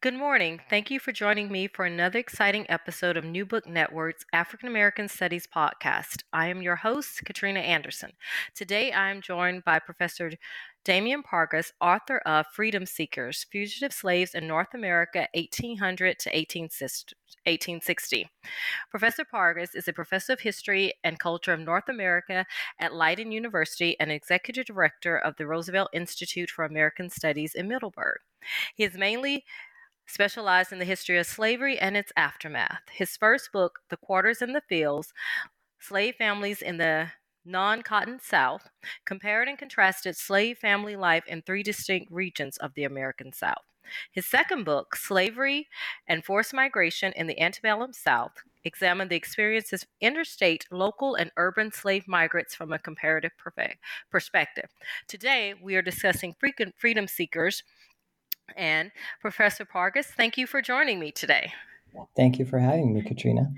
Good 0.00 0.14
morning. 0.14 0.60
Thank 0.70 0.92
you 0.92 1.00
for 1.00 1.10
joining 1.10 1.50
me 1.50 1.66
for 1.66 1.84
another 1.84 2.20
exciting 2.20 2.66
episode 2.68 3.16
of 3.16 3.24
New 3.24 3.44
Book 3.44 3.66
Network's 3.66 4.24
African 4.32 4.68
American 4.68 5.08
Studies 5.08 5.48
podcast. 5.52 6.22
I 6.32 6.46
am 6.46 6.62
your 6.62 6.76
host, 6.76 7.24
Katrina 7.24 7.58
Anderson. 7.58 8.12
Today 8.54 8.92
I 8.92 9.10
am 9.10 9.20
joined 9.20 9.64
by 9.64 9.80
Professor 9.80 10.30
Damian 10.84 11.24
Pargas, 11.24 11.72
author 11.80 12.18
of 12.18 12.46
Freedom 12.46 12.86
Seekers 12.86 13.44
Fugitive 13.50 13.92
Slaves 13.92 14.36
in 14.36 14.46
North 14.46 14.72
America 14.72 15.26
1800 15.34 16.20
to 16.20 16.30
1860. 16.30 18.30
Professor 18.92 19.24
Pargas 19.24 19.74
is 19.74 19.88
a 19.88 19.92
professor 19.92 20.34
of 20.34 20.40
history 20.40 20.92
and 21.02 21.18
culture 21.18 21.52
of 21.52 21.58
North 21.58 21.88
America 21.88 22.46
at 22.78 22.94
Leiden 22.94 23.32
University 23.32 23.96
and 23.98 24.12
executive 24.12 24.66
director 24.66 25.18
of 25.18 25.34
the 25.38 25.46
Roosevelt 25.48 25.88
Institute 25.92 26.50
for 26.50 26.64
American 26.64 27.10
Studies 27.10 27.56
in 27.56 27.66
Middelburg. 27.66 28.18
He 28.76 28.84
is 28.84 28.94
mainly 28.94 29.44
specialized 30.08 30.72
in 30.72 30.78
the 30.78 30.84
history 30.84 31.18
of 31.18 31.26
slavery 31.26 31.78
and 31.78 31.96
its 31.96 32.12
aftermath. 32.16 32.82
His 32.90 33.16
first 33.16 33.52
book, 33.52 33.80
The 33.88 33.96
Quarters 33.96 34.42
in 34.42 34.52
the 34.52 34.62
Fields 34.62 35.12
Slave 35.78 36.16
Families 36.16 36.60
in 36.60 36.78
the 36.78 37.12
Non 37.44 37.82
Cotton 37.82 38.18
South, 38.20 38.68
compared 39.04 39.48
and 39.48 39.58
contrasted 39.58 40.16
slave 40.16 40.58
family 40.58 40.96
life 40.96 41.24
in 41.26 41.42
three 41.42 41.62
distinct 41.62 42.10
regions 42.10 42.56
of 42.56 42.74
the 42.74 42.84
American 42.84 43.32
South. 43.32 43.64
His 44.10 44.26
second 44.26 44.64
book, 44.64 44.96
Slavery 44.96 45.68
and 46.06 46.24
Forced 46.24 46.52
Migration 46.52 47.12
in 47.14 47.26
the 47.26 47.40
Antebellum 47.40 47.94
South, 47.94 48.42
examined 48.64 49.10
the 49.10 49.16
experiences 49.16 49.84
of 49.84 49.88
interstate, 50.00 50.66
local, 50.70 51.14
and 51.14 51.30
urban 51.38 51.72
slave 51.72 52.06
migrants 52.06 52.54
from 52.54 52.72
a 52.72 52.78
comparative 52.78 53.32
perspective. 54.10 54.68
Today, 55.06 55.54
we 55.62 55.74
are 55.76 55.82
discussing 55.82 56.34
freedom 56.76 57.08
seekers 57.08 57.62
and 58.56 58.90
Professor 59.20 59.64
Pargas, 59.64 60.06
thank 60.06 60.36
you 60.36 60.46
for 60.46 60.62
joining 60.62 60.98
me 60.98 61.12
today. 61.12 61.52
Thank 62.16 62.38
you 62.38 62.44
for 62.44 62.58
having 62.58 62.94
me, 62.94 63.02
Katrina. 63.02 63.50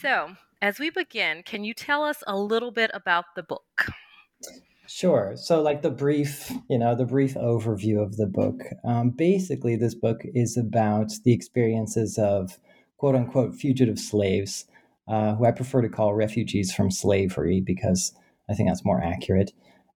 So, 0.00 0.30
as 0.62 0.78
we 0.78 0.90
begin, 0.90 1.42
can 1.42 1.64
you 1.64 1.74
tell 1.74 2.04
us 2.04 2.22
a 2.26 2.36
little 2.36 2.70
bit 2.70 2.90
about 2.94 3.24
the 3.36 3.42
book? 3.42 3.86
Sure. 4.86 5.34
So, 5.36 5.62
like 5.62 5.82
the 5.82 5.90
brief, 5.90 6.50
you 6.68 6.78
know, 6.78 6.94
the 6.94 7.04
brief 7.04 7.34
overview 7.34 8.02
of 8.02 8.16
the 8.16 8.26
book. 8.26 8.62
Um, 8.84 9.10
basically, 9.10 9.76
this 9.76 9.94
book 9.94 10.22
is 10.34 10.56
about 10.56 11.12
the 11.24 11.32
experiences 11.32 12.18
of 12.18 12.58
quote 12.96 13.14
unquote 13.14 13.54
fugitive 13.54 13.98
slaves, 13.98 14.66
uh, 15.06 15.34
who 15.36 15.44
I 15.44 15.52
prefer 15.52 15.82
to 15.82 15.88
call 15.88 16.14
refugees 16.14 16.72
from 16.72 16.90
slavery 16.90 17.60
because 17.60 18.12
I 18.50 18.54
think 18.54 18.68
that's 18.68 18.84
more 18.84 19.02
accurate. 19.02 19.52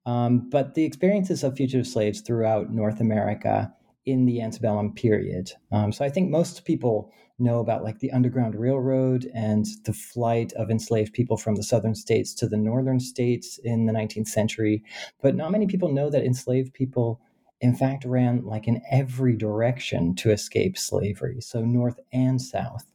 Um, 0.06 0.48
but 0.50 0.74
the 0.74 0.84
experiences 0.84 1.42
of 1.42 1.56
fugitive 1.56 1.86
slaves 1.86 2.20
throughout 2.20 2.70
North 2.70 3.00
America 3.00 3.74
in 4.06 4.26
the 4.26 4.40
antebellum 4.40 4.92
period. 4.92 5.52
Um, 5.72 5.92
so 5.92 6.04
I 6.04 6.10
think 6.10 6.30
most 6.30 6.64
people 6.64 7.12
know 7.38 7.58
about 7.58 7.82
like 7.82 7.98
the 7.98 8.12
Underground 8.12 8.54
Railroad 8.54 9.30
and 9.34 9.66
the 9.84 9.92
flight 9.92 10.52
of 10.52 10.70
enslaved 10.70 11.12
people 11.12 11.36
from 11.36 11.56
the 11.56 11.62
southern 11.62 11.94
states 11.94 12.32
to 12.34 12.46
the 12.46 12.56
northern 12.56 13.00
states 13.00 13.58
in 13.58 13.86
the 13.86 13.92
19th 13.92 14.28
century. 14.28 14.84
But 15.20 15.34
not 15.34 15.50
many 15.50 15.66
people 15.66 15.92
know 15.92 16.10
that 16.10 16.24
enslaved 16.24 16.74
people, 16.74 17.20
in 17.60 17.74
fact, 17.74 18.04
ran 18.04 18.44
like 18.44 18.68
in 18.68 18.82
every 18.90 19.36
direction 19.36 20.14
to 20.16 20.30
escape 20.30 20.78
slavery, 20.78 21.40
so 21.40 21.64
north 21.64 21.98
and 22.12 22.40
south. 22.40 22.86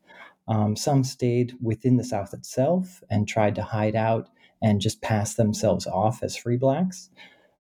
Um, 0.48 0.76
some 0.76 1.04
stayed 1.04 1.54
within 1.62 1.98
the 1.98 2.04
South 2.04 2.34
itself 2.34 3.04
and 3.10 3.28
tried 3.28 3.54
to 3.56 3.62
hide 3.62 3.96
out 3.96 4.30
and 4.64 4.82
just 4.82 5.02
pass 5.02 5.36
themselves 5.36 5.86
off 5.86 6.24
as 6.24 6.36
free 6.36 6.58
blacks. 6.58 7.12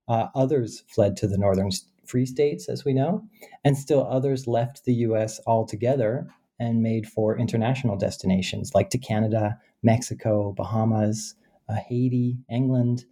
Uh, 0.07 0.27
others 0.33 0.83
fled 0.87 1.15
to 1.17 1.27
the 1.27 1.37
northern 1.37 1.69
free 2.09 2.25
states, 2.25 2.67
as 2.67 2.83
we 2.83 2.93
know, 2.93 3.23
and 3.63 3.77
still 3.77 4.05
others 4.07 4.47
left 4.47 4.85
the 4.85 4.93
US 4.95 5.39
altogether 5.45 6.27
and 6.59 6.83
made 6.83 7.07
for 7.07 7.37
international 7.37 7.95
destinations 7.95 8.71
like 8.75 8.89
to 8.89 8.97
Canada, 8.97 9.57
Mexico, 9.81 10.53
Bahamas, 10.53 11.35
uh, 11.69 11.75
Haiti, 11.75 12.37
England. 12.49 13.05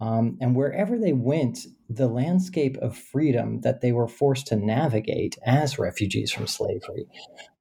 Um, 0.00 0.36
and 0.40 0.54
wherever 0.54 0.98
they 0.98 1.12
went, 1.12 1.66
the 1.88 2.08
landscape 2.08 2.76
of 2.78 2.96
freedom 2.96 3.60
that 3.62 3.80
they 3.80 3.92
were 3.92 4.08
forced 4.08 4.46
to 4.48 4.56
navigate 4.56 5.38
as 5.44 5.78
refugees 5.78 6.32
from 6.32 6.46
slavery 6.46 7.06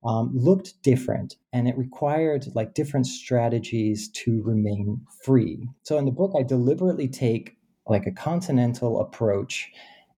um, 0.04 0.32
looked 0.34 0.82
different 0.82 1.36
and 1.54 1.68
it 1.68 1.78
required 1.78 2.48
like 2.56 2.74
different 2.74 3.08
strategies 3.08 4.10
to 4.10 4.42
remain 4.44 5.02
free. 5.24 5.70
So 5.84 5.98
in 5.98 6.06
the 6.06 6.12
book, 6.12 6.34
I 6.38 6.44
deliberately 6.44 7.08
take 7.08 7.58
like 7.88 8.06
a 8.06 8.12
continental 8.12 9.00
approach 9.00 9.72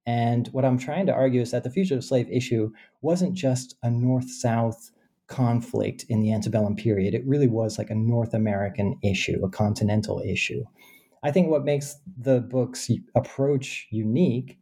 and 0.06 0.48
what 0.50 0.66
I'm 0.66 0.78
trying 0.78 1.06
to 1.08 1.14
argue 1.14 1.42
is 1.42 1.52
that 1.52 1.64
the 1.64 1.70
fugitive 1.70 2.04
slave 2.04 2.30
issue 2.32 2.72
wasn't 3.02 3.34
just 3.34 3.76
a 3.82 3.90
North 3.90 4.30
South 4.30 4.92
conflict 5.28 6.06
in 6.10 6.20
the 6.20 6.32
antebellum 6.32 6.76
period. 6.76 7.14
It 7.14 7.26
really 7.26 7.48
was 7.48 7.78
like 7.78 7.90
a 7.90 7.96
North 7.96 8.34
American 8.34 9.00
issue, 9.04 9.44
a 9.44 9.50
continental 9.50 10.22
issue. 10.26 10.64
I 11.24 11.32
think 11.32 11.50
what 11.50 11.66
makes 11.66 11.98
the 12.18 12.42
book's 12.42 12.90
approach 13.16 13.88
unique 13.90 14.60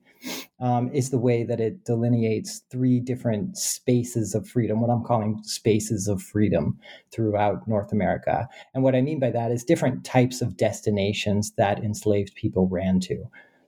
um, 0.61 0.89
is 0.93 1.09
the 1.09 1.17
way 1.17 1.43
that 1.43 1.59
it 1.59 1.83
delineates 1.83 2.61
three 2.71 3.01
different 3.01 3.57
spaces 3.57 4.33
of 4.33 4.47
freedom, 4.47 4.79
what 4.79 4.89
I'm 4.89 5.03
calling 5.03 5.41
spaces 5.43 6.07
of 6.07 6.21
freedom 6.21 6.79
throughout 7.11 7.67
North 7.67 7.91
America. 7.91 8.47
And 8.73 8.81
what 8.81 8.95
I 8.95 9.01
mean 9.01 9.19
by 9.19 9.31
that 9.31 9.51
is 9.51 9.65
different 9.65 10.05
types 10.05 10.41
of 10.41 10.55
destinations 10.55 11.51
that 11.57 11.83
enslaved 11.83 12.35
people 12.35 12.69
ran 12.69 13.01
to. 13.01 13.25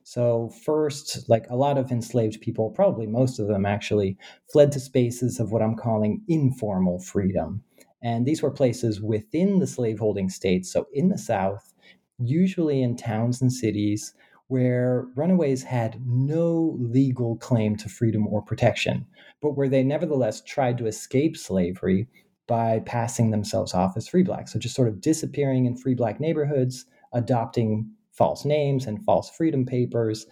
So, 0.08 0.50
first, 0.64 1.28
like 1.30 1.48
a 1.50 1.56
lot 1.56 1.80
of 1.80 1.92
enslaved 1.92 2.40
people, 2.40 2.70
probably 2.70 3.08
most 3.08 3.40
of 3.40 3.48
them 3.48 3.66
actually, 3.66 4.18
fled 4.54 4.72
to 4.74 4.80
spaces 4.80 5.40
of 5.40 5.52
what 5.52 5.64
I'm 5.64 5.76
calling 5.76 6.24
informal 6.28 7.00
freedom. 7.00 7.64
And 8.04 8.24
these 8.24 8.44
were 8.44 8.52
places 8.52 9.02
within 9.02 9.58
the 9.58 9.66
slaveholding 9.66 10.30
states, 10.30 10.72
so 10.72 10.86
in 10.94 11.10
the 11.10 11.18
South, 11.18 11.74
usually 12.20 12.84
in 12.84 12.96
towns 12.96 13.42
and 13.42 13.52
cities 13.52 14.14
where 14.48 15.08
runaways 15.16 15.64
had 15.64 16.00
no 16.06 16.78
legal 16.80 17.36
claim 17.38 17.76
to 17.78 17.90
freedom 17.90 18.28
or 18.28 18.44
protection, 18.44 19.08
but 19.42 19.58
where 19.58 19.68
they 19.70 19.84
nevertheless 19.84 20.40
tried 20.42 20.78
to 20.78 20.86
escape 20.86 21.36
slavery 21.36 22.08
by 22.46 22.80
passing 22.86 23.32
themselves 23.32 23.74
off 23.74 23.98
as 23.98 24.08
free 24.08 24.22
blacks. 24.22 24.54
So, 24.54 24.60
just 24.60 24.76
sort 24.76 24.88
of 24.88 25.02
disappearing 25.02 25.66
in 25.66 25.76
free 25.76 25.96
black 25.96 26.20
neighborhoods, 26.20 26.86
adopting 27.12 27.90
false 28.16 28.46
names 28.46 28.86
and 28.88 29.04
false 29.04 29.30
freedom 29.30 29.66
papers 29.66 30.26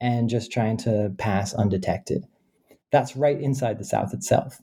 and 0.00 0.28
just 0.28 0.52
trying 0.52 0.76
to 0.78 1.12
pass 1.18 1.54
undetected. 1.54 2.24
That's 2.90 3.16
right 3.16 3.40
inside 3.40 3.78
the 3.78 3.84
South 3.84 4.12
itself. 4.14 4.60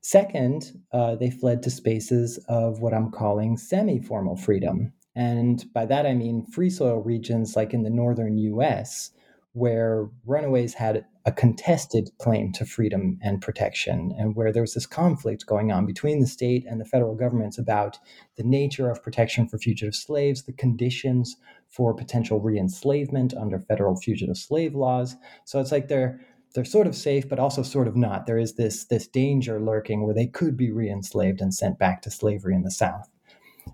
Second, 0.00 0.80
uh, 0.92 1.14
they 1.14 1.30
fled 1.30 1.62
to 1.62 1.70
spaces 1.70 2.38
of 2.48 2.80
what 2.80 2.92
I'm 2.92 3.10
calling 3.10 3.56
semi 3.56 4.00
formal 4.00 4.36
freedom. 4.36 4.92
And 5.14 5.64
by 5.72 5.86
that 5.86 6.06
I 6.06 6.14
mean 6.14 6.44
free 6.46 6.70
soil 6.70 6.96
regions 7.00 7.54
like 7.54 7.72
in 7.72 7.82
the 7.82 7.90
northern 7.90 8.36
US, 8.38 9.10
where 9.52 10.08
runaways 10.26 10.74
had 10.74 11.04
a 11.24 11.32
contested 11.32 12.10
claim 12.18 12.52
to 12.52 12.64
freedom 12.64 13.18
and 13.22 13.40
protection, 13.40 14.12
and 14.18 14.34
where 14.34 14.52
there 14.52 14.62
was 14.62 14.74
this 14.74 14.86
conflict 14.86 15.46
going 15.46 15.70
on 15.70 15.86
between 15.86 16.20
the 16.20 16.26
state 16.26 16.64
and 16.68 16.80
the 16.80 16.84
federal 16.84 17.14
governments 17.14 17.58
about 17.58 17.98
the 18.36 18.42
nature 18.42 18.90
of 18.90 19.02
protection 19.02 19.46
for 19.46 19.58
fugitive 19.58 19.94
slaves, 19.94 20.42
the 20.44 20.52
conditions 20.52 21.36
for 21.68 21.94
potential 21.94 22.40
re-enslavement 22.40 23.34
under 23.34 23.58
federal 23.60 23.96
fugitive 23.96 24.36
slave 24.36 24.74
laws. 24.74 25.16
So 25.44 25.60
it's 25.60 25.72
like 25.72 25.88
they're 25.88 26.20
they're 26.54 26.64
sort 26.66 26.86
of 26.86 26.94
safe, 26.94 27.28
but 27.28 27.38
also 27.38 27.62
sort 27.62 27.88
of 27.88 27.96
not. 27.96 28.26
There 28.26 28.38
is 28.38 28.54
this 28.56 28.84
this 28.84 29.06
danger 29.06 29.60
lurking 29.60 30.04
where 30.04 30.14
they 30.14 30.26
could 30.26 30.56
be 30.56 30.70
re-enslaved 30.70 31.40
and 31.40 31.54
sent 31.54 31.78
back 31.78 32.02
to 32.02 32.10
slavery 32.10 32.54
in 32.54 32.62
the 32.62 32.70
South. 32.70 33.08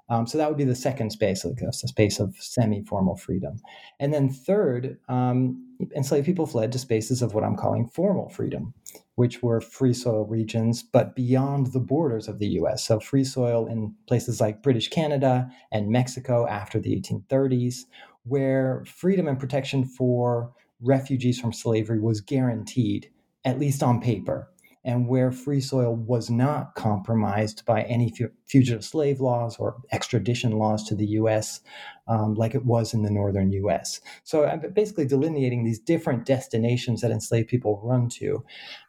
Um, 0.09 0.27
so 0.27 0.39
that 0.39 0.49
would 0.49 0.59
be 0.59 0.65
the 0.65 0.75
second 0.75 1.11
space, 1.11 1.45
like 1.45 1.61
a 1.61 1.73
space 1.73 2.19
of 2.19 2.37
semi-formal 2.39 3.17
freedom. 3.17 3.61
And 4.01 4.13
then 4.13 4.31
third, 4.31 4.99
um, 5.09 5.65
enslaved 5.95 6.27
people 6.27 6.47
fled 6.47 6.73
to 6.73 6.79
spaces 6.79 7.23
of 7.23 7.35
what 7.35 7.45
I'm 7.45 7.57
calling 7.57 7.87
formal 7.87 8.29
freedom, 8.29 8.75
which 9.17 9.43
were 9.43 9.61
free 9.61 9.93
soil 9.93 10.25
regions, 10.25 10.83
but 10.83 11.15
beyond 11.15 11.69
the 11.69 11.81
borders 11.81 12.29
of 12.29 12.39
the 12.39 12.49
U.S. 12.49 12.85
So 12.85 13.01
free 13.01 13.25
soil 13.25 13.67
in 13.67 13.95
places 14.07 14.41
like 14.41 14.63
British 14.63 14.89
Canada 14.89 15.51
and 15.71 15.91
Mexico 15.91 16.47
after 16.47 16.81
the 16.81 16.99
1830s, 17.01 17.85
where 18.25 18.85
freedom 18.87 19.29
and 19.29 19.39
protection 19.39 19.85
for 19.85 20.53
refugees 20.81 21.41
from 21.41 21.53
slavery 21.53 22.01
was 22.01 22.21
guaranteed 22.21 23.11
at 23.45 23.59
least 23.59 23.83
on 23.83 24.01
paper 24.01 24.49
and 24.89 25.07
where 25.07 25.31
free 25.31 25.61
soil 25.61 25.95
was 25.95 26.31
not 26.31 26.75
compromised 26.75 27.63
by 27.67 27.83
any 27.83 28.11
fugitive 28.47 28.83
slave 28.83 29.21
laws 29.21 29.59
or 29.59 29.77
extradition 29.93 30.53
laws 30.53 30.83
to 30.83 30.95
the 30.95 31.09
US, 31.09 31.61
um, 32.07 32.33
like 32.33 32.55
it 32.55 32.65
was 32.65 32.95
in 32.95 33.03
the 33.03 33.11
northern 33.11 33.53
US. 33.53 34.01
So 34.25 34.47
I'm 34.47 34.63
basically 34.73 35.05
delineating 35.05 35.63
these 35.63 35.79
different 35.79 36.25
destinations 36.25 37.03
that 37.03 37.11
enslaved 37.11 37.49
people 37.49 37.83
run 37.85 38.09
to 38.21 38.43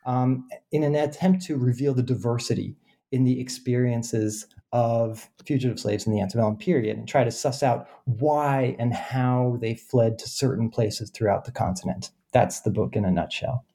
um, 0.05 0.47
in 0.71 0.83
an 0.83 0.95
attempt 0.95 1.43
to 1.47 1.57
reveal 1.57 1.93
the 1.93 2.01
diversity 2.01 2.77
in 3.11 3.25
the 3.25 3.41
experiences 3.41 4.47
of 4.71 5.29
fugitive 5.45 5.81
slaves 5.81 6.07
in 6.07 6.13
the 6.13 6.21
antebellum 6.21 6.55
period 6.55 6.97
and 6.97 7.09
try 7.09 7.25
to 7.25 7.31
suss 7.31 7.61
out 7.61 7.89
why 8.05 8.73
and 8.79 8.93
how 8.93 9.57
they 9.59 9.75
fled 9.75 10.17
to 10.19 10.29
certain 10.29 10.69
places 10.69 11.09
throughout 11.09 11.43
the 11.43 11.51
continent. 11.51 12.11
That's 12.31 12.61
the 12.61 12.71
book 12.71 12.95
in 12.95 13.03
a 13.03 13.11
nutshell. 13.11 13.65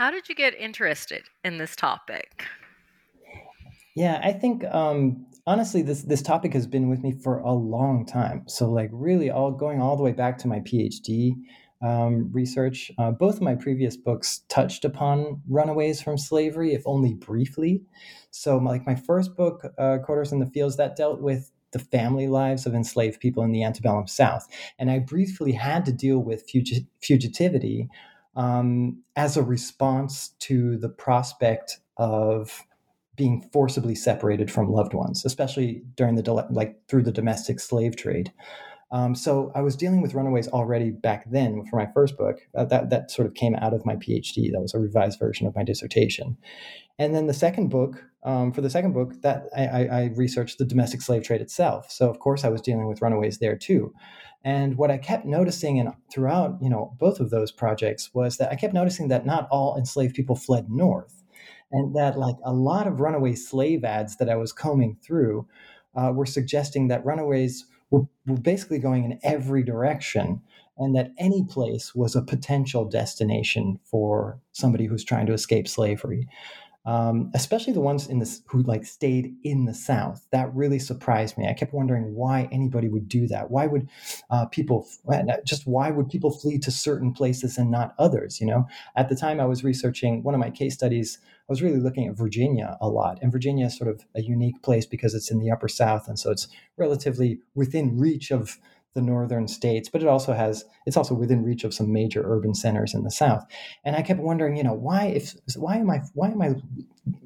How 0.00 0.10
did 0.10 0.30
you 0.30 0.34
get 0.34 0.58
interested 0.58 1.24
in 1.44 1.58
this 1.58 1.76
topic? 1.76 2.46
Yeah, 3.94 4.18
I 4.24 4.32
think 4.32 4.64
um, 4.64 5.26
honestly, 5.46 5.82
this 5.82 6.04
this 6.04 6.22
topic 6.22 6.54
has 6.54 6.66
been 6.66 6.88
with 6.88 7.02
me 7.02 7.12
for 7.12 7.40
a 7.40 7.52
long 7.52 8.06
time. 8.06 8.44
So, 8.46 8.70
like, 8.70 8.88
really, 8.94 9.28
all 9.28 9.50
going 9.50 9.82
all 9.82 9.98
the 9.98 10.02
way 10.02 10.12
back 10.12 10.38
to 10.38 10.48
my 10.48 10.60
PhD 10.60 11.34
um, 11.86 12.30
research. 12.32 12.90
Uh, 12.96 13.10
both 13.10 13.34
of 13.34 13.42
my 13.42 13.54
previous 13.54 13.94
books 13.98 14.40
touched 14.48 14.86
upon 14.86 15.42
runaways 15.46 16.00
from 16.00 16.16
slavery, 16.16 16.72
if 16.72 16.82
only 16.86 17.12
briefly. 17.12 17.82
So, 18.30 18.56
like 18.56 18.86
my 18.86 18.94
first 18.94 19.36
book, 19.36 19.66
uh, 19.76 19.98
Quarters 19.98 20.32
in 20.32 20.38
the 20.38 20.46
Fields, 20.46 20.78
that 20.78 20.96
dealt 20.96 21.20
with 21.20 21.52
the 21.72 21.78
family 21.78 22.26
lives 22.26 22.64
of 22.64 22.74
enslaved 22.74 23.20
people 23.20 23.42
in 23.42 23.52
the 23.52 23.62
antebellum 23.62 24.06
South, 24.06 24.48
and 24.78 24.90
I 24.90 25.00
briefly 25.00 25.52
had 25.52 25.84
to 25.84 25.92
deal 25.92 26.20
with 26.20 26.48
fugit- 26.48 26.86
fugitivity 27.02 27.90
um, 28.36 29.02
as 29.16 29.36
a 29.36 29.42
response 29.42 30.30
to 30.40 30.76
the 30.78 30.88
prospect 30.88 31.78
of 31.96 32.64
being 33.16 33.48
forcibly 33.52 33.94
separated 33.94 34.50
from 34.50 34.70
loved 34.70 34.94
ones, 34.94 35.24
especially 35.24 35.82
during 35.96 36.14
the 36.14 36.32
like 36.50 36.80
through 36.88 37.02
the 37.02 37.12
domestic 37.12 37.60
slave 37.60 37.96
trade. 37.96 38.32
Um, 38.92 39.14
so 39.14 39.52
I 39.54 39.60
was 39.60 39.76
dealing 39.76 40.02
with 40.02 40.14
runaways 40.14 40.48
already 40.48 40.90
back 40.90 41.30
then 41.30 41.64
for 41.66 41.76
my 41.76 41.86
first 41.92 42.16
book. 42.16 42.40
Uh, 42.54 42.64
that 42.64 42.90
that 42.90 43.10
sort 43.10 43.26
of 43.26 43.34
came 43.34 43.54
out 43.56 43.74
of 43.74 43.86
my 43.86 43.96
PhD. 43.96 44.50
That 44.50 44.60
was 44.60 44.74
a 44.74 44.78
revised 44.78 45.18
version 45.18 45.46
of 45.46 45.54
my 45.54 45.62
dissertation. 45.62 46.36
And 46.98 47.14
then 47.14 47.26
the 47.26 47.34
second 47.34 47.68
book, 47.68 48.04
um, 48.24 48.52
for 48.52 48.60
the 48.60 48.68
second 48.68 48.92
book, 48.92 49.22
that 49.22 49.44
I, 49.56 49.86
I, 49.86 50.04
researched 50.16 50.58
the 50.58 50.66
domestic 50.66 51.00
slave 51.00 51.22
trade 51.22 51.40
itself. 51.40 51.90
So 51.90 52.10
of 52.10 52.18
course 52.18 52.44
I 52.44 52.50
was 52.50 52.60
dealing 52.60 52.88
with 52.88 53.00
runaways 53.00 53.38
there 53.38 53.56
too. 53.56 53.94
And 54.42 54.76
what 54.76 54.90
I 54.90 54.96
kept 54.96 55.26
noticing 55.26 55.78
and 55.78 55.92
throughout, 56.10 56.58
you 56.62 56.70
know, 56.70 56.96
both 56.98 57.20
of 57.20 57.30
those 57.30 57.52
projects 57.52 58.14
was 58.14 58.38
that 58.38 58.50
I 58.50 58.56
kept 58.56 58.72
noticing 58.72 59.08
that 59.08 59.26
not 59.26 59.48
all 59.50 59.76
enslaved 59.76 60.14
people 60.14 60.36
fled 60.36 60.70
north, 60.70 61.22
and 61.70 61.94
that 61.94 62.18
like 62.18 62.36
a 62.44 62.52
lot 62.52 62.86
of 62.86 63.00
runaway 63.00 63.34
slave 63.34 63.84
ads 63.84 64.16
that 64.16 64.30
I 64.30 64.36
was 64.36 64.52
combing 64.52 64.96
through 65.02 65.46
uh, 65.94 66.12
were 66.14 66.26
suggesting 66.26 66.88
that 66.88 67.04
runaways 67.04 67.66
were, 67.90 68.06
were 68.26 68.38
basically 68.38 68.78
going 68.78 69.04
in 69.04 69.20
every 69.22 69.62
direction, 69.62 70.40
and 70.78 70.96
that 70.96 71.12
any 71.18 71.44
place 71.44 71.94
was 71.94 72.16
a 72.16 72.22
potential 72.22 72.86
destination 72.86 73.78
for 73.84 74.40
somebody 74.52 74.86
who's 74.86 75.04
trying 75.04 75.26
to 75.26 75.34
escape 75.34 75.68
slavery 75.68 76.26
um, 76.90 77.30
especially 77.34 77.72
the 77.72 77.80
ones 77.80 78.08
in 78.08 78.18
this 78.18 78.42
who 78.46 78.62
like 78.62 78.84
stayed 78.84 79.36
in 79.44 79.64
the 79.64 79.74
South. 79.74 80.26
That 80.32 80.52
really 80.52 80.80
surprised 80.80 81.38
me. 81.38 81.46
I 81.46 81.52
kept 81.52 81.72
wondering 81.72 82.16
why 82.16 82.48
anybody 82.50 82.88
would 82.88 83.08
do 83.08 83.28
that. 83.28 83.48
Why 83.48 83.68
would 83.68 83.88
uh, 84.28 84.46
people 84.46 84.88
just 85.44 85.68
why 85.68 85.92
would 85.92 86.08
people 86.08 86.32
flee 86.32 86.58
to 86.58 86.72
certain 86.72 87.12
places 87.12 87.56
and 87.56 87.70
not 87.70 87.94
others? 87.96 88.40
You 88.40 88.48
know, 88.48 88.66
at 88.96 89.08
the 89.08 89.14
time 89.14 89.38
I 89.38 89.44
was 89.44 89.62
researching 89.62 90.24
one 90.24 90.34
of 90.34 90.40
my 90.40 90.50
case 90.50 90.74
studies. 90.74 91.18
I 91.22 91.52
was 91.52 91.62
really 91.62 91.80
looking 91.80 92.08
at 92.08 92.16
Virginia 92.16 92.76
a 92.80 92.88
lot, 92.88 93.18
and 93.22 93.30
Virginia 93.30 93.66
is 93.66 93.76
sort 93.76 93.90
of 93.90 94.04
a 94.16 94.22
unique 94.22 94.62
place 94.62 94.86
because 94.86 95.14
it's 95.14 95.30
in 95.30 95.38
the 95.38 95.50
Upper 95.50 95.68
South, 95.68 96.08
and 96.08 96.18
so 96.18 96.30
it's 96.30 96.48
relatively 96.76 97.40
within 97.54 97.98
reach 97.98 98.32
of 98.32 98.58
the 98.94 99.02
northern 99.02 99.46
states, 99.46 99.88
but 99.88 100.02
it 100.02 100.08
also 100.08 100.32
has 100.32 100.64
it's 100.86 100.96
also 100.96 101.14
within 101.14 101.44
reach 101.44 101.64
of 101.64 101.74
some 101.74 101.92
major 101.92 102.22
urban 102.24 102.54
centers 102.54 102.94
in 102.94 103.04
the 103.04 103.10
south. 103.10 103.44
And 103.84 103.94
I 103.94 104.02
kept 104.02 104.20
wondering, 104.20 104.56
you 104.56 104.64
know, 104.64 104.74
why 104.74 105.06
if 105.06 105.34
why 105.56 105.76
am 105.76 105.90
I 105.90 106.00
why 106.14 106.30
am 106.30 106.42
I 106.42 106.54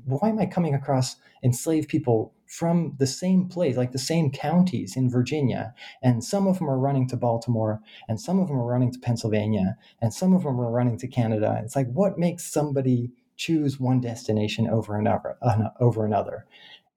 why 0.04 0.28
am 0.28 0.38
I 0.38 0.46
coming 0.46 0.74
across 0.74 1.16
enslaved 1.42 1.88
people 1.88 2.34
from 2.46 2.94
the 2.98 3.06
same 3.06 3.48
place, 3.48 3.76
like 3.76 3.92
the 3.92 3.98
same 3.98 4.30
counties 4.30 4.96
in 4.96 5.10
Virginia, 5.10 5.74
and 6.02 6.22
some 6.22 6.46
of 6.46 6.58
them 6.58 6.70
are 6.70 6.78
running 6.78 7.08
to 7.08 7.16
Baltimore, 7.16 7.80
and 8.08 8.20
some 8.20 8.38
of 8.38 8.48
them 8.48 8.58
are 8.58 8.66
running 8.66 8.92
to 8.92 8.98
Pennsylvania, 8.98 9.76
and 10.00 10.12
some 10.12 10.34
of 10.34 10.42
them 10.44 10.60
are 10.60 10.70
running 10.70 10.98
to 10.98 11.08
Canada. 11.08 11.60
It's 11.64 11.76
like 11.76 11.90
what 11.92 12.18
makes 12.18 12.44
somebody 12.44 13.10
choose 13.36 13.80
one 13.80 14.00
destination 14.00 14.68
over 14.68 14.96
another 14.96 15.36
over 15.80 16.04
another 16.04 16.46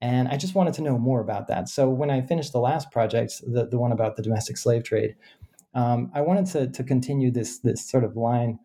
and 0.01 0.27
I 0.27 0.37
just 0.37 0.55
wanted 0.55 0.73
to 0.75 0.81
know 0.81 0.97
more 0.97 1.21
about 1.21 1.47
that. 1.47 1.69
So 1.69 1.89
when 1.89 2.09
I 2.09 2.21
finished 2.21 2.53
the 2.53 2.59
last 2.59 2.91
project, 2.91 3.41
the, 3.45 3.65
the 3.65 3.79
one 3.79 3.91
about 3.91 4.15
the 4.15 4.21
domestic 4.21 4.57
slave 4.57 4.83
trade, 4.83 5.15
um, 5.73 6.11
I 6.13 6.21
wanted 6.21 6.45
to, 6.47 6.67
to 6.67 6.83
continue 6.83 7.31
this 7.31 7.59
this 7.59 7.87
sort 7.87 8.03
of 8.03 8.15
line, 8.15 8.59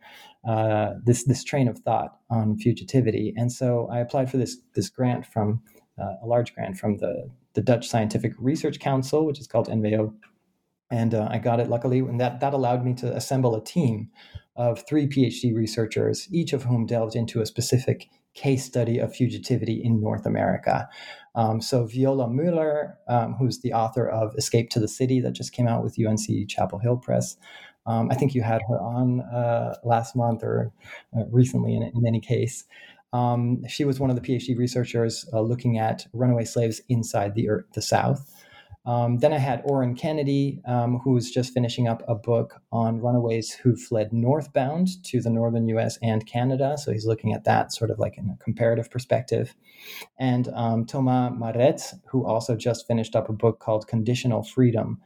uh, 0.46 0.94
this 1.05 1.25
this 1.25 1.44
train 1.44 1.69
of 1.69 1.79
thought 1.79 2.19
on 2.31 2.56
fugitivity. 2.56 3.32
And 3.37 3.50
so 3.52 3.88
I 3.90 4.00
applied 4.00 4.31
for 4.31 4.37
this 4.37 4.58
this 4.75 4.88
grant 4.88 5.26
from 5.26 5.62
uh, 5.99 6.14
a 6.23 6.26
large 6.26 6.55
grant 6.55 6.79
from 6.79 6.99
the 6.99 7.31
the 7.55 7.62
Dutch 7.62 7.88
Scientific 7.88 8.32
Research 8.38 8.78
Council, 8.78 9.26
which 9.26 9.38
is 9.38 9.46
called 9.46 9.69
NWO, 9.69 10.14
and 10.90 11.14
uh, 11.14 11.28
I 11.31 11.38
got 11.38 11.61
it 11.61 11.69
luckily, 11.69 11.99
and 11.99 12.20
that 12.20 12.40
that 12.40 12.55
allowed 12.55 12.85
me 12.85 12.94
to 12.94 13.14
assemble 13.14 13.55
a 13.55 13.64
team 13.64 14.11
of 14.56 14.87
three 14.87 15.06
PhD 15.06 15.55
researchers, 15.55 16.28
each 16.31 16.52
of 16.52 16.64
whom 16.64 16.87
delved 16.87 17.17
into 17.17 17.40
a 17.40 17.46
specific 17.46 18.08
case 18.35 18.64
study 18.64 18.99
of 18.99 19.12
fugitivity 19.12 19.82
in 19.82 20.00
North 20.00 20.26
America. 20.26 20.88
Um, 21.34 21.61
so 21.61 21.87
Viola 21.87 22.26
Müller, 22.26 22.94
um, 23.08 23.34
who's 23.34 23.61
the 23.61 23.73
author 23.73 24.06
of 24.08 24.34
Escape 24.37 24.70
to 24.70 24.81
the 24.81 24.88
City 24.88 25.20
that 25.20 25.32
just 25.32 25.52
came 25.52 25.67
out 25.67 25.82
with 25.82 25.99
UNC 25.99 26.49
Chapel 26.49 26.79
Hill 26.79 26.96
Press. 26.96 27.37
Um, 27.87 28.08
I 28.11 28.14
think 28.14 28.34
you 28.34 28.43
had 28.43 28.62
her 28.69 28.81
on 28.81 29.20
uh, 29.23 29.76
last 29.84 30.14
month 30.14 30.44
or 30.44 30.73
uh, 31.17 31.25
recently 31.31 31.75
in, 31.75 31.82
in, 31.82 32.06
any 32.06 32.20
case. 32.20 32.64
Um, 33.12 33.67
she 33.67 33.84
was 33.84 33.99
one 33.99 34.11
of 34.11 34.17
the 34.17 34.23
PhD 34.23 34.56
researchers 34.56 35.26
uh, 35.32 35.40
looking 35.40 35.79
at 35.79 36.06
runaway 36.12 36.44
slaves 36.44 36.81
inside 36.88 37.35
the, 37.35 37.49
the 37.75 37.82
South. 37.82 38.31
Um, 38.84 39.19
then 39.19 39.32
I 39.32 39.38
had 39.38 39.62
Oren 39.64 39.94
Kennedy, 39.94 40.61
um, 40.67 40.99
who's 41.05 41.31
just 41.31 41.55
finishing 41.55 41.87
up 41.87 42.02
a 42.08 42.17
book 42.17 42.61
on 42.73 43.00
runaways 43.00 43.52
who 43.52 43.76
fled 43.76 44.12
northbound 44.12 45.02
to 45.05 45.20
the 45.20 45.31
northern 45.31 45.69
US 45.69 45.99
and 46.02 46.26
Canada. 46.26 46.76
So 46.76 46.90
he's 46.93 47.06
looking 47.06 47.32
at 47.32 47.44
that 47.44 47.73
sort 47.73 47.90
of 47.90 48.00
like 48.00 48.19
in 48.19 48.29
a 48.29 48.43
comparative 48.43 48.90
perspective. 48.90 49.54
And 50.18 50.49
um, 50.54 50.85
Thomas 50.85 51.33
Mareite, 51.33 51.95
who 52.11 52.26
also 52.26 52.57
just 52.57 52.87
finished 52.87 53.14
up 53.14 53.28
a 53.28 53.33
book 53.33 53.61
called 53.61 53.87
Conditional 53.87 54.42
Freedom. 54.42 55.00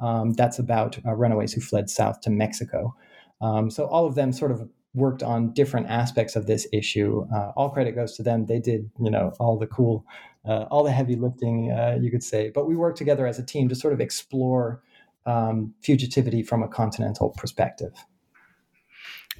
Um, 0.00 0.34
that's 0.34 0.58
about 0.58 0.98
uh, 1.06 1.14
runaways 1.14 1.54
who 1.54 1.62
fled 1.62 1.88
south 1.88 2.20
to 2.22 2.30
Mexico. 2.30 2.94
Um, 3.40 3.70
so 3.70 3.86
all 3.86 4.06
of 4.06 4.16
them 4.16 4.32
sort 4.32 4.50
of 4.50 4.68
worked 4.92 5.22
on 5.22 5.52
different 5.52 5.88
aspects 5.88 6.36
of 6.36 6.46
this 6.46 6.66
issue. 6.72 7.26
Uh, 7.34 7.50
all 7.56 7.70
credit 7.70 7.94
goes 7.94 8.16
to 8.16 8.22
them. 8.22 8.46
They 8.46 8.60
did, 8.60 8.90
you 9.00 9.10
know, 9.10 9.32
all 9.40 9.58
the 9.58 9.66
cool 9.66 10.04
uh, 10.46 10.64
all 10.70 10.84
the 10.84 10.92
heavy 10.92 11.16
lifting, 11.16 11.72
uh, 11.72 11.98
you 12.00 12.10
could 12.10 12.22
say. 12.22 12.50
But 12.50 12.66
we 12.66 12.76
work 12.76 12.96
together 12.96 13.26
as 13.26 13.38
a 13.38 13.42
team 13.44 13.68
to 13.68 13.74
sort 13.74 13.92
of 13.92 14.00
explore 14.00 14.82
um, 15.26 15.74
fugitivity 15.82 16.46
from 16.46 16.62
a 16.62 16.68
continental 16.68 17.30
perspective. 17.30 17.92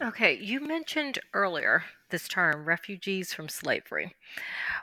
Okay, 0.02 0.36
you 0.36 0.60
mentioned 0.60 1.18
earlier 1.34 1.84
this 2.10 2.26
term, 2.26 2.64
refugees 2.64 3.32
from 3.32 3.48
slavery. 3.48 4.14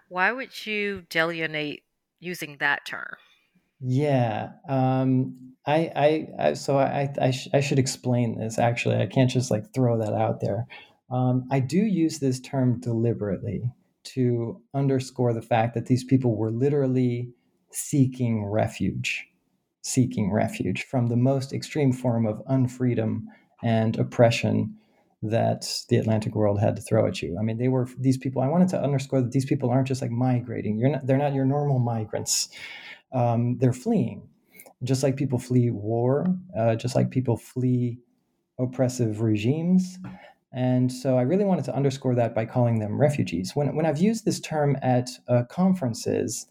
Why 0.08 0.32
would 0.32 0.66
you 0.66 1.04
delineate 1.10 1.84
using 2.20 2.58
that 2.60 2.86
term? 2.86 3.16
Yeah, 3.82 4.52
um, 4.70 5.54
I, 5.66 5.92
I, 5.96 6.28
I, 6.40 6.54
so 6.54 6.78
I, 6.78 7.12
I, 7.20 7.32
sh- 7.32 7.50
I, 7.54 7.62
should 7.62 7.80
explain 7.80 8.38
this. 8.38 8.60
Actually, 8.60 8.98
I 8.98 9.08
can't 9.08 9.30
just 9.30 9.50
like 9.50 9.74
throw 9.74 9.98
that 9.98 10.14
out 10.14 10.40
there. 10.40 10.68
Um, 11.10 11.48
I 11.52 11.60
do 11.60 11.78
use 11.78 12.20
this 12.20 12.40
term 12.40 12.80
deliberately 12.80 13.64
to 14.04 14.62
underscore 14.74 15.34
the 15.34 15.42
fact 15.42 15.74
that 15.74 15.86
these 15.86 16.04
people 16.04 16.36
were 16.36 16.52
literally 16.52 17.32
seeking 17.72 18.46
refuge, 18.46 19.28
seeking 19.82 20.32
refuge 20.32 20.84
from 20.84 21.08
the 21.08 21.16
most 21.16 21.54
extreme 21.54 21.92
form 21.94 22.26
of 22.26 22.42
unfreedom 22.50 23.24
and 23.64 23.98
oppression 23.98 24.76
that 25.24 25.84
the 25.90 25.98
Atlantic 25.98 26.34
world 26.34 26.60
had 26.60 26.76
to 26.76 26.82
throw 26.82 27.06
at 27.06 27.22
you. 27.22 27.38
I 27.40 27.44
mean, 27.44 27.58
they 27.58 27.68
were 27.68 27.88
these 28.00 28.18
people. 28.18 28.42
I 28.42 28.48
wanted 28.48 28.70
to 28.70 28.82
underscore 28.82 29.22
that 29.22 29.32
these 29.32 29.46
people 29.46 29.70
aren't 29.70 29.88
just 29.88 30.02
like 30.02 30.12
migrating. 30.12 30.80
You're 30.80 30.90
not. 30.90 31.06
They're 31.06 31.18
not 31.18 31.34
your 31.34 31.46
normal 31.46 31.80
migrants. 31.80 32.50
Um, 33.14 33.58
they're 33.60 33.74
fleeing, 33.74 34.28
just 34.84 35.04
like 35.04 35.18
people 35.18 35.38
flee 35.38 35.70
war, 35.70 36.26
uh, 36.58 36.76
just 36.76 36.96
like 36.96 37.12
people 37.12 37.38
flee 37.38 38.00
oppressive 38.60 39.22
regimes. 39.22 40.00
And 40.54 40.92
so 40.92 41.18
I 41.18 41.22
really 41.22 41.46
wanted 41.46 41.66
to 41.66 41.76
underscore 41.76 42.16
that 42.16 42.36
by 42.36 42.46
calling 42.46 42.80
them 42.80 43.00
refugees. 43.00 43.56
When, 43.56 43.74
when 43.76 43.86
I've 43.86 44.00
used 44.00 44.26
this 44.26 44.40
term 44.40 44.78
at 44.82 45.10
uh, 45.28 45.44
conferences, 45.50 46.48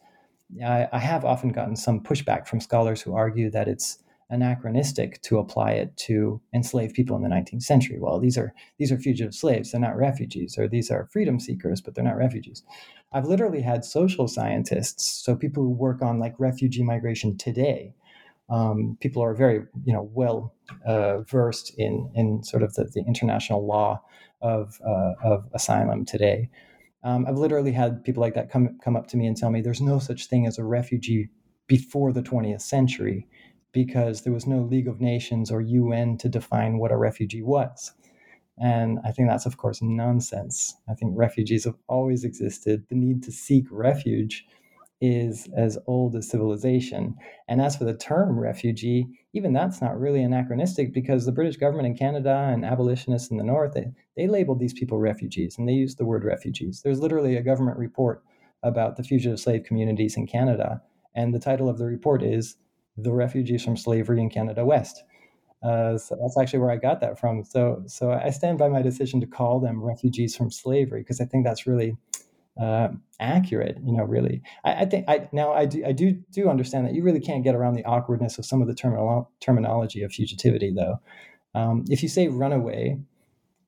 I, 0.65 0.89
I, 0.93 0.99
have 0.99 1.25
often 1.25 1.51
gotten 1.51 1.77
some 1.77 2.01
pushback 2.01 2.47
from 2.47 2.61
scholars 2.61 3.03
who 3.03 3.15
argue 3.15 3.51
that 3.51 3.69
it's 3.69 3.99
anachronistic 4.31 5.21
to 5.23 5.39
apply 5.39 5.73
it 5.73 5.97
to 5.97 6.41
enslaved 6.55 6.95
people 6.95 7.17
in 7.17 7.23
the 7.23 7.29
19th 7.29 7.63
century. 7.63 7.99
Well, 8.01 8.19
these 8.21 8.39
are 8.39 8.55
these 8.79 8.91
are 8.91 8.99
fugitive 8.99 9.35
slaves; 9.35 9.73
they're 9.73 9.81
not 9.81 9.97
refugees, 9.97 10.57
or 10.59 10.69
these 10.69 10.91
are 10.91 11.09
freedom 11.13 11.39
seekers, 11.39 11.81
but 11.81 11.95
they're 11.95 12.05
not 12.05 12.17
refugees. 12.17 12.63
I've 13.13 13.27
literally 13.27 13.61
had 13.61 13.85
social 13.85 14.29
scientists, 14.29 15.05
so 15.25 15.37
people 15.37 15.63
who 15.63 15.71
work 15.71 16.01
on 16.01 16.19
like 16.19 16.35
refugee 16.39 16.83
migration 16.83 17.37
today. 17.37 17.95
Um, 18.51 18.99
people 19.01 19.23
are 19.23 19.35
very, 19.35 19.63
you 19.85 19.93
know, 19.93 20.11
well 20.13 20.55
uh, 20.87 21.23
versed 21.23 21.73
in 21.79 22.11
in 22.15 22.43
sort 22.43 22.63
of 22.63 22.75
the, 22.75 22.85
the 22.85 23.05
international 23.07 23.67
law 23.67 24.03
of 24.43 24.81
uh, 24.87 25.13
of 25.25 25.49
asylum 25.55 26.05
today. 26.05 26.51
Um, 27.03 27.27
I've 27.27 27.39
literally 27.39 27.73
had 27.73 28.05
people 28.05 28.21
like 28.21 28.35
that 28.35 28.51
come 28.51 28.79
come 28.85 28.97
up 28.97 29.09
to 29.09 29.17
me 29.17 29.27
and 29.27 29.37
tell 29.37 29.51
me 29.51 29.61
there's 29.61 29.81
no 29.81 29.99
such 29.99 30.27
thing 30.27 30.47
as 30.47 30.59
a 30.59 30.65
refugee 30.65 31.31
before 31.67 32.13
the 32.13 32.23
20th 32.23 32.63
century 32.63 33.27
because 33.73 34.23
there 34.23 34.33
was 34.33 34.47
no 34.47 34.61
League 34.61 34.89
of 34.89 35.01
Nations 35.01 35.51
or 35.51 35.61
UN 35.61 36.19
to 36.19 36.29
define 36.29 36.79
what 36.79 36.93
a 36.93 36.97
refugee 36.97 37.43
was. 37.43 37.93
And 38.59 38.99
I 39.07 39.13
think 39.13 39.29
that's, 39.29 39.47
of 39.47 39.57
course, 39.57 39.81
nonsense. 39.83 40.75
I 40.89 40.95
think 40.95 41.15
refugees 41.17 41.65
have 41.65 41.77
always 41.89 42.25
existed. 42.25 42.85
The 42.89 42.95
need 42.97 43.23
to 43.25 43.33
seek 43.33 43.65
refuge 43.71 44.47
is 45.01 45.49
as 45.57 45.79
old 45.87 46.15
as 46.15 46.29
civilization. 46.29 47.17
And 47.49 47.61
as 47.61 47.77
for 47.77 47.85
the 47.85 47.97
term 47.97 48.39
refugee, 48.39 49.07
even 49.33 49.53
that's 49.53 49.81
not 49.81 49.99
really 49.99 50.23
anachronistic 50.23 50.93
because 50.93 51.25
the 51.25 51.33
British 51.33 51.57
government 51.57 51.87
in 51.87 51.97
Canada 51.97 52.51
and 52.53 52.65
abolitionists 52.65 53.31
in 53.31 53.39
the 53.39 53.45
North, 53.45 53.73
they, 53.73 53.93
they 54.17 54.27
labeled 54.27 54.61
these 54.61 54.75
people 54.75 54.99
refugees 54.99 55.57
and 55.59 55.69
they 55.69 55.73
used 55.73 55.99
the 55.99 56.05
word 56.05 56.25
refugees. 56.25 56.83
There's 56.83 57.01
literally 57.01 57.37
a 57.37 57.43
government 57.43 57.79
report 57.79 58.23
about 58.63 58.97
the 58.97 59.03
fugitive 59.03 59.41
slave 59.41 59.65
communities 59.65 60.17
in 60.17 60.27
Canada. 60.27 60.83
And 61.15 61.35
the 61.35 61.39
title 61.39 61.69
of 61.69 61.79
the 61.79 61.87
report 61.87 62.23
is 62.23 62.57
The 62.97 63.13
Refugees 63.13 63.65
from 63.65 63.77
Slavery 63.77 64.21
in 64.21 64.29
Canada 64.29 64.65
West. 64.65 65.03
Uh, 65.63 65.99
so 65.99 66.17
that's 66.21 66.39
actually 66.39 66.59
where 66.59 66.71
I 66.71 66.77
got 66.77 67.01
that 67.01 67.19
from. 67.19 67.45
So, 67.45 67.83
so 67.87 68.13
I 68.13 68.31
stand 68.31 68.59
by 68.59 68.69
my 68.69 68.83
decision 68.83 69.21
to 69.21 69.27
call 69.27 69.61
them 69.61 69.83
refugees 69.83 70.35
from 70.35 70.51
slavery 70.51 71.01
because 71.01 71.21
I 71.21 71.27
think 71.27 71.45
that's 71.45 71.67
really 71.67 71.97
uh, 72.61 72.89
accurate. 73.19 73.79
You 73.85 73.93
know, 73.93 74.05
really. 74.05 74.43
I, 74.65 74.83
I, 74.83 74.85
think 74.85 75.09
I 75.09 75.29
now 75.33 75.53
I 75.53 75.67
do 75.67 75.85
I 75.85 75.93
do 75.93 76.13
do 76.33 76.49
understand 76.49 76.87
that 76.87 76.95
you 76.95 77.03
really 77.03 77.21
can't 77.21 77.45
get 77.45 77.55
around 77.55 77.75
the 77.75 77.85
awkwardness 77.85 78.39
of 78.39 78.47
some 78.47 78.63
of 78.63 78.69
the 78.69 78.75
terminology 79.41 80.03
of 80.03 80.11
fugitivity, 80.11 80.75
though. 80.75 81.01
Um, 81.55 81.85
if 81.89 82.03
you 82.03 82.09
say 82.09 82.29
runaway, 82.29 82.99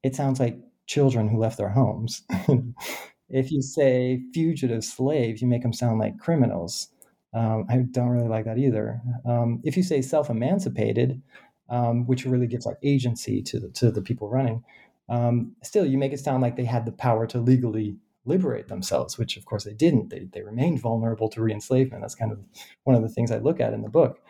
it 0.03 0.15
sounds 0.15 0.39
like 0.39 0.59
children 0.87 1.29
who 1.29 1.39
left 1.39 1.59
their 1.59 1.71
homes. 1.71 2.23
if 3.29 3.51
you 3.51 3.63
say 3.63 4.23
fugitive 4.35 4.85
slave, 4.85 5.41
you 5.41 5.49
make 5.49 5.63
them 5.63 5.73
sound 5.73 5.99
like 5.99 6.19
criminals. 6.19 6.89
Um, 7.35 7.65
I 7.71 7.79
don't 7.79 8.11
really 8.11 8.29
like 8.29 8.45
that 8.45 8.59
either. 8.59 9.01
Um, 9.25 9.61
if 9.65 9.77
you 9.77 9.83
say 9.83 10.03
self 10.03 10.29
emancipated, 10.29 11.23
um, 11.71 12.07
which 12.07 12.27
really 12.27 12.47
gives 12.47 12.67
like 12.67 12.77
agency 12.83 13.43
to 13.43 13.59
the, 13.59 13.69
to 13.71 13.91
the 13.91 14.03
people 14.03 14.29
running. 14.29 14.63
Um, 15.09 15.57
still, 15.63 15.87
you 15.87 15.99
make 15.99 16.13
it 16.13 16.21
sound 16.21 16.43
like 16.43 16.57
they 16.57 16.65
had 16.65 16.85
the 16.85 16.93
power 16.93 17.27
to 17.29 17.41
legally 17.41 17.97
liberate 18.25 18.69
themselves, 18.69 19.19
which 19.19 19.37
of 19.37 19.45
course 19.45 19.65
they 19.65 19.75
didn't. 19.75 20.11
They, 20.11 20.29
they 20.33 20.43
remained 20.43 20.81
vulnerable 20.81 21.29
to 21.31 21.43
re-enslavement. 21.43 22.03
That's 22.03 22.15
kind 22.15 22.33
of 22.33 22.39
one 22.85 22.97
of 22.97 23.03
the 23.03 23.09
things 23.09 23.31
I 23.31 23.39
look 23.39 23.61
at 23.61 23.73
in 23.73 23.83
the 23.83 23.89
book. 23.89 24.21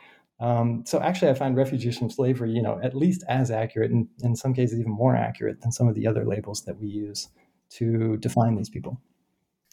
Um, 0.41 0.83
so 0.87 1.01
actually, 1.01 1.31
I 1.31 1.35
find 1.35 1.57
refugees 1.57 1.99
from 1.99 2.11
slavery, 2.11 2.51
you 2.51 2.63
know, 2.63 2.81
at 2.83 2.97
least 2.97 3.23
as 3.29 3.51
accurate, 3.51 3.93
and 3.93 4.09
in 4.23 4.35
some 4.35 4.55
cases 4.55 4.81
even 4.81 4.91
more 4.91 5.15
accurate 5.15 5.61
than 5.61 5.71
some 5.71 5.89
of 5.89 5.95
the 5.95 6.07
other 6.07 6.25
labels 6.25 6.65
that 6.65 6.79
we 6.79 6.89
use 6.89 7.29
to 7.71 8.17
define 8.17 8.57
these 8.57 8.69
people. 8.69 9.01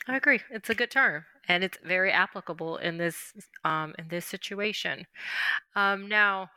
I 0.08 0.16
agree. 0.16 0.40
It's 0.50 0.70
a 0.70 0.76
good 0.76 0.92
term, 0.92 1.26
and 1.48 1.64
it's 1.64 1.78
very 1.84 2.12
applicable 2.12 2.78
in 2.78 2.98
this 2.98 3.34
um, 3.64 3.94
in 4.00 4.08
this 4.08 4.26
situation. 4.26 5.06
Um, 5.76 6.08
now, 6.08 6.50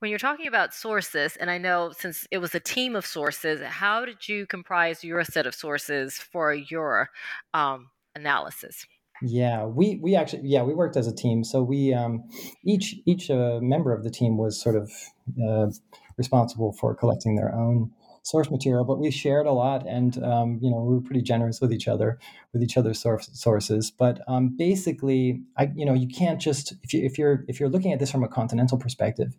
when 0.00 0.10
you're 0.10 0.18
talking 0.18 0.46
about 0.46 0.74
sources, 0.74 1.36
and 1.36 1.50
I 1.50 1.58
know 1.58 1.92
since 1.96 2.26
it 2.30 2.38
was 2.38 2.54
a 2.54 2.60
team 2.60 2.96
of 2.96 3.06
sources, 3.06 3.60
how 3.62 4.04
did 4.04 4.28
you 4.28 4.46
comprise 4.46 5.04
your 5.04 5.24
set 5.24 5.46
of 5.46 5.54
sources 5.54 6.16
for 6.18 6.52
your 6.52 7.10
um, 7.54 7.90
analysis? 8.14 8.84
Yeah, 9.22 9.64
we 9.64 9.96
we 10.02 10.14
actually 10.14 10.48
yeah 10.48 10.62
we 10.62 10.74
worked 10.74 10.96
as 10.96 11.06
a 11.06 11.14
team. 11.14 11.44
So 11.44 11.62
we 11.62 11.94
um, 11.94 12.24
each 12.64 12.96
each 13.06 13.30
uh, 13.30 13.58
member 13.60 13.92
of 13.92 14.04
the 14.04 14.10
team 14.10 14.36
was 14.36 14.60
sort 14.60 14.76
of 14.76 14.92
uh, 15.42 15.70
responsible 16.16 16.72
for 16.72 16.94
collecting 16.94 17.36
their 17.36 17.54
own 17.54 17.90
source 18.28 18.50
material, 18.50 18.84
but 18.84 18.98
we 18.98 19.10
shared 19.10 19.46
a 19.46 19.52
lot, 19.52 19.86
and 19.86 20.22
um, 20.22 20.58
you 20.60 20.70
know 20.70 20.82
we 20.82 20.94
were 20.94 21.00
pretty 21.00 21.22
generous 21.22 21.60
with 21.60 21.72
each 21.72 21.88
other, 21.88 22.18
with 22.52 22.62
each 22.62 22.76
other's 22.76 23.00
source, 23.00 23.30
sources. 23.32 23.90
But 23.90 24.20
um, 24.28 24.54
basically, 24.56 25.42
I 25.56 25.70
you 25.74 25.86
know 25.86 25.94
you 25.94 26.08
can't 26.08 26.40
just 26.40 26.74
if 26.82 26.92
you 26.92 27.02
if 27.04 27.16
you're 27.16 27.44
if 27.48 27.58
you're 27.58 27.70
looking 27.70 27.92
at 27.92 27.98
this 27.98 28.10
from 28.10 28.22
a 28.22 28.28
continental 28.28 28.76
perspective, 28.76 29.34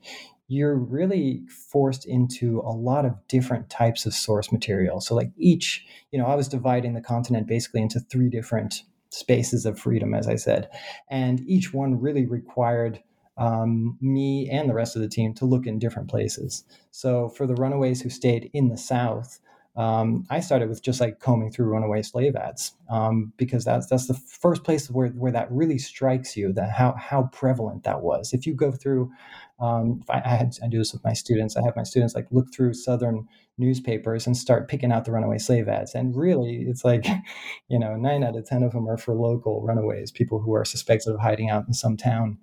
you're 0.47 0.75
really 0.75 1.43
forced 1.71 2.05
into 2.07 2.61
a 2.61 2.73
lot 2.73 3.05
of 3.05 3.15
different 3.27 3.69
types 3.69 4.07
of 4.07 4.13
source 4.13 4.51
material. 4.51 4.99
So 5.01 5.13
like 5.13 5.31
each, 5.37 5.85
you 6.11 6.17
know, 6.17 6.25
I 6.25 6.33
was 6.33 6.47
dividing 6.47 6.95
the 6.95 7.01
continent 7.01 7.47
basically 7.47 7.81
into 7.81 7.99
three 7.99 8.29
different 8.29 8.81
spaces 9.11 9.65
of 9.65 9.79
freedom, 9.79 10.13
as 10.15 10.27
I 10.27 10.35
said, 10.35 10.69
and 11.09 11.41
each 11.47 11.73
one 11.73 12.01
really 12.01 12.25
required 12.25 13.03
um, 13.39 13.97
me 14.01 14.49
and 14.49 14.69
the 14.69 14.73
rest 14.73 14.95
of 14.95 15.01
the 15.01 15.07
team 15.07 15.33
to 15.35 15.45
look 15.45 15.65
in 15.65 15.79
different 15.79 16.09
places. 16.09 16.65
So 16.91 17.29
for 17.29 17.47
the 17.47 17.55
runaways 17.55 18.01
who 18.01 18.09
stayed 18.09 18.51
in 18.53 18.67
the 18.67 18.77
South, 18.77 19.39
um, 19.77 20.25
I 20.29 20.41
started 20.41 20.67
with 20.67 20.83
just 20.83 20.99
like 20.99 21.21
combing 21.21 21.51
through 21.51 21.67
runaway 21.67 22.01
slave 22.01 22.35
ads 22.35 22.73
um, 22.89 23.31
because 23.37 23.63
that's 23.63 23.87
that's 23.87 24.07
the 24.07 24.13
first 24.13 24.65
place 24.65 24.89
where, 24.89 25.07
where 25.09 25.31
that 25.31 25.49
really 25.49 25.77
strikes 25.77 26.35
you 26.35 26.51
that 26.53 26.71
how 26.71 26.95
how 26.95 27.29
prevalent 27.31 27.83
that 27.83 28.01
was. 28.01 28.33
If 28.33 28.45
you 28.45 28.53
go 28.53 28.73
through, 28.73 29.09
um, 29.61 30.03
I, 30.09 30.21
I, 30.25 30.35
had, 30.35 30.57
I 30.61 30.67
do 30.67 30.79
this 30.79 30.91
with 30.91 31.03
my 31.05 31.13
students. 31.13 31.55
I 31.55 31.63
have 31.63 31.77
my 31.77 31.83
students 31.83 32.13
like 32.13 32.27
look 32.29 32.53
through 32.53 32.73
Southern 32.73 33.25
newspapers 33.57 34.27
and 34.27 34.35
start 34.35 34.67
picking 34.67 34.91
out 34.91 35.05
the 35.05 35.13
runaway 35.13 35.37
slave 35.37 35.69
ads, 35.69 35.95
and 35.95 36.13
really 36.13 36.65
it's 36.67 36.83
like, 36.83 37.05
you 37.69 37.79
know, 37.79 37.95
nine 37.95 38.23
out 38.23 38.35
of 38.35 38.45
ten 38.45 38.63
of 38.63 38.73
them 38.73 38.89
are 38.89 38.97
for 38.97 39.13
local 39.13 39.61
runaways, 39.61 40.11
people 40.11 40.41
who 40.41 40.53
are 40.53 40.65
suspected 40.65 41.13
of 41.13 41.21
hiding 41.21 41.49
out 41.49 41.67
in 41.67 41.73
some 41.73 41.95
town 41.95 42.37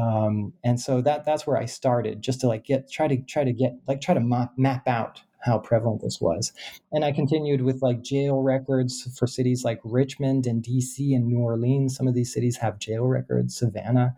um, 0.00 0.54
and 0.64 0.80
so 0.80 1.00
that 1.02 1.24
that's 1.24 1.46
where 1.46 1.56
I 1.56 1.66
started, 1.66 2.22
just 2.22 2.40
to 2.40 2.48
like 2.48 2.64
get 2.64 2.90
try 2.90 3.08
to 3.08 3.16
try 3.18 3.44
to 3.44 3.52
get 3.52 3.74
like 3.86 4.00
try 4.00 4.14
to 4.14 4.20
map, 4.20 4.52
map 4.56 4.88
out 4.88 5.22
how 5.42 5.58
prevalent 5.58 6.00
this 6.00 6.20
was. 6.20 6.52
And 6.92 7.04
I 7.04 7.12
continued 7.12 7.62
with 7.62 7.82
like 7.82 8.02
jail 8.02 8.42
records 8.42 9.02
for 9.18 9.26
cities 9.26 9.64
like 9.64 9.80
Richmond 9.84 10.46
and 10.46 10.62
DC 10.62 11.14
and 11.14 11.26
New 11.26 11.40
Orleans. 11.40 11.96
Some 11.96 12.06
of 12.06 12.14
these 12.14 12.32
cities 12.32 12.56
have 12.58 12.78
jail 12.78 13.04
records. 13.04 13.56
Savannah, 13.56 14.14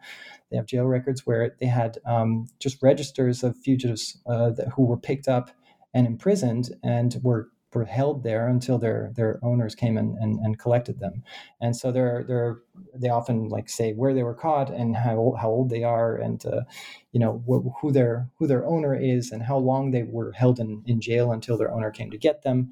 they 0.50 0.56
have 0.58 0.66
jail 0.66 0.84
records 0.84 1.26
where 1.26 1.56
they 1.60 1.66
had 1.66 1.98
um, 2.06 2.46
just 2.60 2.82
registers 2.82 3.42
of 3.42 3.56
fugitives 3.56 4.20
uh, 4.26 4.50
that, 4.50 4.68
who 4.76 4.84
were 4.84 4.98
picked 4.98 5.26
up 5.26 5.50
and 5.94 6.06
imprisoned 6.06 6.70
and 6.82 7.16
were 7.22 7.48
were 7.48 7.48
held 7.82 8.22
there 8.22 8.46
until 8.46 8.78
their 8.78 9.10
their 9.16 9.40
owners 9.42 9.74
came 9.74 9.96
and, 9.96 10.16
and, 10.18 10.38
and 10.38 10.60
collected 10.60 11.00
them. 11.00 11.24
And 11.60 11.76
so 11.76 11.90
they're 11.90 12.22
they're 12.22 12.58
they 12.94 13.08
often 13.08 13.48
like 13.48 13.68
say 13.68 13.92
where 13.92 14.14
they 14.14 14.22
were 14.22 14.34
caught 14.34 14.70
and 14.70 14.94
how 14.94 15.34
how 15.40 15.48
old 15.48 15.70
they 15.70 15.82
are 15.82 16.14
and 16.14 16.46
uh, 16.46 16.60
you 17.10 17.18
know 17.18 17.42
wh- 17.48 17.80
who 17.80 17.90
their 17.90 18.30
who 18.38 18.46
their 18.46 18.64
owner 18.64 18.94
is 18.94 19.32
and 19.32 19.42
how 19.42 19.58
long 19.58 19.90
they 19.90 20.04
were 20.04 20.30
held 20.30 20.60
in, 20.60 20.84
in 20.86 21.00
jail 21.00 21.32
until 21.32 21.58
their 21.58 21.72
owner 21.72 21.90
came 21.90 22.12
to 22.12 22.18
get 22.18 22.42
them. 22.42 22.70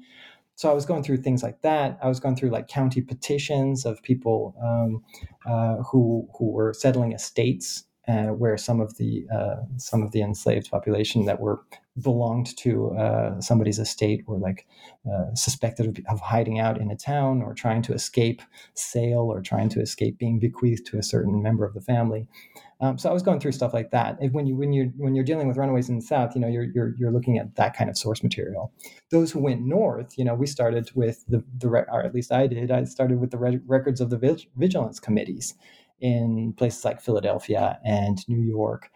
So 0.55 0.69
I 0.69 0.73
was 0.73 0.85
going 0.85 1.03
through 1.03 1.17
things 1.17 1.43
like 1.43 1.61
that. 1.63 1.97
I 2.01 2.07
was 2.07 2.19
going 2.19 2.35
through 2.35 2.51
like 2.51 2.67
county 2.67 3.01
petitions 3.01 3.85
of 3.85 4.01
people 4.03 4.55
um, 4.63 5.03
uh, 5.45 5.83
who 5.83 6.29
who 6.37 6.51
were 6.51 6.73
settling 6.73 7.11
estates 7.11 7.83
uh, 8.07 8.27
where 8.27 8.57
some 8.57 8.81
of 8.81 8.97
the 8.97 9.25
uh, 9.33 9.55
some 9.77 10.03
of 10.03 10.11
the 10.11 10.21
enslaved 10.21 10.69
population 10.69 11.25
that 11.25 11.39
were 11.39 11.61
belonged 12.01 12.57
to 12.57 12.89
uh, 12.97 13.39
somebody's 13.39 13.79
estate 13.79 14.27
were 14.27 14.37
like 14.37 14.65
uh, 15.09 15.33
suspected 15.35 15.85
of, 15.85 16.05
of, 16.09 16.19
hiding 16.19 16.59
out 16.59 16.81
in 16.81 16.89
a 16.89 16.95
town 16.95 17.41
or 17.41 17.53
trying 17.53 17.83
to 17.83 17.93
escape 17.93 18.41
sale 18.73 19.31
or 19.31 19.41
trying 19.41 19.69
to 19.69 19.79
escape 19.79 20.17
being 20.17 20.39
bequeathed 20.39 20.85
to 20.87 20.97
a 20.97 21.03
certain 21.03 21.41
member 21.41 21.63
of 21.63 21.75
the 21.75 21.81
family. 21.81 22.27
Um, 22.81 22.97
so 22.97 23.09
I 23.09 23.13
was 23.13 23.21
going 23.21 23.39
through 23.39 23.53
stuff 23.53 23.73
like 23.73 23.91
that. 23.91 24.17
When 24.31 24.47
you 24.47 24.57
when 24.57 24.73
you 24.73 24.91
when 24.97 25.15
you're 25.15 25.23
dealing 25.23 25.47
with 25.47 25.55
runaways 25.55 25.87
in 25.87 25.95
the 25.95 26.01
South, 26.01 26.35
you 26.35 26.41
know 26.41 26.47
you're 26.49 26.67
you're 26.75 26.95
you're 26.97 27.11
looking 27.11 27.37
at 27.37 27.55
that 27.55 27.77
kind 27.77 27.89
of 27.89 27.97
source 27.97 28.21
material. 28.21 28.73
Those 29.09 29.31
who 29.31 29.39
went 29.39 29.61
north, 29.61 30.17
you 30.17 30.25
know, 30.25 30.35
we 30.35 30.47
started 30.47 30.91
with 30.93 31.23
the 31.29 31.41
the 31.57 31.69
or 31.69 32.03
at 32.03 32.13
least 32.13 32.33
I 32.33 32.47
did. 32.47 32.71
I 32.71 32.83
started 32.83 33.21
with 33.21 33.31
the 33.31 33.37
re- 33.37 33.61
records 33.65 34.01
of 34.01 34.09
the 34.09 34.41
vigilance 34.57 34.99
committees 34.99 35.53
in 36.03 36.53
places 36.57 36.83
like 36.83 37.01
Philadelphia 37.01 37.79
and 37.83 38.27
New 38.27 38.41
York. 38.41 38.91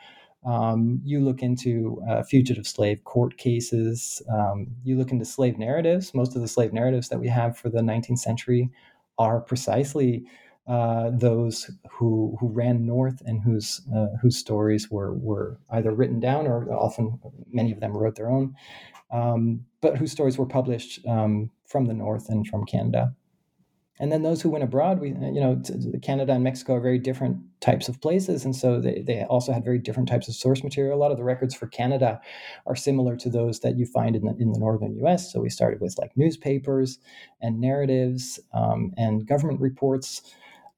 Um, 0.45 1.01
you 1.03 1.21
look 1.21 1.41
into 1.41 2.01
uh, 2.07 2.21
fugitive 2.21 2.67
slave 2.67 3.03
court 3.05 3.37
cases. 3.37 4.21
Um, 4.31 4.67
you 4.83 4.97
look 4.97 5.11
into 5.11 5.25
slave 5.25 5.57
narratives. 5.57 6.13
Most 6.13 6.35
of 6.35 6.41
the 6.41 6.47
slave 6.47 6.73
narratives 6.73 7.07
that 7.09 7.19
we 7.19 7.29
have 7.29 7.57
for 7.57 7.69
the 7.69 7.79
19th 7.79 8.19
century 8.19 8.69
are 9.17 9.39
precisely 9.39 10.25
uh, 10.67 11.11
those 11.13 11.71
who 11.89 12.35
who 12.41 12.49
ran 12.49 12.85
north 12.85 13.21
and 13.25 13.41
whose 13.41 13.81
uh, 13.95 14.07
whose 14.21 14.37
stories 14.37 14.91
were 14.91 15.13
were 15.13 15.57
either 15.71 15.91
written 15.91 16.19
down 16.19 16.45
or 16.45 16.69
often 16.73 17.17
many 17.49 17.71
of 17.71 17.79
them 17.79 17.95
wrote 17.95 18.15
their 18.15 18.29
own, 18.29 18.53
um, 19.11 19.61
but 19.79 19.97
whose 19.97 20.11
stories 20.11 20.37
were 20.37 20.45
published 20.45 21.05
um, 21.07 21.49
from 21.65 21.85
the 21.85 21.93
north 21.93 22.27
and 22.27 22.45
from 22.47 22.65
Canada. 22.65 23.15
And 23.99 24.11
then 24.11 24.21
those 24.21 24.41
who 24.41 24.49
went 24.49 24.63
abroad, 24.63 24.99
we, 24.99 25.09
you 25.09 25.39
know, 25.39 25.61
Canada 26.01 26.33
and 26.33 26.43
Mexico 26.43 26.75
are 26.75 26.79
very 26.79 26.99
different 26.99 27.37
types 27.61 27.89
of 27.89 27.99
places, 27.99 28.45
and 28.45 28.55
so 28.55 28.79
they, 28.79 29.01
they 29.01 29.23
also 29.23 29.51
had 29.51 29.63
very 29.63 29.79
different 29.79 30.07
types 30.07 30.27
of 30.27 30.35
source 30.35 30.63
material. 30.63 30.97
A 30.97 31.01
lot 31.01 31.11
of 31.11 31.17
the 31.17 31.23
records 31.23 31.55
for 31.55 31.67
Canada 31.67 32.21
are 32.65 32.75
similar 32.75 33.15
to 33.17 33.29
those 33.29 33.61
that 33.61 33.77
you 33.77 33.85
find 33.85 34.15
in 34.15 34.25
the 34.25 34.35
in 34.39 34.51
the 34.51 34.59
northern 34.59 34.95
U.S. 34.97 35.31
So 35.31 35.39
we 35.39 35.49
started 35.49 35.81
with 35.81 35.97
like 35.97 36.15
newspapers 36.15 36.99
and 37.41 37.59
narratives 37.59 38.39
um, 38.53 38.93
and 38.97 39.25
government 39.27 39.59
reports, 39.59 40.21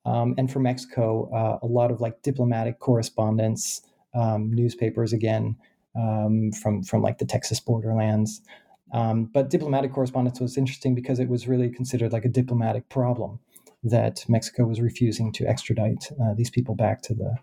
um, 0.05 0.35
and 0.37 0.51
for 0.51 0.59
Mexico, 0.59 1.29
uh, 1.33 1.65
a 1.65 1.67
lot 1.67 1.91
of 1.91 1.99
like 1.99 2.21
diplomatic 2.21 2.79
correspondence, 2.79 3.81
um, 4.13 4.53
newspapers 4.53 5.11
again 5.11 5.57
um, 5.95 6.51
from 6.51 6.83
from 6.83 7.01
like 7.01 7.17
the 7.17 7.25
Texas 7.25 7.59
borderlands. 7.59 8.41
Um, 8.91 9.25
but 9.25 9.49
diplomatic 9.49 9.93
correspondence 9.93 10.39
was 10.39 10.57
interesting 10.57 10.95
because 10.95 11.19
it 11.19 11.29
was 11.29 11.47
really 11.47 11.69
considered 11.69 12.11
like 12.11 12.25
a 12.25 12.29
diplomatic 12.29 12.89
problem 12.89 13.39
that 13.83 14.25
Mexico 14.27 14.65
was 14.65 14.81
refusing 14.81 15.31
to 15.33 15.47
extradite 15.47 16.09
uh, 16.21 16.33
these 16.35 16.49
people 16.49 16.75
back 16.75 17.01
to 17.03 17.13
the 17.13 17.35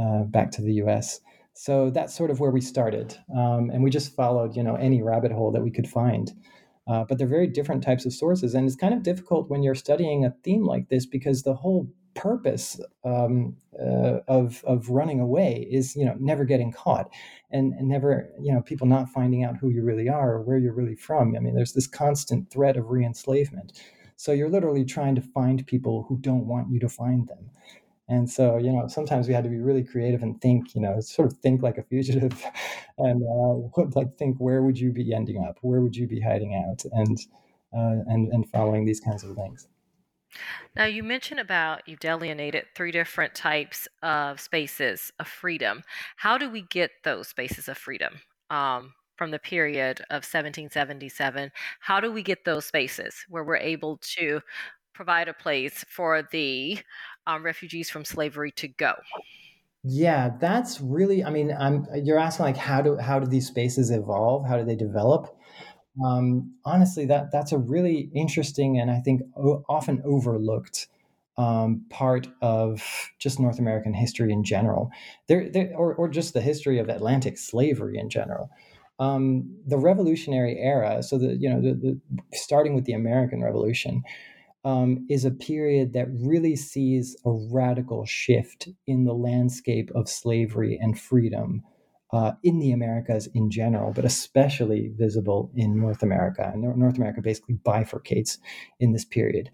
uh, 0.00 0.24
back 0.24 0.50
to 0.52 0.62
the 0.62 0.74
U.S. 0.74 1.20
So 1.52 1.90
that's 1.90 2.14
sort 2.14 2.30
of 2.30 2.40
where 2.40 2.50
we 2.50 2.60
started, 2.60 3.16
um, 3.36 3.70
and 3.70 3.82
we 3.82 3.90
just 3.90 4.14
followed 4.14 4.56
you 4.56 4.62
know 4.62 4.76
any 4.76 5.02
rabbit 5.02 5.32
hole 5.32 5.52
that 5.52 5.62
we 5.62 5.70
could 5.70 5.88
find. 5.88 6.32
Uh, 6.86 7.04
but 7.08 7.16
they're 7.16 7.26
very 7.26 7.46
different 7.46 7.82
types 7.82 8.04
of 8.04 8.12
sources, 8.12 8.54
and 8.54 8.66
it's 8.66 8.76
kind 8.76 8.94
of 8.94 9.02
difficult 9.02 9.48
when 9.48 9.62
you're 9.62 9.74
studying 9.74 10.24
a 10.24 10.34
theme 10.42 10.64
like 10.64 10.88
this 10.88 11.06
because 11.06 11.42
the 11.42 11.54
whole 11.54 11.88
purpose 12.14 12.80
um, 13.04 13.56
uh, 13.80 14.20
of 14.28 14.62
of 14.64 14.88
running 14.88 15.20
away 15.20 15.66
is 15.70 15.96
you 15.96 16.04
know 16.04 16.14
never 16.18 16.44
getting 16.44 16.72
caught 16.72 17.10
and, 17.50 17.72
and 17.74 17.88
never 17.88 18.30
you 18.40 18.52
know 18.52 18.62
people 18.62 18.86
not 18.86 19.08
finding 19.08 19.44
out 19.44 19.56
who 19.56 19.70
you 19.70 19.82
really 19.82 20.08
are 20.08 20.34
or 20.34 20.42
where 20.42 20.58
you're 20.58 20.74
really 20.74 20.96
from. 20.96 21.36
I 21.36 21.40
mean 21.40 21.54
there's 21.54 21.72
this 21.72 21.86
constant 21.86 22.50
threat 22.50 22.76
of 22.76 22.90
re-enslavement. 22.90 23.80
So 24.16 24.32
you're 24.32 24.50
literally 24.50 24.84
trying 24.84 25.16
to 25.16 25.20
find 25.20 25.66
people 25.66 26.06
who 26.08 26.18
don't 26.18 26.46
want 26.46 26.70
you 26.70 26.78
to 26.80 26.88
find 26.88 27.26
them. 27.28 27.50
And 28.08 28.30
so 28.30 28.58
you 28.58 28.72
know 28.72 28.86
sometimes 28.88 29.28
we 29.28 29.34
had 29.34 29.44
to 29.44 29.50
be 29.50 29.58
really 29.58 29.84
creative 29.84 30.22
and 30.22 30.40
think 30.40 30.74
you 30.74 30.80
know 30.80 31.00
sort 31.00 31.30
of 31.32 31.38
think 31.38 31.62
like 31.62 31.78
a 31.78 31.82
fugitive 31.82 32.44
and 32.98 33.22
uh, 33.22 33.82
like 33.94 34.16
think 34.16 34.38
where 34.38 34.62
would 34.62 34.78
you 34.78 34.92
be 34.92 35.14
ending 35.14 35.44
up? 35.46 35.58
Where 35.62 35.80
would 35.80 35.96
you 35.96 36.06
be 36.06 36.20
hiding 36.20 36.54
out? 36.54 36.84
And 36.92 37.18
uh, 37.76 38.04
and 38.06 38.32
and 38.32 38.48
following 38.50 38.84
these 38.84 39.00
kinds 39.00 39.24
of 39.24 39.34
things 39.34 39.66
now, 40.76 40.86
you 40.86 41.02
mentioned 41.02 41.40
about 41.40 41.86
you 41.88 41.96
delineated 41.96 42.64
three 42.74 42.90
different 42.90 43.34
types 43.34 43.86
of 44.02 44.40
spaces 44.40 45.12
of 45.20 45.28
freedom. 45.28 45.82
How 46.16 46.36
do 46.38 46.50
we 46.50 46.62
get 46.62 46.90
those 47.04 47.28
spaces 47.28 47.68
of 47.68 47.78
freedom 47.78 48.14
um, 48.50 48.92
from 49.16 49.30
the 49.30 49.38
period 49.38 50.00
of 50.10 50.24
1777? 50.24 51.52
How 51.80 52.00
do 52.00 52.10
we 52.10 52.22
get 52.22 52.44
those 52.44 52.66
spaces 52.66 53.14
where 53.28 53.44
we're 53.44 53.56
able 53.56 53.98
to 54.16 54.40
provide 54.94 55.28
a 55.28 55.34
place 55.34 55.84
for 55.88 56.22
the 56.32 56.78
um, 57.26 57.44
refugees 57.44 57.88
from 57.88 58.04
slavery 58.04 58.50
to 58.52 58.68
go? 58.68 58.94
Yeah, 59.84 60.30
that's 60.40 60.80
really. 60.80 61.22
I 61.22 61.30
mean, 61.30 61.54
I'm. 61.56 61.86
You're 61.94 62.18
asking 62.18 62.46
like 62.46 62.56
how 62.56 62.80
do 62.80 62.96
how 62.96 63.20
do 63.20 63.26
these 63.26 63.46
spaces 63.46 63.90
evolve? 63.90 64.46
How 64.46 64.56
do 64.56 64.64
they 64.64 64.76
develop? 64.76 65.36
Um, 66.04 66.54
honestly, 66.64 67.06
that 67.06 67.30
that's 67.30 67.52
a 67.52 67.58
really 67.58 68.10
interesting 68.14 68.78
and 68.80 68.90
I 68.90 68.98
think 69.00 69.22
o- 69.36 69.64
often 69.68 70.02
overlooked 70.04 70.88
um, 71.36 71.84
part 71.90 72.28
of 72.42 72.82
just 73.18 73.38
North 73.40 73.58
American 73.58 73.94
history 73.94 74.32
in 74.32 74.44
general, 74.44 74.90
there, 75.28 75.48
there 75.50 75.72
or, 75.76 75.94
or 75.94 76.08
just 76.08 76.34
the 76.34 76.40
history 76.40 76.78
of 76.78 76.88
Atlantic 76.88 77.38
slavery 77.38 77.98
in 77.98 78.08
general. 78.10 78.50
Um, 79.00 79.56
the 79.66 79.78
Revolutionary 79.78 80.56
era, 80.58 81.02
so 81.02 81.18
the 81.18 81.36
you 81.36 81.48
know 81.48 81.60
the, 81.60 81.74
the 81.74 82.00
starting 82.36 82.74
with 82.74 82.84
the 82.84 82.92
American 82.92 83.42
Revolution, 83.42 84.02
um, 84.64 85.06
is 85.10 85.24
a 85.24 85.30
period 85.30 85.92
that 85.92 86.08
really 86.10 86.56
sees 86.56 87.16
a 87.24 87.30
radical 87.30 88.06
shift 88.06 88.68
in 88.86 89.04
the 89.04 89.14
landscape 89.14 89.90
of 89.94 90.08
slavery 90.08 90.78
and 90.80 90.98
freedom 90.98 91.62
uh, 92.14 92.32
in 92.44 92.60
the 92.60 92.70
Americas 92.70 93.26
in 93.34 93.50
general, 93.50 93.92
but 93.92 94.04
especially 94.04 94.92
visible 94.94 95.50
in 95.56 95.76
North 95.76 96.00
America. 96.00 96.48
And 96.54 96.62
North 96.62 96.96
America 96.96 97.20
basically 97.20 97.56
bifurcates 97.56 98.38
in 98.78 98.92
this 98.92 99.04
period. 99.04 99.50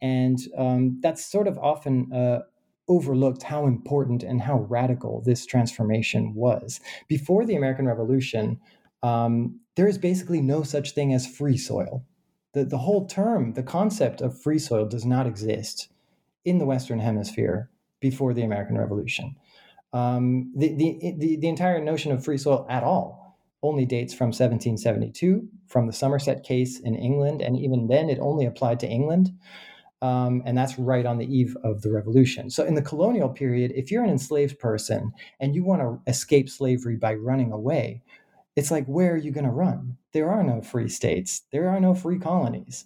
And 0.00 0.38
um, 0.56 1.00
that's 1.02 1.26
sort 1.26 1.48
of 1.48 1.58
often 1.58 2.12
uh, 2.12 2.42
overlooked 2.86 3.42
how 3.42 3.66
important 3.66 4.22
and 4.22 4.40
how 4.40 4.60
radical 4.70 5.22
this 5.22 5.44
transformation 5.44 6.34
was. 6.36 6.80
Before 7.08 7.44
the 7.44 7.56
American 7.56 7.88
Revolution, 7.88 8.60
um, 9.02 9.58
there 9.74 9.88
is 9.88 9.98
basically 9.98 10.40
no 10.40 10.62
such 10.62 10.92
thing 10.92 11.12
as 11.12 11.26
free 11.26 11.56
soil. 11.56 12.04
The, 12.52 12.64
the 12.64 12.78
whole 12.78 13.08
term, 13.08 13.54
the 13.54 13.64
concept 13.64 14.20
of 14.20 14.40
free 14.40 14.60
soil, 14.60 14.86
does 14.86 15.04
not 15.04 15.26
exist 15.26 15.88
in 16.44 16.58
the 16.58 16.66
Western 16.66 17.00
Hemisphere 17.00 17.70
before 17.98 18.34
the 18.34 18.42
American 18.42 18.78
Revolution. 18.78 19.34
Um, 19.94 20.52
the, 20.56 20.74
the, 20.74 21.14
the, 21.18 21.36
the 21.36 21.48
entire 21.48 21.82
notion 21.82 22.10
of 22.10 22.24
free 22.24 22.36
soil 22.36 22.66
at 22.68 22.82
all 22.82 23.38
only 23.62 23.86
dates 23.86 24.12
from 24.12 24.26
1772, 24.26 25.48
from 25.68 25.86
the 25.86 25.92
Somerset 25.92 26.42
case 26.44 26.80
in 26.80 26.94
England, 26.96 27.40
and 27.40 27.56
even 27.56 27.86
then 27.86 28.10
it 28.10 28.18
only 28.20 28.44
applied 28.44 28.80
to 28.80 28.88
England. 28.88 29.30
Um, 30.02 30.42
and 30.44 30.58
that's 30.58 30.78
right 30.78 31.06
on 31.06 31.16
the 31.16 31.34
eve 31.34 31.56
of 31.64 31.80
the 31.80 31.90
revolution. 31.90 32.50
So, 32.50 32.64
in 32.64 32.74
the 32.74 32.82
colonial 32.82 33.30
period, 33.30 33.72
if 33.74 33.90
you're 33.90 34.04
an 34.04 34.10
enslaved 34.10 34.58
person 34.58 35.12
and 35.40 35.54
you 35.54 35.64
want 35.64 35.80
to 35.80 36.10
escape 36.10 36.50
slavery 36.50 36.96
by 36.96 37.14
running 37.14 37.52
away, 37.52 38.02
it's 38.54 38.70
like, 38.70 38.84
where 38.86 39.14
are 39.14 39.16
you 39.16 39.30
going 39.30 39.46
to 39.46 39.50
run? 39.50 39.96
There 40.12 40.30
are 40.30 40.42
no 40.42 40.60
free 40.60 40.88
states, 40.88 41.42
there 41.52 41.70
are 41.70 41.80
no 41.80 41.94
free 41.94 42.18
colonies. 42.18 42.84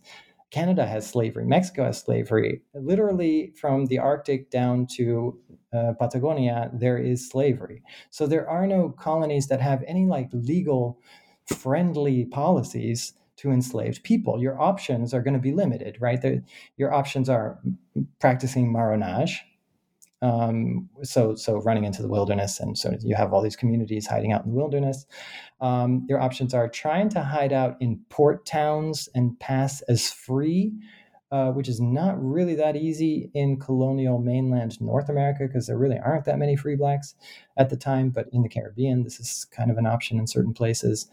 Canada 0.51 0.87
has 0.87 1.07
slavery, 1.07 1.45
Mexico 1.45 1.85
has 1.85 2.01
slavery. 2.01 2.63
Literally, 2.75 3.53
from 3.61 3.87
the 3.87 3.99
Arctic 3.99 4.51
down 4.51 4.87
to 4.97 5.39
uh, 5.73 5.93
Patagonia, 5.99 6.71
there 6.73 6.99
is 6.99 7.29
slavery. 7.29 7.83
So 8.11 8.27
there 8.27 8.49
are 8.49 8.67
no 8.67 8.91
colonies 8.91 9.49
that 9.49 9.61
have 9.61 9.85
any 9.87 10.07
like 10.07 10.31
legal 10.33 11.01
friendly 11.47 12.25
policies 12.27 13.13
to 13.37 13.51
enslaved 13.51 14.03
people. 14.03 14.41
Your 14.41 14.61
options 14.61 15.15
are 15.15 15.23
going 15.23 15.35
to 15.35 15.41
be 15.41 15.53
limited, 15.53 15.97
right? 16.01 16.25
Your 16.77 16.93
options 16.93 17.29
are 17.29 17.61
practicing 18.21 18.73
marronage, 18.73 19.45
um, 20.23 20.89
so 21.03 21.35
so 21.37 21.59
running 21.63 21.85
into 21.85 22.03
the 22.03 22.09
wilderness, 22.09 22.59
and 22.59 22.77
so 22.77 22.97
you 23.01 23.15
have 23.15 23.33
all 23.33 23.43
these 23.43 23.57
communities 23.57 24.07
hiding 24.07 24.33
out 24.33 24.45
in 24.45 24.51
the 24.51 24.57
wilderness. 24.57 25.07
Um, 25.61 26.07
your 26.09 26.21
options 26.21 26.55
are 26.55 26.69
trying 26.69 27.09
to 27.11 27.23
hide 27.23 27.53
out 27.53 27.77
in 27.81 28.01
port 28.09 28.47
towns 28.47 29.09
and 29.15 29.39
pass 29.41 29.81
as 29.83 30.11
free, 30.11 30.73
uh, 31.33 31.51
which 31.51 31.69
is 31.69 31.81
not 31.81 32.23
really 32.23 32.55
that 32.55 32.77
easy 32.77 33.31
in 33.35 33.59
colonial 33.59 34.19
mainland 34.19 34.81
North 34.81 35.09
America 35.09 35.47
because 35.47 35.67
there 35.67 35.79
really 35.79 35.99
aren't 35.99 36.25
that 36.27 36.39
many 36.39 36.57
free 36.57 36.77
blacks 36.77 37.15
at 37.57 37.71
the 37.71 37.77
time. 37.77 38.11
But 38.11 38.29
in 38.33 38.43
the 38.43 38.49
Caribbean, 38.49 39.03
this 39.03 39.19
is 39.21 39.47
kind 39.51 39.71
of 39.71 39.79
an 39.79 39.87
option 39.87 40.19
in 40.19 40.27
certain 40.27 40.55
places. 40.55 41.11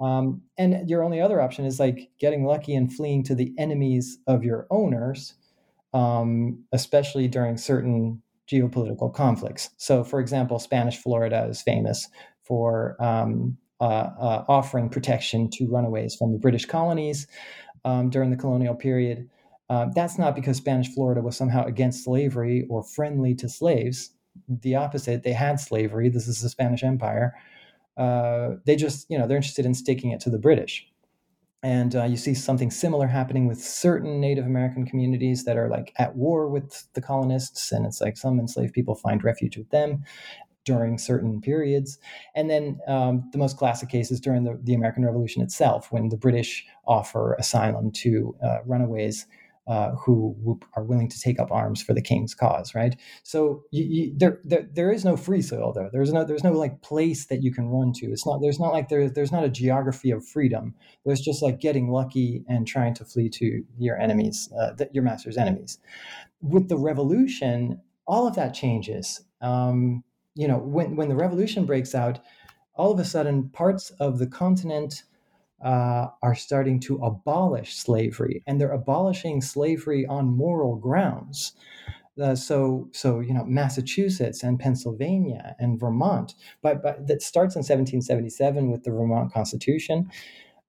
Um, 0.00 0.42
and 0.58 0.88
your 0.90 1.04
only 1.04 1.20
other 1.20 1.40
option 1.40 1.64
is 1.64 1.78
like 1.78 2.10
getting 2.18 2.44
lucky 2.44 2.74
and 2.74 2.92
fleeing 2.92 3.22
to 3.24 3.34
the 3.34 3.52
enemies 3.58 4.18
of 4.26 4.42
your 4.42 4.66
owners, 4.70 5.34
um, 5.92 6.64
especially 6.72 7.28
during 7.28 7.56
certain 7.56 8.20
geopolitical 8.50 9.14
conflicts. 9.14 9.70
So, 9.76 10.04
for 10.04 10.20
example, 10.20 10.58
Spanish 10.58 10.98
Florida 10.98 11.46
is 11.48 11.62
famous 11.62 12.08
for 12.42 12.96
um, 13.02 13.56
offering 13.80 14.88
protection 14.88 15.50
to 15.50 15.66
runaways 15.66 16.14
from 16.14 16.32
the 16.32 16.38
British 16.38 16.64
colonies 16.66 17.26
um, 17.84 18.10
during 18.10 18.30
the 18.30 18.36
colonial 18.36 18.74
period. 18.74 19.28
Uh, 19.70 19.86
that's 19.94 20.18
not 20.18 20.34
because 20.34 20.56
Spanish 20.56 20.88
Florida 20.94 21.20
was 21.22 21.36
somehow 21.36 21.64
against 21.64 22.04
slavery 22.04 22.66
or 22.68 22.82
friendly 22.82 23.34
to 23.34 23.48
slaves. 23.48 24.10
The 24.48 24.74
opposite, 24.74 25.22
they 25.22 25.32
had 25.32 25.60
slavery. 25.60 26.08
This 26.08 26.28
is 26.28 26.42
the 26.42 26.48
Spanish 26.48 26.82
Empire. 26.82 27.34
Uh, 27.96 28.56
they 28.66 28.76
just, 28.76 29.06
you 29.08 29.18
know, 29.18 29.26
they're 29.26 29.36
interested 29.36 29.64
in 29.64 29.74
sticking 29.74 30.10
it 30.10 30.20
to 30.20 30.30
the 30.30 30.38
British. 30.38 30.86
And 31.62 31.96
uh, 31.96 32.04
you 32.04 32.18
see 32.18 32.34
something 32.34 32.70
similar 32.70 33.06
happening 33.06 33.46
with 33.46 33.58
certain 33.58 34.20
Native 34.20 34.44
American 34.44 34.84
communities 34.84 35.44
that 35.44 35.56
are 35.56 35.70
like 35.70 35.94
at 35.96 36.14
war 36.14 36.46
with 36.46 36.86
the 36.92 37.00
colonists. 37.00 37.72
And 37.72 37.86
it's 37.86 38.02
like 38.02 38.18
some 38.18 38.38
enslaved 38.38 38.74
people 38.74 38.94
find 38.94 39.24
refuge 39.24 39.56
with 39.56 39.70
them 39.70 40.04
during 40.64 40.98
certain 40.98 41.40
periods. 41.40 41.98
And 42.34 42.50
then 42.50 42.80
um, 42.86 43.28
the 43.32 43.38
most 43.38 43.56
classic 43.56 43.88
case 43.88 44.10
is 44.10 44.20
during 44.20 44.44
the, 44.44 44.58
the, 44.62 44.74
American 44.74 45.04
Revolution 45.04 45.42
itself, 45.42 45.92
when 45.92 46.08
the 46.08 46.16
British 46.16 46.66
offer 46.86 47.34
asylum 47.34 47.90
to 47.92 48.34
uh, 48.42 48.58
runaways 48.64 49.26
uh, 49.66 49.92
who, 49.92 50.36
who, 50.44 50.60
are 50.76 50.84
willing 50.84 51.08
to 51.08 51.18
take 51.18 51.40
up 51.40 51.50
arms 51.50 51.82
for 51.82 51.94
the 51.94 52.02
king's 52.02 52.34
cause, 52.34 52.74
right? 52.74 52.96
So 53.22 53.62
you, 53.70 53.84
you, 53.84 54.12
there, 54.14 54.40
there, 54.44 54.68
there 54.74 54.92
is 54.92 55.04
no 55.04 55.16
free 55.16 55.40
soil 55.40 55.72
there. 55.72 55.88
There's 55.90 56.12
no, 56.12 56.22
there's 56.24 56.44
no 56.44 56.52
like 56.52 56.82
place 56.82 57.26
that 57.26 57.42
you 57.42 57.52
can 57.52 57.68
run 57.68 57.92
to. 57.94 58.06
It's 58.06 58.26
not, 58.26 58.42
there's 58.42 58.60
not 58.60 58.72
like 58.74 58.90
there's, 58.90 59.12
there's 59.12 59.32
not 59.32 59.44
a 59.44 59.48
geography 59.48 60.10
of 60.10 60.26
freedom. 60.26 60.74
There's 61.06 61.20
just 61.20 61.42
like 61.42 61.60
getting 61.60 61.88
lucky 61.88 62.44
and 62.46 62.66
trying 62.66 62.92
to 62.94 63.06
flee 63.06 63.30
to 63.30 63.64
your 63.78 63.98
enemies, 63.98 64.52
uh, 64.58 64.72
your 64.92 65.02
master's 65.02 65.38
enemies. 65.38 65.78
With 66.42 66.68
the 66.68 66.76
revolution, 66.76 67.80
all 68.06 68.26
of 68.26 68.36
that 68.36 68.52
changes. 68.52 69.24
Um, 69.40 70.04
you 70.34 70.48
know, 70.48 70.58
when 70.58 70.96
when 70.96 71.08
the 71.08 71.14
revolution 71.14 71.64
breaks 71.64 71.94
out, 71.94 72.20
all 72.74 72.92
of 72.92 72.98
a 72.98 73.04
sudden 73.04 73.48
parts 73.50 73.90
of 74.00 74.18
the 74.18 74.26
continent 74.26 75.04
uh, 75.64 76.08
are 76.22 76.34
starting 76.34 76.78
to 76.80 76.96
abolish 76.96 77.74
slavery, 77.76 78.42
and 78.46 78.60
they're 78.60 78.72
abolishing 78.72 79.40
slavery 79.40 80.06
on 80.06 80.36
moral 80.36 80.76
grounds. 80.76 81.52
Uh, 82.20 82.34
so, 82.34 82.88
so 82.92 83.18
you 83.18 83.34
know, 83.34 83.44
Massachusetts 83.44 84.44
and 84.44 84.60
Pennsylvania 84.60 85.56
and 85.58 85.80
Vermont, 85.80 86.34
but, 86.62 86.80
but 86.80 87.08
that 87.08 87.22
starts 87.22 87.56
in 87.56 87.60
1777 87.60 88.70
with 88.70 88.84
the 88.84 88.92
Vermont 88.92 89.32
Constitution, 89.32 90.08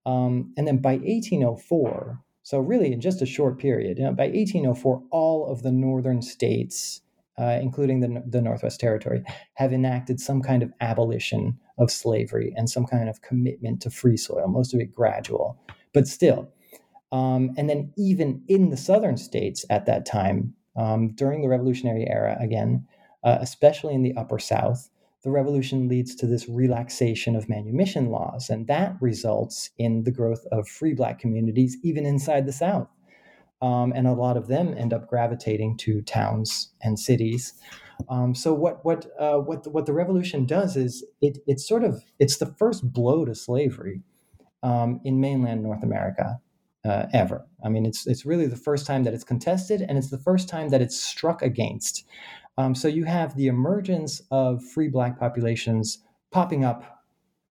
um, 0.08 0.54
and 0.58 0.68
then 0.68 0.78
by 0.78 0.94
1804, 0.94 2.20
so 2.42 2.60
really 2.60 2.94
in 2.94 3.02
just 3.02 3.22
a 3.22 3.28
short 3.28 3.60
period, 3.60 4.00
you 4.00 4.06
know, 4.06 4.14
by 4.14 4.26
1804, 4.26 5.04
all 5.12 5.48
of 5.48 5.62
the 5.62 5.72
northern 5.72 6.22
states, 6.24 7.02
uh, 7.38 7.58
including 7.62 8.00
the 8.00 8.24
the 8.28 8.42
Northwest 8.42 8.80
Territory, 8.80 9.24
have 9.56 9.74
enacted 9.74 10.20
some 10.20 10.42
kind 10.42 10.64
of 10.64 10.72
abolition 10.82 11.58
of 11.78 11.92
slavery 11.92 12.54
and 12.56 12.70
some 12.70 12.86
kind 12.86 13.10
of 13.10 13.22
commitment 13.22 13.82
to 13.82 13.90
free 13.90 14.18
soil. 14.18 14.48
Most 14.48 14.74
of 14.74 14.80
it 14.80 14.94
gradual, 14.94 15.58
but 15.94 16.08
still. 16.08 16.50
Um, 17.12 17.52
and 17.58 17.70
then 17.70 17.94
even 17.98 18.44
in 18.48 18.70
the 18.70 18.78
southern 18.78 19.18
states 19.18 19.66
at 19.70 19.86
that 19.86 20.06
time, 20.06 20.54
um, 20.76 21.10
during 21.16 21.42
the 21.42 21.48
Revolutionary 21.48 22.08
era, 22.10 22.38
again, 22.40 22.86
uh, 23.24 23.38
especially 23.40 23.94
in 23.94 24.04
the 24.04 24.16
Upper 24.16 24.40
South, 24.40 24.90
the 25.24 25.32
revolution 25.32 25.88
leads 25.88 26.14
to 26.16 26.28
this 26.28 26.48
relaxation 26.48 27.36
of 27.36 27.50
manumission 27.50 28.12
laws, 28.12 28.50
and 28.50 28.68
that 28.68 28.96
results 29.02 29.72
in 29.78 30.04
the 30.04 30.12
growth 30.12 30.46
of 30.52 30.68
free 30.68 30.94
black 30.94 31.18
communities 31.18 31.78
even 31.84 32.06
inside 32.06 32.46
the 32.46 32.54
South. 32.54 32.88
Um, 33.62 33.94
and 33.96 34.06
a 34.06 34.14
lot 34.14 34.38
of 34.38 34.48
them 34.48 34.76
end 34.78 34.94
up 34.94 35.08
gravitating 35.08 35.78
to 35.78 36.02
towns 36.02 36.72
and 36.82 37.00
cities. 37.00 37.54
Um, 38.10 38.36
so 38.36 38.54
what 38.54 38.84
what 38.84 39.06
uh, 39.18 39.38
what 39.38 39.64
the, 39.64 39.70
what 39.70 39.86
the 39.86 39.94
revolution 39.94 40.46
does 40.46 40.76
is 40.76 41.06
it 41.22 41.38
it's 41.48 41.68
sort 41.68 41.84
of 41.84 42.04
it's 42.20 42.38
the 42.38 42.46
first 42.46 42.92
blow 42.92 43.26
to 43.26 43.34
slavery 43.34 44.02
um, 44.64 45.00
in 45.06 45.22
mainland 45.22 45.64
North 45.64 45.84
America 45.84 46.40
uh, 46.84 47.08
ever. 47.14 47.46
I 47.64 47.70
mean, 47.70 47.86
it's 47.86 48.06
it's 48.06 48.26
really 48.26 48.48
the 48.48 48.56
first 48.56 48.86
time 48.86 49.04
that 49.04 49.14
it's 49.14 49.24
contested, 49.24 49.82
and 49.82 49.98
it's 49.98 50.10
the 50.10 50.20
first 50.20 50.50
time 50.50 50.70
that 50.70 50.82
it's 50.82 51.00
struck 51.00 51.42
against. 51.42 52.06
Um, 52.58 52.76
so 52.76 52.88
you 52.88 53.06
have 53.06 53.36
the 53.36 53.48
emergence 53.48 54.22
of 54.32 54.64
free 54.64 54.88
black 54.88 55.20
populations 55.20 56.00
popping 56.32 56.64
up 56.64 56.95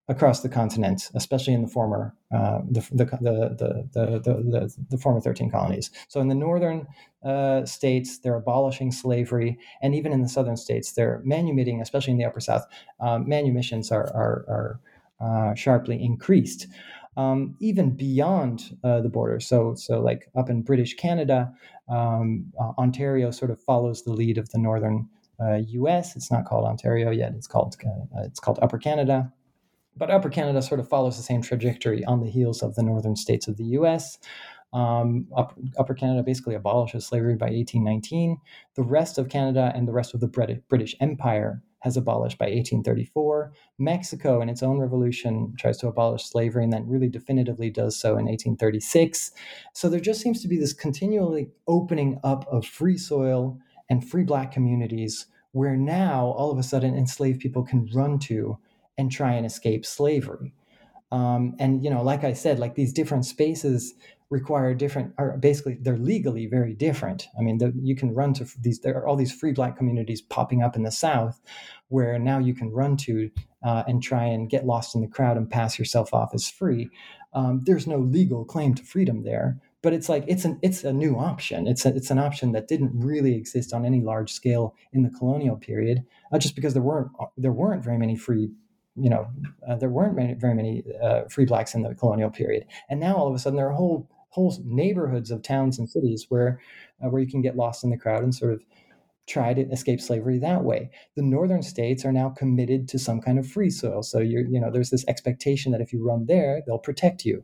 across 0.08 0.40
the 0.40 0.48
continent, 0.48 1.10
especially 1.14 1.54
in 1.54 1.62
the 1.62 1.68
former 1.68 2.14
uh, 2.34 2.60
the, 2.70 2.80
the, 2.92 3.04
the, 3.04 3.88
the, 3.92 4.20
the, 4.22 4.74
the, 4.90 4.98
former 4.98 5.20
13 5.20 5.50
colonies. 5.50 5.90
So 6.08 6.20
in 6.20 6.28
the 6.28 6.34
northern 6.34 6.86
uh, 7.24 7.64
states, 7.64 8.18
they're 8.18 8.36
abolishing 8.36 8.92
slavery, 8.92 9.58
and 9.80 9.94
even 9.94 10.12
in 10.12 10.20
the 10.20 10.28
southern 10.28 10.58
states, 10.58 10.92
they're 10.92 11.22
manumitting, 11.24 11.80
especially 11.80 12.12
in 12.12 12.18
the 12.18 12.26
upper 12.26 12.40
south, 12.40 12.66
um, 13.00 13.26
manumissions 13.26 13.90
are, 13.90 14.12
are, 14.14 14.44
are 14.48 14.80
uh, 15.20 15.54
sharply 15.54 16.02
increased 16.02 16.66
um, 17.16 17.56
even 17.60 17.90
beyond 17.90 18.76
uh, 18.82 19.00
the 19.00 19.08
border. 19.08 19.40
So, 19.40 19.74
so 19.74 20.00
like 20.00 20.28
up 20.36 20.50
in 20.50 20.62
British 20.62 20.94
Canada, 20.94 21.52
um, 21.88 22.52
uh, 22.60 22.72
Ontario 22.78 23.30
sort 23.30 23.50
of 23.50 23.62
follows 23.62 24.02
the 24.02 24.12
lead 24.12 24.38
of 24.38 24.50
the 24.50 24.58
northern 24.58 25.08
uh, 25.40 25.60
U.S. 25.68 26.16
It's 26.16 26.30
not 26.30 26.44
called 26.44 26.64
Ontario 26.64 27.10
yet; 27.10 27.32
it's 27.36 27.46
called 27.46 27.76
uh, 27.84 28.22
it's 28.24 28.40
called 28.40 28.58
Upper 28.62 28.78
Canada. 28.78 29.32
But 29.96 30.10
Upper 30.10 30.28
Canada 30.28 30.60
sort 30.62 30.80
of 30.80 30.88
follows 30.88 31.16
the 31.16 31.22
same 31.22 31.42
trajectory 31.42 32.04
on 32.04 32.20
the 32.20 32.30
heels 32.30 32.62
of 32.62 32.74
the 32.74 32.82
northern 32.82 33.16
states 33.16 33.46
of 33.46 33.56
the 33.56 33.64
U.S. 33.64 34.18
Um, 34.72 35.28
Upper, 35.36 35.54
Upper, 35.78 35.94
Canada 35.94 36.22
basically 36.22 36.56
abolishes 36.56 37.06
slavery 37.06 37.36
by 37.36 37.46
1819. 37.46 38.38
The 38.74 38.82
rest 38.82 39.18
of 39.18 39.28
Canada 39.28 39.72
and 39.74 39.86
the 39.86 39.92
rest 39.92 40.14
of 40.14 40.20
the 40.20 40.58
British 40.68 40.96
Empire 41.00 41.62
has 41.84 41.96
abolished 41.96 42.38
by 42.38 42.46
1834. 42.46 43.52
Mexico, 43.78 44.40
in 44.40 44.48
its 44.48 44.62
own 44.62 44.78
revolution, 44.78 45.54
tries 45.58 45.76
to 45.76 45.86
abolish 45.86 46.24
slavery 46.24 46.64
and 46.64 46.72
then 46.72 46.88
really 46.88 47.08
definitively 47.08 47.70
does 47.70 47.94
so 47.94 48.10
in 48.12 48.24
1836. 48.24 49.30
So 49.74 49.88
there 49.88 50.00
just 50.00 50.22
seems 50.22 50.40
to 50.42 50.48
be 50.48 50.58
this 50.58 50.72
continually 50.72 51.50
opening 51.68 52.18
up 52.24 52.46
of 52.50 52.66
free 52.66 52.96
soil 52.96 53.58
and 53.90 54.08
free 54.08 54.24
black 54.24 54.50
communities 54.50 55.26
where 55.52 55.76
now 55.76 56.34
all 56.38 56.50
of 56.50 56.58
a 56.58 56.62
sudden 56.64 56.96
enslaved 56.96 57.40
people 57.40 57.62
can 57.62 57.88
run 57.94 58.18
to 58.18 58.58
and 58.98 59.10
try 59.10 59.32
and 59.34 59.46
escape 59.46 59.84
slavery. 59.84 60.54
Um, 61.12 61.54
and 61.58 61.84
you 61.84 61.90
know, 61.90 62.02
like 62.02 62.24
I 62.24 62.32
said, 62.32 62.58
like 62.58 62.74
these 62.74 62.92
different 62.92 63.24
spaces 63.24 63.94
require 64.30 64.74
different 64.74 65.12
are 65.18 65.36
basically 65.36 65.78
they're 65.80 65.96
legally 65.96 66.46
very 66.46 66.74
different. 66.74 67.28
I 67.38 67.42
mean 67.42 67.58
the, 67.58 67.72
you 67.76 67.94
can 67.94 68.14
run 68.14 68.34
to 68.34 68.46
these 68.60 68.80
there 68.80 68.96
are 68.96 69.06
all 69.06 69.16
these 69.16 69.32
free 69.32 69.52
black 69.52 69.76
communities 69.76 70.20
popping 70.20 70.62
up 70.62 70.74
in 70.76 70.82
the 70.82 70.90
south 70.90 71.40
where 71.88 72.18
now 72.18 72.38
you 72.38 72.54
can 72.54 72.70
run 72.70 72.96
to 72.96 73.30
uh, 73.62 73.84
and 73.86 74.02
try 74.02 74.24
and 74.24 74.50
get 74.50 74.66
lost 74.66 74.94
in 74.94 75.02
the 75.02 75.06
crowd 75.06 75.36
and 75.36 75.50
pass 75.50 75.78
yourself 75.78 76.12
off 76.12 76.34
as 76.34 76.48
free. 76.48 76.90
Um, 77.32 77.62
there's 77.64 77.86
no 77.86 77.98
legal 77.98 78.44
claim 78.44 78.74
to 78.74 78.82
freedom 78.82 79.22
there 79.22 79.60
but 79.84 79.92
it's 79.92 80.08
like 80.08 80.24
it's 80.26 80.46
an 80.46 80.58
it's 80.62 80.82
a 80.82 80.92
new 80.92 81.16
option. 81.18 81.66
It's 81.66 81.84
a, 81.84 81.94
it's 81.94 82.10
an 82.10 82.18
option 82.18 82.52
that 82.52 82.68
didn't 82.68 82.92
really 82.94 83.36
exist 83.36 83.74
on 83.74 83.84
any 83.84 84.00
large 84.00 84.32
scale 84.32 84.74
in 84.94 85.02
the 85.02 85.10
colonial 85.10 85.56
period 85.56 86.04
uh, 86.32 86.38
just 86.38 86.56
because 86.56 86.72
there 86.72 86.82
weren't 86.82 87.10
there 87.36 87.52
weren't 87.52 87.84
very 87.84 87.98
many 87.98 88.16
free 88.16 88.50
you 88.96 89.10
know, 89.10 89.28
uh, 89.68 89.76
there 89.76 89.88
weren't 89.88 90.14
many, 90.14 90.34
very 90.34 90.54
many 90.54 90.84
uh, 91.02 91.24
free 91.24 91.44
blacks 91.44 91.74
in 91.74 91.82
the 91.82 91.94
colonial 91.94 92.30
period, 92.30 92.66
and 92.88 93.00
now 93.00 93.16
all 93.16 93.28
of 93.28 93.34
a 93.34 93.38
sudden 93.38 93.56
there 93.56 93.68
are 93.68 93.72
whole 93.72 94.08
whole 94.30 94.56
neighborhoods 94.64 95.30
of 95.30 95.42
towns 95.42 95.78
and 95.78 95.88
cities 95.88 96.26
where 96.28 96.60
uh, 97.04 97.08
where 97.08 97.22
you 97.22 97.28
can 97.28 97.42
get 97.42 97.56
lost 97.56 97.84
in 97.84 97.90
the 97.90 97.96
crowd 97.96 98.22
and 98.22 98.34
sort 98.34 98.52
of 98.52 98.62
try 99.26 99.54
to 99.54 99.62
escape 99.70 100.00
slavery 100.00 100.38
that 100.38 100.64
way. 100.64 100.90
The 101.16 101.22
northern 101.22 101.62
states 101.62 102.04
are 102.04 102.12
now 102.12 102.28
committed 102.28 102.88
to 102.88 102.98
some 102.98 103.20
kind 103.20 103.38
of 103.38 103.46
free 103.46 103.70
soil, 103.70 104.02
so 104.02 104.18
you're 104.18 104.46
you 104.46 104.60
know 104.60 104.70
there's 104.70 104.90
this 104.90 105.06
expectation 105.08 105.72
that 105.72 105.80
if 105.80 105.92
you 105.92 106.06
run 106.06 106.26
there, 106.26 106.62
they'll 106.66 106.78
protect 106.78 107.24
you. 107.24 107.42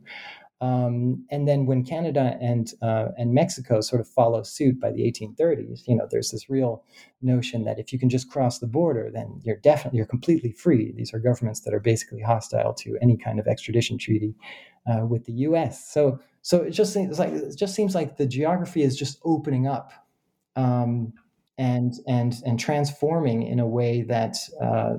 Um, 0.61 1.25
and 1.31 1.47
then 1.47 1.65
when 1.65 1.83
Canada 1.83 2.37
and 2.39 2.71
uh, 2.83 3.07
and 3.17 3.33
Mexico 3.33 3.81
sort 3.81 3.99
of 3.99 4.07
follow 4.07 4.43
suit 4.43 4.79
by 4.79 4.91
the 4.91 5.01
1830s, 5.01 5.87
you 5.87 5.95
know, 5.95 6.07
there's 6.09 6.29
this 6.29 6.51
real 6.51 6.83
notion 7.23 7.65
that 7.65 7.79
if 7.79 7.91
you 7.91 7.97
can 7.97 8.09
just 8.09 8.29
cross 8.29 8.59
the 8.59 8.67
border, 8.67 9.09
then 9.11 9.41
you're 9.43 9.57
definitely 9.57 9.97
you're 9.97 10.05
completely 10.05 10.51
free. 10.51 10.93
These 10.95 11.15
are 11.15 11.19
governments 11.19 11.61
that 11.61 11.73
are 11.73 11.79
basically 11.79 12.21
hostile 12.21 12.75
to 12.75 12.95
any 13.01 13.17
kind 13.17 13.39
of 13.39 13.47
extradition 13.47 13.97
treaty 13.97 14.35
uh, 14.85 15.05
with 15.07 15.25
the 15.25 15.33
U.S. 15.33 15.91
So 15.91 16.19
so 16.43 16.61
it 16.61 16.71
just 16.71 16.93
seems 16.93 17.17
like 17.17 17.31
it 17.31 17.57
just 17.57 17.73
seems 17.73 17.95
like 17.95 18.17
the 18.17 18.27
geography 18.27 18.83
is 18.83 18.95
just 18.95 19.19
opening 19.25 19.65
up 19.65 19.91
um, 20.55 21.11
and 21.57 21.95
and 22.07 22.35
and 22.45 22.59
transforming 22.59 23.43
in 23.43 23.59
a 23.59 23.67
way 23.67 24.03
that 24.03 24.37
uh, 24.61 24.97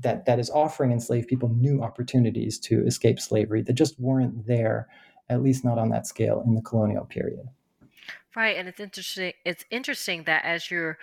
that 0.00 0.24
that 0.26 0.38
is 0.38 0.50
offering 0.50 0.92
enslaved 0.92 1.28
people 1.28 1.48
new 1.50 1.82
opportunities 1.82 2.58
to 2.58 2.84
escape 2.86 3.20
slavery 3.20 3.62
that 3.62 3.74
just 3.74 3.98
weren't 4.00 4.46
there, 4.46 4.88
at 5.28 5.42
least 5.42 5.64
not 5.64 5.78
on 5.78 5.90
that 5.90 6.06
scale 6.06 6.42
in 6.46 6.54
the 6.54 6.62
colonial 6.62 7.04
period. 7.04 7.46
Right, 8.34 8.56
and 8.56 8.68
it's 8.68 8.80
interesting. 8.80 9.32
It's 9.44 9.64
interesting 9.70 10.24
that 10.24 10.44
as 10.44 10.70
you're 10.70 10.98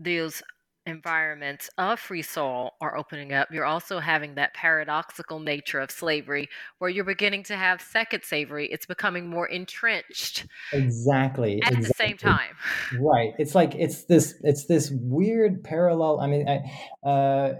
those 0.00 0.42
environments 0.86 1.70
of 1.78 1.98
free 1.98 2.22
soil 2.22 2.72
are 2.80 2.96
opening 2.96 3.32
up, 3.32 3.48
you're 3.50 3.64
also 3.64 3.98
having 3.98 4.34
that 4.34 4.54
paradoxical 4.54 5.40
nature 5.40 5.80
of 5.80 5.90
slavery 5.90 6.48
where 6.78 6.90
you're 6.90 7.04
beginning 7.04 7.42
to 7.44 7.56
have 7.56 7.80
second 7.80 8.22
slavery. 8.24 8.68
It's 8.70 8.86
becoming 8.86 9.28
more 9.28 9.46
entrenched. 9.46 10.46
Exactly. 10.72 11.62
At 11.62 11.72
exactly. 11.72 11.86
the 11.86 11.94
same 11.94 12.16
time. 12.16 12.56
Right. 13.00 13.32
It's 13.38 13.54
like 13.54 13.74
it's 13.74 14.04
this 14.04 14.34
it's 14.42 14.66
this 14.66 14.90
weird 14.90 15.64
parallel. 15.64 16.20
I 16.20 16.26
mean, 16.26 16.48
I, 16.48 17.08
uh, 17.08 17.54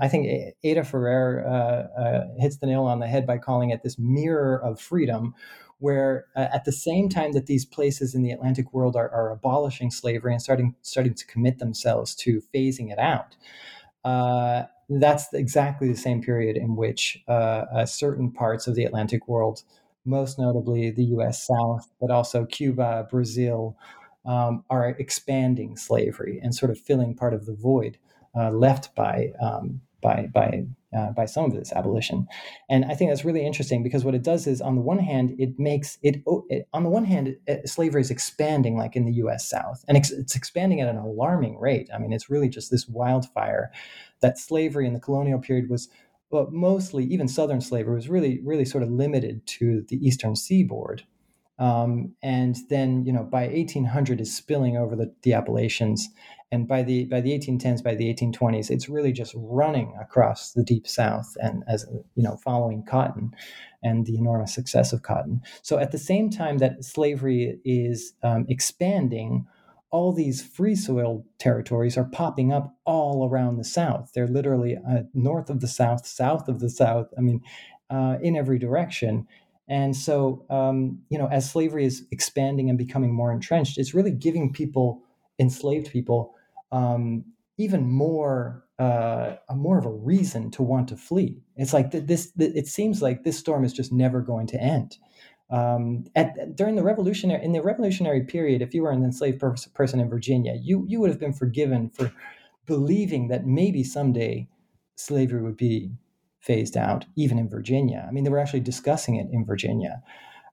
I 0.00 0.08
think 0.08 0.54
Ada 0.62 0.84
Ferrer 0.84 1.44
uh, 1.46 2.00
uh, 2.00 2.26
hits 2.38 2.58
the 2.58 2.66
nail 2.66 2.84
on 2.84 3.00
the 3.00 3.06
head 3.06 3.26
by 3.26 3.38
calling 3.38 3.70
it 3.70 3.82
this 3.82 3.98
mirror 3.98 4.62
of 4.62 4.80
freedom 4.80 5.34
where 5.80 6.26
uh, 6.36 6.46
at 6.52 6.64
the 6.64 6.72
same 6.72 7.08
time 7.08 7.32
that 7.32 7.46
these 7.46 7.64
places 7.64 8.14
in 8.14 8.22
the 8.22 8.30
Atlantic 8.30 8.72
world 8.72 8.96
are, 8.96 9.10
are, 9.10 9.30
abolishing 9.30 9.90
slavery 9.90 10.32
and 10.32 10.40
starting 10.40 10.74
starting 10.82 11.14
to 11.14 11.26
commit 11.26 11.58
themselves 11.58 12.14
to 12.14 12.42
phasing 12.54 12.92
it 12.92 12.98
out, 12.98 13.34
uh, 14.04 14.64
that's 14.88 15.32
exactly 15.32 15.88
the 15.88 15.96
same 15.96 16.22
period 16.22 16.56
in 16.56 16.76
which 16.76 17.22
uh, 17.28 17.64
uh 17.72 17.86
certain 17.86 18.30
parts 18.30 18.66
of 18.66 18.74
the 18.74 18.84
Atlantic 18.84 19.26
world, 19.26 19.62
most 20.04 20.38
notably 20.38 20.90
the 20.90 21.04
U.S. 21.04 21.46
South, 21.46 21.90
but 22.00 22.10
also 22.10 22.44
Cuba, 22.44 23.08
Brazil, 23.10 23.76
um, 24.24 24.64
are 24.68 24.90
expanding 24.90 25.76
slavery 25.76 26.40
and 26.42 26.54
sort 26.54 26.70
of 26.70 26.78
filling 26.78 27.14
part 27.14 27.34
of 27.34 27.46
the 27.46 27.54
void 27.54 27.98
uh, 28.36 28.50
left 28.50 28.94
by 28.94 29.32
um, 29.42 29.80
by 30.00 30.28
by 30.32 30.64
uh, 30.96 31.12
by 31.12 31.26
some 31.26 31.44
of 31.44 31.54
this 31.54 31.72
abolition. 31.72 32.26
And 32.68 32.84
I 32.84 32.94
think 32.94 33.10
that's 33.10 33.24
really 33.24 33.46
interesting 33.46 33.82
because 33.82 34.04
what 34.04 34.14
it 34.14 34.22
does 34.22 34.46
is, 34.46 34.60
on 34.60 34.74
the 34.74 34.80
one 34.82 34.98
hand, 34.98 35.34
it 35.38 35.58
makes 35.58 35.98
it, 36.02 36.22
it 36.48 36.68
on 36.72 36.82
the 36.82 36.90
one 36.90 37.04
hand, 37.04 37.36
it, 37.46 37.68
slavery 37.68 38.00
is 38.00 38.10
expanding 38.10 38.76
like 38.76 38.96
in 38.96 39.04
the 39.04 39.14
U.S. 39.14 39.48
South, 39.48 39.84
and 39.86 39.96
it's, 39.96 40.10
it's 40.10 40.34
expanding 40.34 40.80
at 40.80 40.88
an 40.88 40.96
alarming 40.96 41.58
rate. 41.60 41.88
I 41.94 41.98
mean, 41.98 42.12
it's 42.12 42.30
really 42.30 42.48
just 42.48 42.70
this 42.70 42.88
wildfire 42.88 43.70
that 44.20 44.38
slavery 44.38 44.86
in 44.86 44.94
the 44.94 45.00
colonial 45.00 45.38
period 45.38 45.70
was. 45.70 45.88
But 46.32 46.52
mostly, 46.52 47.04
even 47.06 47.26
Southern 47.26 47.60
slavery 47.60 47.96
was 47.96 48.08
really, 48.08 48.40
really 48.44 48.64
sort 48.64 48.84
of 48.84 48.90
limited 48.90 49.44
to 49.58 49.84
the 49.88 49.96
Eastern 49.96 50.36
Seaboard, 50.36 51.02
Um, 51.60 52.14
and 52.22 52.56
then, 52.70 53.04
you 53.04 53.12
know, 53.12 53.22
by 53.22 53.46
1800 53.46 54.20
is 54.20 54.34
spilling 54.34 54.78
over 54.78 54.96
the, 54.96 55.14
the 55.22 55.34
Appalachians. 55.34 56.08
And 56.52 56.66
by 56.66 56.82
the 56.82 57.04
by 57.04 57.20
the 57.20 57.30
1810s, 57.38 57.82
by 57.82 57.94
the 57.94 58.12
1820s, 58.12 58.70
it's 58.70 58.88
really 58.88 59.12
just 59.12 59.34
running 59.36 59.94
across 60.00 60.52
the 60.52 60.64
deep 60.64 60.86
South 60.86 61.36
and 61.40 61.62
as 61.68 61.86
you 62.16 62.22
know, 62.22 62.36
following 62.36 62.84
cotton 62.84 63.32
and 63.82 64.04
the 64.06 64.16
enormous 64.16 64.54
success 64.54 64.92
of 64.92 65.02
cotton. 65.02 65.42
So 65.62 65.78
at 65.78 65.92
the 65.92 65.98
same 65.98 66.28
time 66.28 66.58
that 66.58 66.84
slavery 66.84 67.58
is 67.64 68.14
um, 68.22 68.46
expanding, 68.48 69.46
all 69.90 70.12
these 70.12 70.42
free 70.42 70.74
soil 70.74 71.24
territories 71.38 71.96
are 71.96 72.04
popping 72.04 72.52
up 72.52 72.76
all 72.84 73.28
around 73.28 73.56
the 73.56 73.64
South. 73.64 74.10
They're 74.14 74.28
literally 74.28 74.76
uh, 74.76 75.02
north 75.14 75.50
of 75.50 75.60
the 75.60 75.68
South, 75.68 76.06
south 76.06 76.48
of 76.48 76.60
the 76.60 76.70
South. 76.70 77.08
I 77.16 77.20
mean, 77.20 77.42
uh, 77.90 78.16
in 78.22 78.36
every 78.36 78.58
direction. 78.58 79.26
And 79.68 79.96
so, 79.96 80.44
um, 80.50 81.00
you 81.10 81.18
know, 81.18 81.26
as 81.28 81.50
slavery 81.50 81.84
is 81.84 82.06
expanding 82.10 82.68
and 82.68 82.78
becoming 82.78 83.12
more 83.12 83.32
entrenched, 83.32 83.78
it's 83.78 83.94
really 83.94 84.10
giving 84.10 84.52
people, 84.52 85.02
enslaved 85.38 85.90
people, 85.90 86.34
um, 86.72 87.24
even 87.58 87.90
more, 87.90 88.64
uh, 88.78 89.36
more 89.54 89.78
of 89.78 89.84
a 89.84 89.92
reason 89.92 90.50
to 90.52 90.62
want 90.62 90.88
to 90.88 90.96
flee. 90.96 91.42
It's 91.56 91.72
like 91.72 91.90
this. 91.90 92.32
It 92.38 92.66
seems 92.66 93.02
like 93.02 93.24
this 93.24 93.38
storm 93.38 93.64
is 93.64 93.72
just 93.72 93.92
never 93.92 94.20
going 94.20 94.46
to 94.48 94.60
end. 94.60 94.96
Um, 95.50 96.04
at, 96.14 96.54
during 96.54 96.76
the 96.76 96.82
revolutionary 96.82 97.44
in 97.44 97.52
the 97.52 97.62
revolutionary 97.62 98.22
period, 98.22 98.62
if 98.62 98.72
you 98.72 98.82
were 98.82 98.92
an 98.92 99.02
enslaved 99.02 99.40
per- 99.40 99.56
person 99.74 100.00
in 100.00 100.08
Virginia, 100.08 100.54
you 100.60 100.84
you 100.88 101.00
would 101.00 101.10
have 101.10 101.18
been 101.20 101.32
forgiven 101.32 101.90
for 101.90 102.12
believing 102.66 103.28
that 103.28 103.46
maybe 103.46 103.82
someday 103.82 104.48
slavery 104.94 105.42
would 105.42 105.56
be 105.56 105.90
phased 106.38 106.76
out, 106.76 107.04
even 107.16 107.38
in 107.38 107.48
Virginia. 107.48 108.06
I 108.08 108.12
mean, 108.12 108.24
they 108.24 108.30
were 108.30 108.38
actually 108.38 108.60
discussing 108.60 109.16
it 109.16 109.26
in 109.32 109.44
Virginia. 109.44 110.02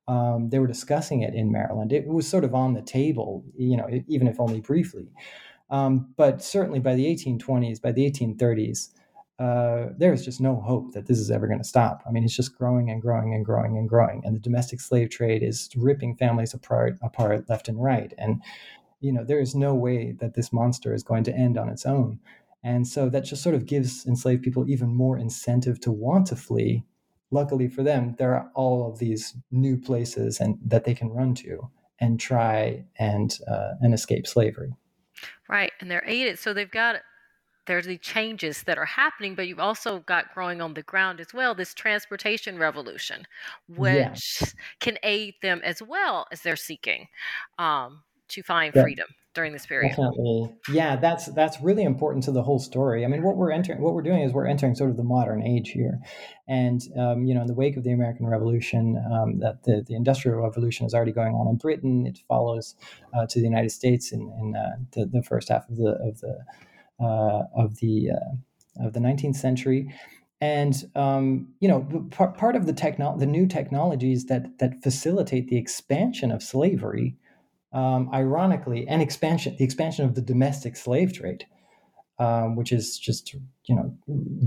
Um, 0.08 0.50
they 0.50 0.60
were 0.60 0.68
discussing 0.68 1.22
it 1.22 1.34
in 1.34 1.52
Maryland. 1.52 1.92
It 1.92 2.08
was 2.08 2.28
sort 2.28 2.44
of 2.44 2.56
on 2.56 2.74
the 2.74 2.82
table, 2.82 3.44
you 3.58 3.78
know, 3.78 3.88
even 4.08 4.28
if 4.28 4.40
only 4.40 4.62
briefly. 4.62 5.08
Um, 5.70 6.14
but 6.16 6.42
certainly 6.44 6.80
by 6.80 6.96
the 6.96 7.06
1820s, 7.06 7.82
by 7.82 7.92
the 7.92 8.10
1830s, 8.10 8.90
uh, 9.40 9.94
there 9.98 10.14
is 10.14 10.26
just 10.26 10.42
no 10.42 10.56
hope 10.56 10.94
that 10.94 11.06
this 11.06 11.20
is 11.20 11.30
ever 11.30 11.46
going 11.48 11.60
to 11.60 11.68
stop. 11.68 12.02
I 12.08 12.12
mean, 12.12 12.24
it's 12.24 12.36
just 12.36 12.58
growing 12.58 12.90
and 12.90 13.02
growing 13.02 13.34
and 13.36 13.46
growing 13.46 13.78
and 13.78 13.88
growing, 13.88 14.24
and 14.26 14.36
the 14.36 14.40
domestic 14.40 14.82
slave 14.82 15.10
trade 15.10 15.44
is 15.44 15.70
ripping 15.76 16.16
families 16.16 16.54
apart, 16.54 16.98
apart 17.04 17.48
left 17.50 17.68
and 17.68 17.82
right. 17.82 18.14
And 18.18 18.42
you 19.00 19.12
know, 19.12 19.24
there 19.24 19.40
is 19.40 19.54
no 19.54 19.76
way 19.76 20.14
that 20.20 20.34
this 20.34 20.52
monster 20.52 20.94
is 20.94 21.04
going 21.04 21.24
to 21.26 21.36
end 21.36 21.58
on 21.58 21.70
its 21.70 21.86
own. 21.86 22.20
And 22.64 22.88
so 22.88 23.10
that 23.10 23.26
just 23.26 23.44
sort 23.44 23.56
of 23.56 23.66
gives 23.66 24.06
enslaved 24.08 24.44
people 24.44 24.70
even 24.70 24.96
more 24.96 25.18
incentive 25.18 25.80
to 25.82 25.92
want 25.92 26.28
to 26.28 26.36
flee. 26.36 26.84
Luckily 27.30 27.68
for 27.68 27.84
them, 27.84 28.16
there 28.18 28.34
are 28.34 28.50
all 28.56 28.90
of 28.90 29.00
these 29.00 29.36
new 29.52 29.78
places 29.78 30.40
and 30.40 30.58
that 30.66 30.86
they 30.86 30.96
can 30.96 31.10
run 31.10 31.36
to 31.36 31.70
and 32.00 32.20
try 32.20 32.86
and 32.98 33.38
uh, 33.48 33.74
and 33.82 33.94
escape 33.94 34.26
slavery. 34.26 34.74
Right, 35.48 35.72
and 35.80 35.90
they're 35.90 36.04
aided, 36.06 36.40
so 36.40 36.54
they've 36.54 36.70
got 36.70 36.98
there's 37.66 37.86
the 37.86 37.98
changes 37.98 38.64
that 38.64 38.78
are 38.78 38.86
happening, 38.86 39.36
but 39.36 39.48
you've 39.48 39.60
also 39.60 40.00
got 40.00 40.34
growing 40.34 40.62
on 40.62 40.74
the 40.74 40.84
ground 40.84 41.20
as 41.20 41.34
well 41.34 41.54
this 41.54 41.74
transportation 41.74 42.58
revolution, 42.58 43.28
which 43.68 44.40
yeah. 44.42 44.48
can 44.80 44.98
aid 45.04 45.36
them 45.42 45.60
as 45.64 45.82
well 45.82 46.28
as 46.32 46.42
they're 46.42 46.56
seeking 46.56 47.08
um, 47.60 48.04
to 48.30 48.42
find 48.42 48.74
yeah. 48.74 48.82
freedom 48.82 49.08
during 49.38 49.54
this 49.54 49.68
period. 49.68 49.90
Definitely. 49.90 50.52
Yeah, 50.72 50.96
that's 50.96 51.28
that's 51.28 51.62
really 51.62 51.84
important 51.84 52.24
to 52.24 52.32
the 52.32 52.42
whole 52.42 52.58
story. 52.58 53.06
I 53.06 53.08
mean, 53.08 53.22
what 53.22 53.38
we're 53.38 53.52
entering, 53.52 53.80
what 53.82 53.94
we're 53.94 54.02
doing 54.02 54.24
is 54.24 54.34
we're 54.34 54.48
entering 54.48 54.74
sort 54.74 54.90
of 54.90 54.98
the 54.98 55.04
modern 55.04 55.44
age 55.44 55.70
here, 55.70 56.00
and 56.48 56.82
um, 57.00 57.24
you 57.24 57.36
know, 57.36 57.42
in 57.42 57.48
the 57.48 57.54
wake 57.54 57.78
of 57.78 57.84
the 57.84 57.92
American 57.92 58.26
Revolution, 58.26 59.00
um, 59.14 59.38
that 59.40 59.64
the, 59.64 59.84
the 59.88 59.94
Industrial 59.94 60.42
Revolution 60.42 60.88
is 60.88 60.96
already 60.96 61.12
going 61.12 61.36
on 61.36 61.48
in 61.48 61.56
Britain. 61.56 62.08
It 62.08 62.20
follows 62.28 62.76
uh, 63.14 63.28
to 63.28 63.40
the 63.40 63.46
United 63.46 63.70
States 63.70 64.12
in, 64.12 64.22
in 64.22 64.56
uh, 64.56 64.78
the, 64.94 65.06
the 65.06 65.22
first 65.22 65.50
half 65.50 65.70
of 65.70 65.78
the 65.78 65.92
of 66.02 66.20
the 66.20 66.40
uh, 67.00 67.44
of 67.56 67.78
the 67.78 68.10
uh, 68.10 68.86
of 68.88 68.94
the 68.94 69.00
19th 69.00 69.36
century. 69.36 69.94
And 70.42 70.84
um, 70.96 71.50
you 71.60 71.68
know, 71.68 72.08
part, 72.10 72.40
part 72.40 72.56
of 72.56 72.66
the 72.66 72.74
techno- 72.74 73.18
the 73.20 73.28
new 73.28 73.46
technologies 73.46 74.26
that 74.26 74.58
that 74.58 74.82
facilitate 74.82 75.48
the 75.48 75.58
expansion 75.58 76.32
of 76.32 76.42
slavery 76.42 77.18
um, 77.74 78.10
ironically, 78.14 78.88
and 78.88 79.02
expansion, 79.02 79.56
the 79.58 79.66
expansion 79.66 80.06
of 80.06 80.16
the 80.16 80.22
domestic 80.22 80.76
slave 80.76 81.14
trade, 81.14 81.46
um, 82.20 82.56
which 82.56 82.72
is 82.72 82.98
just 82.98 83.34
you 83.66 83.76
know 83.76 83.96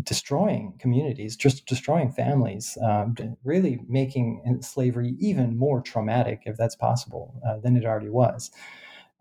destroying 0.03 0.75
communities, 0.79 1.37
just 1.37 1.67
destroying 1.67 2.11
families, 2.11 2.77
um, 2.83 3.15
really 3.45 3.81
making 3.89 4.59
slavery 4.63 5.15
even 5.19 5.57
more 5.57 5.81
traumatic, 5.81 6.43
if 6.47 6.57
that's 6.57 6.77
possible, 6.77 7.41
uh, 7.47 7.59
than 7.59 7.77
it 7.77 7.85
already 7.85 8.09
was. 8.09 8.51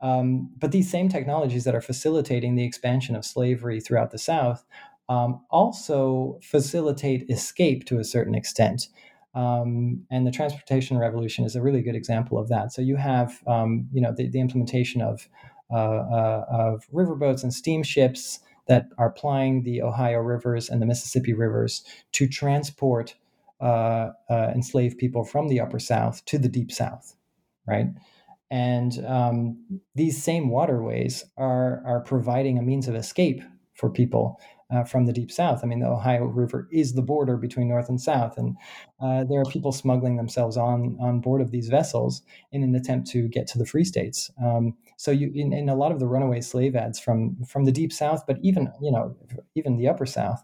Um, 0.02 0.52
but 0.58 0.72
these 0.72 0.90
same 0.90 1.10
technologies 1.10 1.66
that 1.66 1.76
are 1.76 1.82
facilitating 1.82 2.56
the 2.56 2.64
expansion 2.64 3.16
of 3.16 3.26
slavery 3.26 3.82
throughout 3.82 4.12
the 4.12 4.18
South 4.18 4.66
um, 5.10 5.42
also 5.50 6.40
facilitate 6.42 7.30
escape 7.30 7.86
to 7.86 8.00
a 8.00 8.04
certain 8.04 8.36
extent. 8.36 8.88
Um, 9.36 10.06
and 10.10 10.26
the 10.26 10.32
transportation 10.32 10.98
revolution 10.98 11.46
is 11.46 11.56
a 11.56 11.62
really 11.62 11.82
good 11.82 11.96
example 11.96 12.38
of 12.40 12.50
that. 12.50 12.74
So 12.74 12.82
you 12.82 12.96
have, 12.96 13.42
um, 13.46 13.88
you 13.94 14.02
know, 14.02 14.12
the, 14.12 14.28
the 14.28 14.40
implementation 14.40 15.02
of 15.02 15.28
uh, 15.72 15.76
uh, 15.76 16.46
of 16.50 16.88
riverboats 16.92 17.44
and 17.44 17.54
steamships 17.54 18.40
that 18.68 18.88
are 18.98 19.12
plying 19.12 19.62
the 19.62 19.84
Ohio 19.84 20.18
rivers 20.18 20.68
and 20.68 20.82
the 20.82 20.86
Mississippi 20.86 21.34
rivers 21.34 21.84
to 22.14 22.28
transport 22.28 23.16
uh, 23.62 24.12
uh 24.30 24.52
enslaved 24.56 24.98
people 24.98 25.24
from 25.24 25.48
the 25.48 25.60
Upper 25.60 25.80
South 25.80 26.26
to 26.26 26.40
the 26.40 26.50
Deep 26.50 26.72
South, 26.72 27.16
right? 27.68 27.88
And 28.50 29.06
um, 29.06 29.82
these 29.94 30.24
same 30.24 30.50
waterways 30.50 31.24
are 31.38 31.84
are 31.86 32.00
providing 32.00 32.58
a 32.58 32.64
means 32.64 32.88
of 32.88 32.96
escape 32.96 33.44
for 33.76 33.92
people 33.92 34.40
uh, 34.72 34.84
from 34.84 35.06
the 35.06 35.14
deep 35.14 35.32
south. 35.32 35.62
I 35.64 35.68
mean, 35.68 35.80
the 35.80 35.88
Ohio 35.88 36.26
River 36.26 36.68
is 36.72 36.94
the 36.94 37.02
border 37.02 37.38
between 37.38 37.68
north 37.68 37.90
and 37.90 38.00
south, 38.00 38.38
and 38.38 38.56
uh, 39.00 39.24
there 39.24 39.40
are 39.40 39.46
people 39.46 39.72
smuggling 39.72 40.18
themselves 40.18 40.58
on 40.58 40.98
on 41.02 41.22
board 41.22 41.42
of 41.42 41.52
these 41.52 41.70
vessels 41.70 42.22
in 42.52 42.64
an 42.64 42.76
attempt 42.76 43.10
to 43.12 43.28
get 43.28 43.48
to 43.48 43.58
the 43.58 43.66
free 43.66 43.84
states. 43.84 44.30
Um, 44.44 44.76
so, 44.98 45.12
you 45.12 45.32
in, 45.34 45.54
in, 45.54 45.70
a 45.70 45.76
lot 45.76 45.92
of 45.92 46.00
the 46.00 46.08
runaway 46.08 46.42
slave 46.42 46.76
ads 46.76 47.00
from 47.00 47.44
from 47.46 47.66
the 47.66 47.72
deep 47.72 47.92
south, 47.92 48.26
but 48.28 48.38
even 48.42 48.72
you 48.82 48.92
know 48.92 49.16
even 49.56 49.78
the 49.78 49.88
upper 49.88 50.06
south, 50.06 50.44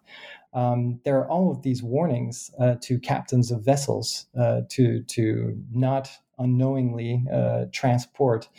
um, 0.53 0.99
there 1.05 1.19
are 1.19 1.29
all 1.29 1.51
of 1.51 1.61
these 1.61 1.83
warnings 1.83 2.49
uh, 2.59 2.75
to 2.81 2.99
captains 2.99 3.51
of 3.51 3.63
vessels 3.63 4.25
uh, 4.39 4.61
to 4.69 5.03
to 5.03 5.61
not 5.71 6.09
unknowingly 6.39 7.23
uh, 7.31 7.65
transport 7.71 8.49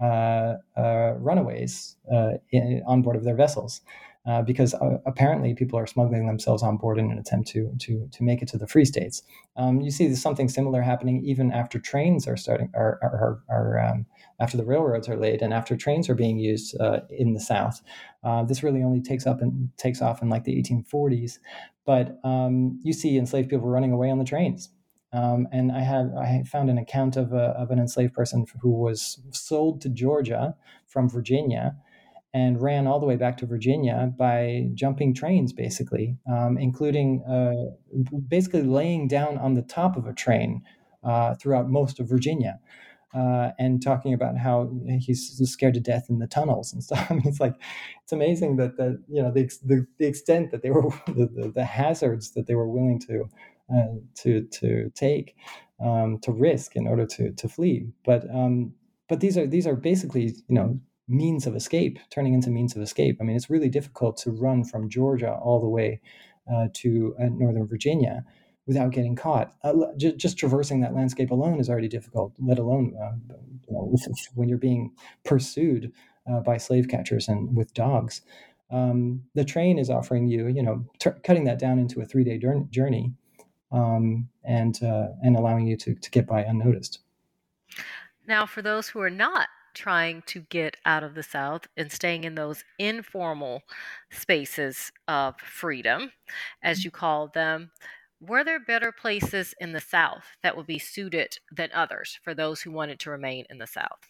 uh, 0.00 0.54
runaways 0.76 1.96
in, 2.52 2.82
on 2.86 3.02
board 3.02 3.16
of 3.16 3.24
their 3.24 3.34
vessels 3.34 3.80
uh, 4.26 4.42
because 4.42 4.74
uh, 4.74 4.98
apparently 5.04 5.54
people 5.54 5.78
are 5.78 5.86
smuggling 5.86 6.26
themselves 6.26 6.62
on 6.62 6.76
board 6.76 6.98
in 6.98 7.10
an 7.10 7.18
attempt 7.18 7.48
to 7.48 7.70
to 7.78 8.08
to 8.10 8.22
make 8.22 8.40
it 8.40 8.48
to 8.48 8.58
the 8.58 8.66
free 8.66 8.84
states. 8.84 9.22
Um, 9.56 9.80
you 9.80 9.90
see 9.90 10.14
something 10.14 10.48
similar 10.48 10.82
happening 10.82 11.22
even 11.24 11.52
after 11.52 11.78
trains 11.78 12.26
are 12.26 12.36
starting, 12.36 12.70
are, 12.74 12.98
are, 13.02 13.42
are 13.48 13.78
um, 13.78 14.06
after 14.40 14.56
the 14.56 14.64
railroads 14.64 15.08
are 15.08 15.16
laid, 15.16 15.42
and 15.42 15.52
after 15.52 15.76
trains 15.76 16.08
are 16.08 16.14
being 16.14 16.38
used 16.38 16.78
uh, 16.80 17.00
in 17.10 17.34
the 17.34 17.40
South. 17.40 17.82
Uh, 18.22 18.42
this 18.42 18.62
really 18.62 18.82
only 18.82 19.02
takes 19.02 19.26
up 19.26 19.42
and 19.42 19.68
takes 19.76 20.00
off 20.00 20.22
in 20.22 20.30
like 20.30 20.44
the 20.44 20.56
1840s, 20.62 21.38
but 21.84 22.18
um, 22.24 22.80
you 22.82 22.92
see 22.92 23.18
enslaved 23.18 23.50
people 23.50 23.68
running 23.68 23.92
away 23.92 24.10
on 24.10 24.18
the 24.18 24.24
trains. 24.24 24.70
Um, 25.12 25.46
and 25.52 25.70
I 25.70 25.80
had 25.80 26.12
I 26.18 26.42
found 26.42 26.70
an 26.70 26.78
account 26.78 27.16
of 27.16 27.32
a, 27.32 27.54
of 27.56 27.70
an 27.70 27.78
enslaved 27.78 28.14
person 28.14 28.46
who 28.60 28.70
was 28.70 29.20
sold 29.30 29.80
to 29.82 29.88
Georgia 29.88 30.56
from 30.86 31.08
Virginia 31.08 31.76
and 32.34 32.60
ran 32.60 32.88
all 32.88 32.98
the 32.98 33.06
way 33.06 33.14
back 33.14 33.36
to 33.38 33.46
Virginia 33.46 34.12
by 34.18 34.68
jumping 34.74 35.14
trains, 35.14 35.52
basically, 35.52 36.18
um, 36.28 36.58
including 36.58 37.22
uh, 37.22 37.70
basically 38.26 38.62
laying 38.62 39.06
down 39.06 39.38
on 39.38 39.54
the 39.54 39.62
top 39.62 39.96
of 39.96 40.06
a 40.06 40.12
train 40.12 40.60
uh, 41.04 41.36
throughout 41.36 41.70
most 41.70 42.00
of 42.00 42.08
Virginia. 42.08 42.58
Uh, 43.14 43.52
and 43.60 43.80
talking 43.80 44.12
about 44.12 44.36
how 44.36 44.68
he's 44.98 45.40
scared 45.48 45.72
to 45.72 45.78
death 45.78 46.06
in 46.10 46.18
the 46.18 46.26
tunnels 46.26 46.72
and 46.72 46.82
stuff. 46.84 47.06
I 47.08 47.14
mean, 47.14 47.22
it's 47.24 47.38
like 47.38 47.54
it's 48.02 48.12
amazing 48.12 48.56
that 48.56 48.76
that 48.76 49.00
you 49.08 49.22
know 49.22 49.30
the 49.30 49.48
the, 49.64 49.86
the 50.00 50.06
extent 50.06 50.50
that 50.50 50.62
they 50.62 50.70
were 50.70 50.82
the, 51.06 51.30
the, 51.32 51.52
the, 51.54 51.64
hazards 51.64 52.32
that 52.32 52.48
they 52.48 52.56
were 52.56 52.68
willing 52.68 52.98
to 53.06 53.30
uh, 53.72 53.94
to 54.16 54.42
to 54.48 54.90
take 54.96 55.36
um, 55.80 56.18
to 56.22 56.32
risk 56.32 56.74
in 56.74 56.88
order 56.88 57.06
to 57.06 57.30
to 57.30 57.48
flee. 57.48 57.86
But 58.04 58.28
um, 58.34 58.74
but 59.08 59.20
these 59.20 59.38
are 59.38 59.46
these 59.46 59.68
are 59.68 59.76
basically 59.76 60.34
you 60.48 60.56
know 60.56 60.80
means 61.08 61.46
of 61.46 61.54
escape, 61.54 61.98
turning 62.10 62.34
into 62.34 62.50
means 62.50 62.74
of 62.74 62.82
escape. 62.82 63.18
I 63.20 63.24
mean, 63.24 63.36
it's 63.36 63.50
really 63.50 63.68
difficult 63.68 64.16
to 64.18 64.30
run 64.30 64.64
from 64.64 64.88
Georgia 64.88 65.32
all 65.32 65.60
the 65.60 65.68
way 65.68 66.00
uh, 66.52 66.68
to 66.74 67.14
uh, 67.20 67.26
Northern 67.30 67.66
Virginia 67.66 68.24
without 68.66 68.92
getting 68.92 69.14
caught. 69.14 69.54
Uh, 69.62 69.74
j- 69.96 70.16
just 70.16 70.38
traversing 70.38 70.80
that 70.80 70.94
landscape 70.94 71.30
alone 71.30 71.60
is 71.60 71.68
already 71.68 71.88
difficult, 71.88 72.32
let 72.38 72.58
alone 72.58 72.94
uh, 73.00 73.34
when 74.34 74.48
you're 74.48 74.58
being 74.58 74.92
pursued 75.24 75.92
uh, 76.30 76.40
by 76.40 76.56
slave 76.56 76.88
catchers 76.88 77.28
and 77.28 77.54
with 77.54 77.74
dogs. 77.74 78.22
Um, 78.70 79.22
the 79.34 79.44
train 79.44 79.78
is 79.78 79.90
offering 79.90 80.26
you, 80.26 80.48
you 80.48 80.62
know, 80.62 80.84
t- 80.98 81.10
cutting 81.22 81.44
that 81.44 81.58
down 81.58 81.78
into 81.78 82.00
a 82.00 82.06
three 82.06 82.24
day 82.24 82.38
journey 82.38 83.12
um, 83.70 84.28
and 84.42 84.82
uh, 84.82 85.08
and 85.22 85.36
allowing 85.36 85.66
you 85.66 85.76
to, 85.76 85.94
to 85.94 86.10
get 86.10 86.26
by 86.26 86.42
unnoticed. 86.42 87.00
Now, 88.26 88.46
for 88.46 88.62
those 88.62 88.88
who 88.88 89.00
are 89.00 89.10
not 89.10 89.48
trying 89.74 90.22
to 90.26 90.40
get 90.40 90.76
out 90.86 91.02
of 91.02 91.14
the 91.14 91.22
South 91.22 91.66
and 91.76 91.92
staying 91.92 92.24
in 92.24 92.34
those 92.34 92.64
informal 92.78 93.62
spaces 94.10 94.92
of 95.06 95.38
freedom, 95.40 96.12
as 96.62 96.84
you 96.84 96.90
call 96.90 97.28
them, 97.28 97.70
were 98.20 98.44
there 98.44 98.60
better 98.60 98.92
places 98.92 99.54
in 99.60 99.72
the 99.72 99.80
South 99.80 100.24
that 100.42 100.56
would 100.56 100.66
be 100.66 100.78
suited 100.78 101.38
than 101.54 101.70
others 101.74 102.18
for 102.22 102.34
those 102.34 102.62
who 102.62 102.70
wanted 102.70 102.98
to 103.00 103.10
remain 103.10 103.44
in 103.50 103.58
the 103.58 103.66
South? 103.66 104.08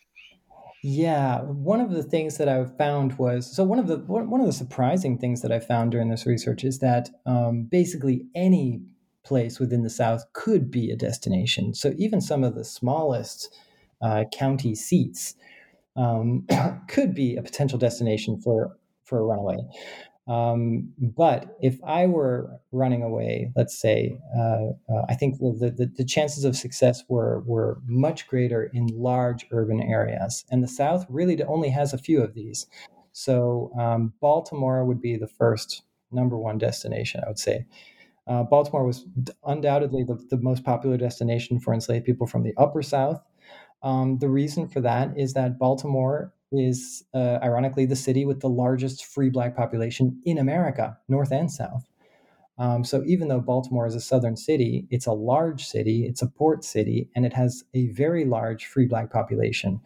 Yeah, 0.83 1.41
one 1.41 1.81
of 1.81 1.91
the 1.91 2.03
things 2.03 2.37
that 2.37 2.49
I 2.49 2.63
found 2.67 3.19
was 3.19 3.51
so 3.51 3.65
one 3.65 3.79
of 3.79 3.87
the 3.87 3.97
one 3.97 4.41
of 4.41 4.47
the 4.47 4.53
surprising 4.53 5.17
things 5.17 5.41
that 5.41 5.51
I 5.51 5.59
found 5.59 5.93
during 5.93 6.11
this 6.11 6.27
research 6.27 6.63
is 6.63 6.81
that 6.81 7.09
um, 7.25 7.63
basically 7.63 8.27
any 8.35 8.83
place 9.25 9.59
within 9.59 9.83
the 9.83 9.91
South 9.91 10.25
could 10.35 10.71
be 10.71 10.91
a 10.91 10.97
destination. 10.97 11.73
So 11.73 11.95
even 11.97 12.21
some 12.21 12.45
of 12.45 12.55
the 12.55 12.65
smallest 12.65 13.57
uh, 14.03 14.25
county 14.33 14.75
seats 14.75 15.35
um, 15.97 16.47
could 16.89 17.15
be 17.15 17.37
a 17.37 17.43
potential 17.43 17.79
destination 17.79 18.41
for 18.41 18.77
for 19.05 19.19
a 19.19 19.23
runaway. 19.23 19.59
Um, 20.27 20.91
but 20.99 21.57
if 21.61 21.79
I 21.85 22.07
were 22.07 22.59
running 22.73 23.03
away, 23.03 23.53
let's 23.57 23.79
say, 23.79 24.19
uh, 24.35 24.71
uh, 24.91 25.03
I 25.07 25.15
think 25.15 25.39
the, 25.39 25.71
the, 25.77 25.93
the, 25.99 26.05
chances 26.05 26.45
of 26.45 26.57
success 26.57 27.03
were, 27.11 27.41
were 27.41 27.83
much 27.87 28.27
greater 28.27 28.71
in 28.73 28.87
large 28.87 29.45
urban 29.51 29.83
areas. 29.83 30.47
And 30.51 30.63
the 30.63 30.69
South 30.69 31.05
really 31.11 31.43
only 31.43 31.69
has 31.69 31.93
a 31.93 31.99
few 31.99 32.23
of 32.23 32.33
these. 32.33 32.67
So 33.13 33.71
um, 33.79 34.15
Baltimore 34.23 34.87
would 34.87 35.03
be 35.03 35.19
the 35.19 35.29
first 35.29 35.83
number 36.11 36.39
one 36.39 36.57
destination, 36.57 37.21
I 37.23 37.29
would 37.29 37.39
say. 37.39 37.67
Uh, 38.27 38.45
Baltimore 38.45 38.87
was 38.87 39.05
undoubtedly 39.45 40.05
the, 40.05 40.15
the 40.31 40.39
most 40.39 40.65
popular 40.65 40.97
destination 40.97 41.61
for 41.61 41.75
enslaved 41.75 42.07
people 42.07 42.27
from 42.27 42.45
the 42.45 42.55
Upper 42.57 42.81
South. 42.81 43.21
Um, 43.85 44.19
the 44.19 44.31
reason 44.31 44.67
for 44.67 44.81
that 44.81 45.17
is 45.17 45.35
that 45.35 45.59
Baltimore 45.59 46.33
is 46.51 47.05
uh, 47.15 47.39
ironically 47.43 47.85
the 47.85 47.97
city 47.97 48.25
with 48.25 48.41
the 48.41 48.49
largest 48.49 49.05
free 49.05 49.29
black 49.29 49.55
population 49.55 50.21
in 50.25 50.39
America, 50.39 50.97
North 51.09 51.31
and 51.31 51.51
South. 51.51 51.85
Um, 52.57 52.85
so 52.85 53.03
even 53.07 53.29
though 53.29 53.41
Baltimore 53.41 53.87
is 53.87 53.95
a 53.95 54.01
southern 54.01 54.37
city, 54.37 54.87
it's 54.91 55.07
a 55.07 55.13
large 55.13 55.65
city, 55.65 56.07
it's 56.07 56.23
a 56.23 56.29
port 56.29 56.65
city, 56.65 57.11
and 57.15 57.27
it 57.27 57.35
has 57.35 57.65
a 57.75 57.89
very 57.89 58.25
large 58.25 58.65
free 58.65 58.87
black 58.87 59.13
population. 59.13 59.81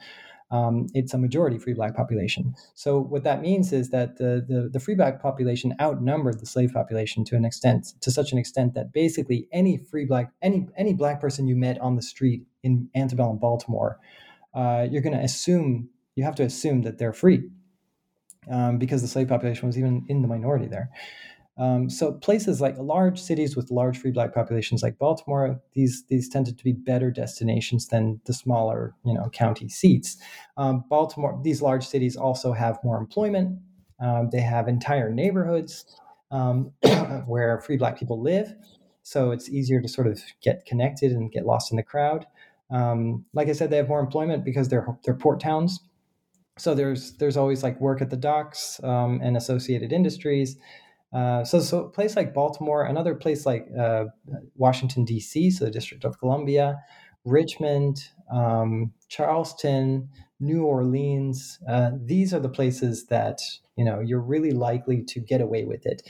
Um, 0.51 0.87
it's 0.95 1.13
a 1.13 1.19
majority 1.19 1.59
free 1.59 1.75
black 1.75 1.95
population. 1.95 2.55
So 2.75 3.01
what 3.01 3.25
that 3.25 3.43
means 3.43 3.73
is 3.73 3.91
that 3.91 4.17
the, 4.17 4.45
the, 4.47 4.71
the 4.73 4.81
free 4.81 4.95
black 4.95 5.21
population 5.21 5.75
outnumbered 5.81 6.41
the 6.41 6.47
slave 6.47 6.73
population 6.73 7.25
to 7.27 7.37
an 7.37 7.45
extent, 7.45 7.95
to 8.01 8.11
such 8.11 8.33
an 8.33 8.39
extent 8.39 8.75
that 8.75 8.93
basically 8.93 9.49
any 9.53 9.77
free 9.77 10.07
black 10.07 10.33
any 10.41 10.67
any 10.77 10.95
black 10.95 11.21
person 11.21 11.47
you 11.47 11.57
met 11.57 11.79
on 11.81 11.97
the 11.97 12.03
street 12.03 12.45
in 12.62 12.88
antebellum 12.94 13.38
Baltimore, 13.38 13.99
uh, 14.55 14.87
you're 14.90 15.03
going 15.03 15.16
to 15.16 15.23
assume 15.23 15.88
you 16.16 16.25
have 16.25 16.35
to 16.37 16.42
assume 16.42 16.83
that 16.83 16.99
they're 16.99 17.12
free 17.12 17.49
um, 18.51 18.79
because 18.79 19.03
the 19.03 19.09
slave 19.09 19.29
population 19.29 19.66
was 19.66 19.79
even 19.79 20.05
in 20.09 20.23
the 20.23 20.29
minority 20.29 20.66
there. 20.66 20.90
Um, 21.59 21.90
so 21.90 22.12
places 22.12 22.61
like 22.61 22.79
large 22.79 23.21
cities 23.21 23.57
with 23.57 23.71
large 23.71 23.99
free 23.99 24.12
black 24.12 24.33
populations 24.33 24.83
like 24.83 24.99
Baltimore, 24.99 25.61
these 25.75 26.05
these 26.09 26.29
tended 26.29 26.57
to 26.57 26.64
be 26.64 26.73
better 26.73 27.11
destinations 27.11 27.88
than 27.88 28.21
the 28.27 28.33
smaller 28.33 28.94
you 29.05 29.12
know 29.12 29.29
county 29.31 29.68
seats. 29.68 30.16
Um, 30.57 30.85
Baltimore, 30.88 31.38
these 31.42 31.61
large 31.61 31.87
cities 31.87 32.16
also 32.16 32.53
have 32.53 32.79
more 32.85 32.97
employment. 32.97 33.59
Um, 34.01 34.29
they 34.31 34.40
have 34.40 34.68
entire 34.68 35.12
neighborhoods 35.12 35.85
um, 36.31 36.73
where 37.27 37.61
free 37.61 37.77
black 37.77 37.99
people 37.99 38.23
live, 38.23 38.55
so 39.03 39.33
it's 39.33 39.49
easier 39.49 39.81
to 39.81 39.88
sort 39.88 40.07
of 40.07 40.23
get 40.40 40.64
connected 40.64 41.11
and 41.11 41.33
get 41.33 41.44
lost 41.44 41.73
in 41.73 41.77
the 41.77 41.83
crowd. 41.83 42.25
Um, 42.70 43.24
like 43.33 43.48
I 43.48 43.52
said, 43.52 43.70
they 43.70 43.76
have 43.78 43.88
more 43.88 44.00
employment 44.00 44.44
because 44.44 44.68
they're 44.68 44.87
they're 45.04 45.14
port 45.14 45.40
towns 45.40 45.81
so 46.59 46.74
there's 46.74 47.12
there's 47.14 47.37
always 47.37 47.62
like 47.62 47.81
work 47.81 48.02
at 48.02 48.11
the 48.11 48.16
docks 48.16 48.81
um, 48.83 49.20
and 49.22 49.37
associated 49.37 49.92
industries. 49.92 50.57
Uh, 51.12 51.42
so 51.44 51.61
so 51.61 51.85
a 51.85 51.88
place 51.88 52.16
like 52.16 52.35
Baltimore, 52.35 52.85
another 52.85 53.14
place 53.14 53.46
like 53.46 53.66
uh, 53.78 54.07
Washington 54.57 55.04
D.C., 55.04 55.50
so 55.52 55.64
the 55.64 55.70
District 55.70 56.04
of 56.04 56.18
Columbia, 56.18 56.78
Richmond, 57.24 58.11
um, 58.31 58.92
Charleston, 59.09 60.11
New 60.38 60.64
Orleans. 60.64 61.59
Uh, 61.66 61.92
these 62.04 62.35
are 62.35 62.40
the 62.40 62.48
places 62.48 63.07
that 63.07 63.40
you 63.76 63.85
know 63.85 64.00
you're 64.00 64.20
really 64.20 64.50
likely 64.50 65.02
to 65.04 65.20
get 65.20 65.40
away 65.40 65.64
with 65.64 65.87
it. 65.87 66.02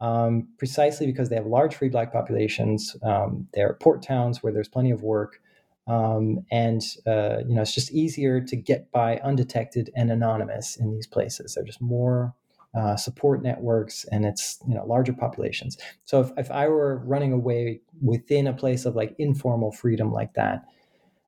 Um, 0.00 0.48
precisely 0.58 1.06
because 1.06 1.30
they 1.30 1.36
have 1.36 1.46
large 1.46 1.74
free 1.76 1.88
black 1.88 2.12
populations. 2.12 2.94
Um, 3.02 3.48
they're 3.54 3.78
port 3.80 4.02
towns 4.02 4.42
where 4.42 4.52
there's 4.52 4.68
plenty 4.68 4.90
of 4.90 5.02
work. 5.02 5.40
Um, 5.86 6.46
and 6.50 6.82
uh, 7.06 7.38
you 7.46 7.54
know 7.54 7.62
it's 7.62 7.74
just 7.74 7.92
easier 7.92 8.40
to 8.40 8.56
get 8.56 8.90
by 8.90 9.18
undetected 9.18 9.90
and 9.94 10.10
anonymous 10.10 10.76
in 10.76 10.92
these 10.92 11.06
places. 11.06 11.54
They're 11.54 11.64
just 11.64 11.82
more 11.82 12.34
uh, 12.74 12.96
support 12.96 13.42
networks, 13.42 14.04
and 14.06 14.24
it's 14.24 14.58
you 14.66 14.74
know 14.74 14.84
larger 14.86 15.12
populations. 15.12 15.76
So 16.04 16.20
if, 16.20 16.30
if 16.36 16.50
I 16.50 16.68
were 16.68 17.02
running 17.04 17.32
away 17.32 17.80
within 18.02 18.46
a 18.46 18.52
place 18.52 18.84
of 18.84 18.96
like 18.96 19.14
informal 19.18 19.72
freedom 19.72 20.10
like 20.10 20.34
that, 20.34 20.64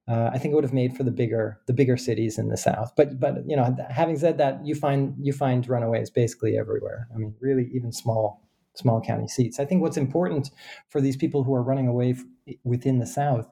uh, 0.08 0.30
I 0.32 0.38
think 0.38 0.52
it 0.52 0.54
would 0.54 0.64
have 0.64 0.72
made 0.72 0.96
for 0.96 1.02
the 1.02 1.10
bigger 1.10 1.60
the 1.66 1.72
bigger 1.72 1.96
cities 1.96 2.38
in 2.38 2.48
the 2.48 2.56
South. 2.56 2.92
But 2.96 3.20
but 3.20 3.48
you 3.48 3.56
know 3.56 3.76
having 3.90 4.16
said 4.18 4.38
that, 4.38 4.64
you 4.64 4.74
find 4.74 5.14
you 5.20 5.32
find 5.32 5.68
runaways 5.68 6.10
basically 6.10 6.56
everywhere. 6.56 7.08
I 7.14 7.18
mean, 7.18 7.34
really 7.40 7.70
even 7.74 7.92
small 7.92 8.42
small 8.74 9.00
county 9.00 9.28
seats. 9.28 9.58
I 9.58 9.64
think 9.64 9.82
what's 9.82 9.96
important 9.96 10.50
for 10.88 11.00
these 11.00 11.16
people 11.16 11.44
who 11.44 11.54
are 11.54 11.62
running 11.62 11.88
away 11.88 12.10
f- 12.10 12.54
within 12.62 12.98
the 12.98 13.06
South 13.06 13.50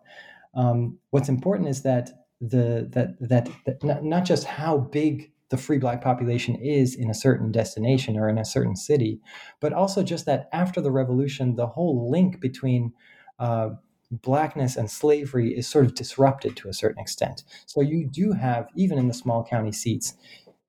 um, 0.54 0.98
what's 1.10 1.28
important 1.28 1.68
is 1.68 1.82
that 1.82 2.10
the 2.40 2.88
that 2.92 3.16
that, 3.20 3.48
that 3.64 4.04
not 4.04 4.24
just 4.24 4.44
how 4.44 4.78
big 4.78 5.30
the 5.50 5.56
free 5.56 5.78
black 5.78 6.02
population 6.02 6.56
is 6.56 6.94
in 6.94 7.10
a 7.10 7.14
certain 7.14 7.52
destination 7.52 8.16
or 8.16 8.28
in 8.28 8.38
a 8.38 8.44
certain 8.44 8.76
city, 8.76 9.20
but 9.60 9.72
also 9.72 10.02
just 10.02 10.26
that 10.26 10.48
after 10.52 10.80
the 10.80 10.90
revolution, 10.90 11.56
the 11.56 11.66
whole 11.66 12.10
link 12.10 12.40
between 12.40 12.92
uh, 13.38 13.70
blackness 14.10 14.76
and 14.76 14.90
slavery 14.90 15.56
is 15.56 15.68
sort 15.68 15.84
of 15.84 15.94
disrupted 15.94 16.56
to 16.56 16.68
a 16.68 16.72
certain 16.72 17.00
extent. 17.00 17.44
So 17.66 17.80
you 17.80 18.06
do 18.06 18.32
have, 18.32 18.68
even 18.74 18.98
in 18.98 19.08
the 19.08 19.14
small 19.14 19.44
county 19.44 19.72
seats, 19.72 20.14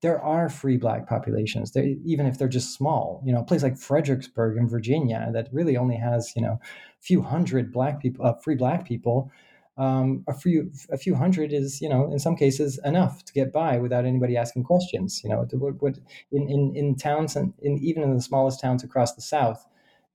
there 0.01 0.21
are 0.21 0.49
free 0.49 0.77
black 0.77 1.07
populations, 1.07 1.71
there, 1.71 1.85
even 2.03 2.25
if 2.25 2.37
they're 2.37 2.47
just 2.47 2.75
small. 2.75 3.23
You 3.25 3.33
know, 3.33 3.39
a 3.39 3.45
place 3.45 3.63
like 3.63 3.77
Fredericksburg 3.77 4.57
in 4.57 4.67
Virginia 4.67 5.29
that 5.33 5.49
really 5.51 5.77
only 5.77 5.95
has, 5.95 6.33
you 6.35 6.41
know, 6.41 6.59
a 6.61 7.01
few 7.01 7.21
hundred 7.21 7.71
black 7.71 8.01
people, 8.01 8.25
uh, 8.25 8.33
free 8.43 8.55
black 8.55 8.85
people, 8.85 9.31
um, 9.77 10.23
a 10.27 10.33
few 10.33 10.71
a 10.89 10.97
few 10.97 11.15
hundred 11.15 11.51
is 11.51 11.81
you 11.81 11.89
know 11.89 12.09
in 12.11 12.19
some 12.19 12.35
cases 12.35 12.79
enough 12.85 13.25
to 13.25 13.33
get 13.33 13.51
by 13.51 13.77
without 13.77 14.05
anybody 14.05 14.37
asking 14.37 14.63
questions 14.63 15.21
you 15.23 15.29
know 15.29 15.45
what, 15.51 15.81
what 15.81 15.97
in, 16.31 16.49
in 16.49 16.73
in 16.75 16.95
towns 16.95 17.35
and 17.35 17.53
in 17.61 17.77
even 17.79 18.01
in 18.03 18.15
the 18.15 18.21
smallest 18.21 18.61
towns 18.61 18.83
across 18.83 19.15
the 19.15 19.21
south 19.21 19.65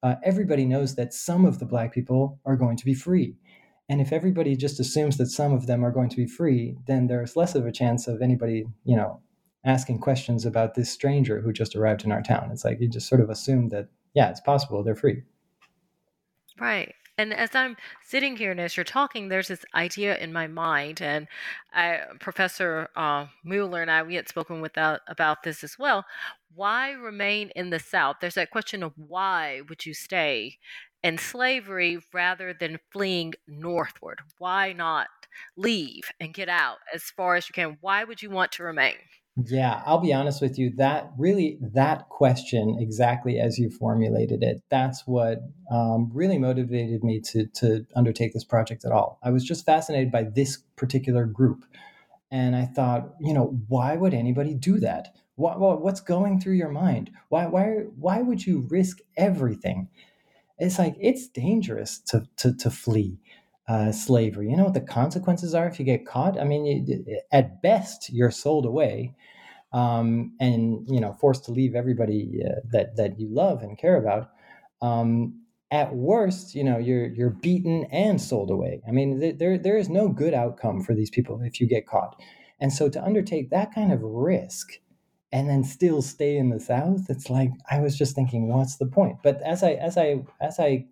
uh, 0.03 0.15
everybody 0.25 0.65
knows 0.65 0.95
that 0.95 1.13
some 1.13 1.45
of 1.45 1.59
the 1.59 1.67
black 1.67 1.93
people 1.93 2.41
are 2.47 2.57
going 2.57 2.75
to 2.75 2.87
be 2.87 2.95
free. 2.95 3.37
And 3.91 4.01
if 4.01 4.13
everybody 4.13 4.57
just 4.57 4.81
assumes 4.81 5.19
that 5.19 5.27
some 5.27 5.53
of 5.53 5.67
them 5.67 5.85
are 5.85 5.91
going 5.91 6.09
to 6.09 6.17
be 6.17 6.27
free 6.27 6.79
then 6.87 7.07
there's 7.07 7.37
less 7.37 7.55
of 7.55 7.67
a 7.67 7.73
chance 7.73 8.09
of 8.09 8.23
anybody 8.23 8.67
you 8.85 8.97
know 8.97 9.21
asking 9.63 9.99
questions 9.99 10.47
about 10.47 10.75
this 10.75 10.91
stranger 10.91 11.43
who 11.43 11.53
just 11.53 11.77
arrived 11.77 12.03
in 12.03 12.13
our 12.13 12.23
town. 12.23 12.49
It's 12.51 12.65
like 12.65 12.81
you 12.81 12.89
just 12.89 13.09
sort 13.09 13.21
of 13.21 13.29
assume 13.29 13.69
that 13.69 13.89
yeah 14.15 14.31
it's 14.31 14.41
possible 14.41 14.83
they're 14.83 14.95
free. 14.95 15.23
Right 16.59 16.95
and 17.21 17.35
as 17.35 17.55
I'm 17.55 17.77
sitting 18.03 18.37
here 18.37 18.51
and 18.51 18.61
as 18.61 18.77
you're 18.77 18.85
talking, 18.85 19.29
there's 19.29 19.49
this 19.49 19.65
idea 19.75 20.17
in 20.17 20.33
my 20.33 20.47
mind, 20.47 21.03
and 21.03 21.29
I, 21.73 22.01
Professor 22.19 22.89
uh, 22.97 23.27
Mueller 23.45 23.83
and 23.83 23.91
I, 23.91 24.03
we 24.03 24.15
had 24.15 24.29
spoken 24.29 24.63
without, 24.63 25.01
about 25.07 25.43
this 25.43 25.63
as 25.63 25.79
well. 25.79 26.07
Why 26.55 26.93
remain 26.93 27.51
in 27.55 27.69
the 27.69 27.79
South? 27.79 28.17
There's 28.21 28.35
that 28.35 28.51
question 28.51 28.83
of 28.83 28.95
why 28.97 29.61
would 29.69 29.85
you 29.85 29.93
stay 29.93 30.57
in 31.03 31.19
slavery 31.19 31.99
rather 32.13 32.55
than 32.55 32.81
fleeing 32.91 33.35
northward? 33.47 34.21
Why 34.39 34.73
not 34.73 35.09
leave 35.57 36.05
and 36.21 36.33
get 36.33 36.49
out 36.49 36.79
as 36.95 37.03
far 37.05 37.37
as 37.37 37.49
you 37.49 37.53
can? 37.53 37.77
Why 37.83 38.03
would 38.03 38.23
you 38.23 38.31
want 38.31 38.53
to 38.53 38.63
remain? 38.63 38.97
Yeah, 39.37 39.83
I'll 39.87 39.99
be 40.01 40.13
honest 40.13 40.43
with 40.43 40.59
you. 40.59 40.71
That 40.77 41.13
really, 41.17 41.59
that 41.63 42.09
question, 42.09 42.77
exactly 42.79 43.39
as 43.39 43.59
you 43.59 43.71
formulated 43.71 44.43
it, 44.43 44.63
that's 44.71 45.07
what 45.07 45.41
um, 45.71 46.11
really 46.13 46.37
motivated 46.37 47.03
me 47.05 47.21
to 47.21 47.47
to 47.47 47.87
undertake 47.97 48.33
this 48.35 48.45
project 48.45 48.85
at 48.85 48.93
all. 48.93 49.19
I 49.23 49.31
was 49.31 49.45
just 49.45 49.65
fascinated 49.65 50.11
by 50.11 50.25
this 50.25 50.59
particular 50.77 51.25
group, 51.27 51.65
and 52.31 52.57
I 52.57 52.67
thought, 52.67 53.15
you 53.21 53.35
know, 53.35 53.59
why 53.69 53.97
would 53.97 54.15
anybody 54.15 54.55
do 54.55 54.81
that? 54.81 55.15
What, 55.37 55.61
what's 55.83 56.01
going 56.01 56.41
through 56.41 56.55
your 56.55 56.71
mind? 56.71 57.11
Why 57.29 57.47
why 57.47 57.67
why 57.99 58.23
would 58.23 58.47
you 58.47 58.67
risk 58.71 58.99
everything? 59.17 59.89
It's 60.59 60.79
like 60.79 60.97
it's 61.01 61.29
dangerous 61.29 62.01
to 62.09 62.27
to 62.39 62.55
to 62.57 62.71
flee 62.71 63.19
uh, 63.71 63.93
slavery. 63.93 64.51
You 64.51 64.57
know 64.57 64.65
what 64.65 64.75
the 64.75 64.81
consequences 64.81 65.55
are 65.55 65.69
if 65.69 65.79
you 65.79 65.85
get 65.85 66.05
caught? 66.05 66.41
I 66.41 66.45
mean, 66.45 66.67
you, 66.67 67.21
at 67.31 67.63
best, 67.63 68.11
you're 68.13 68.33
sold 68.33 68.67
away 68.67 69.15
um, 69.73 70.35
and 70.41 70.87
you 70.89 71.01
know 71.01 71.13
forced 71.13 71.45
to 71.45 71.53
leave 71.53 71.77
everybody 71.77 72.43
uh, 72.45 72.61
that 72.73 72.97
that 72.97 73.21
you 73.21 73.29
love 73.31 73.63
and 73.63 73.79
care 73.79 73.97
about. 73.97 74.31
Um, 74.83 75.43
at 75.71 75.95
worst, 75.95 76.57
you 76.57 76.65
know, 76.65 76.79
you're 76.79 77.07
you're 77.15 77.31
beaten 77.31 77.85
and 77.93 78.21
sold 78.21 78.51
away. 78.51 78.83
I 78.89 78.91
mean, 78.91 79.39
there 79.39 79.57
there 79.57 79.77
is 79.77 79.89
no 79.89 80.09
good 80.09 80.35
outcome 80.35 80.83
for 80.83 80.93
these 80.93 81.11
people 81.11 81.41
if 81.45 81.61
you 81.61 81.69
get 81.69 81.87
caught. 81.87 82.21
And 82.59 82.73
so 82.73 82.89
to 82.89 83.03
undertake 83.03 83.51
that 83.51 83.73
kind 83.73 83.93
of 83.93 84.01
risk 84.03 84.73
and 85.33 85.49
then 85.49 85.63
still 85.63 86.03
stay 86.03 86.37
in 86.37 86.51
the 86.51 86.61
South, 86.61 87.09
it's 87.09 87.31
like 87.31 87.51
I 87.71 87.81
was 87.81 87.97
just 87.97 88.15
thinking, 88.15 88.49
what's 88.49 88.77
the 88.77 88.87
point? 88.87 89.19
But 89.23 89.41
as 89.43 89.63
I 89.63 89.73
as 89.73 89.97
I 89.97 90.23
as 90.41 90.59
I 90.59 90.87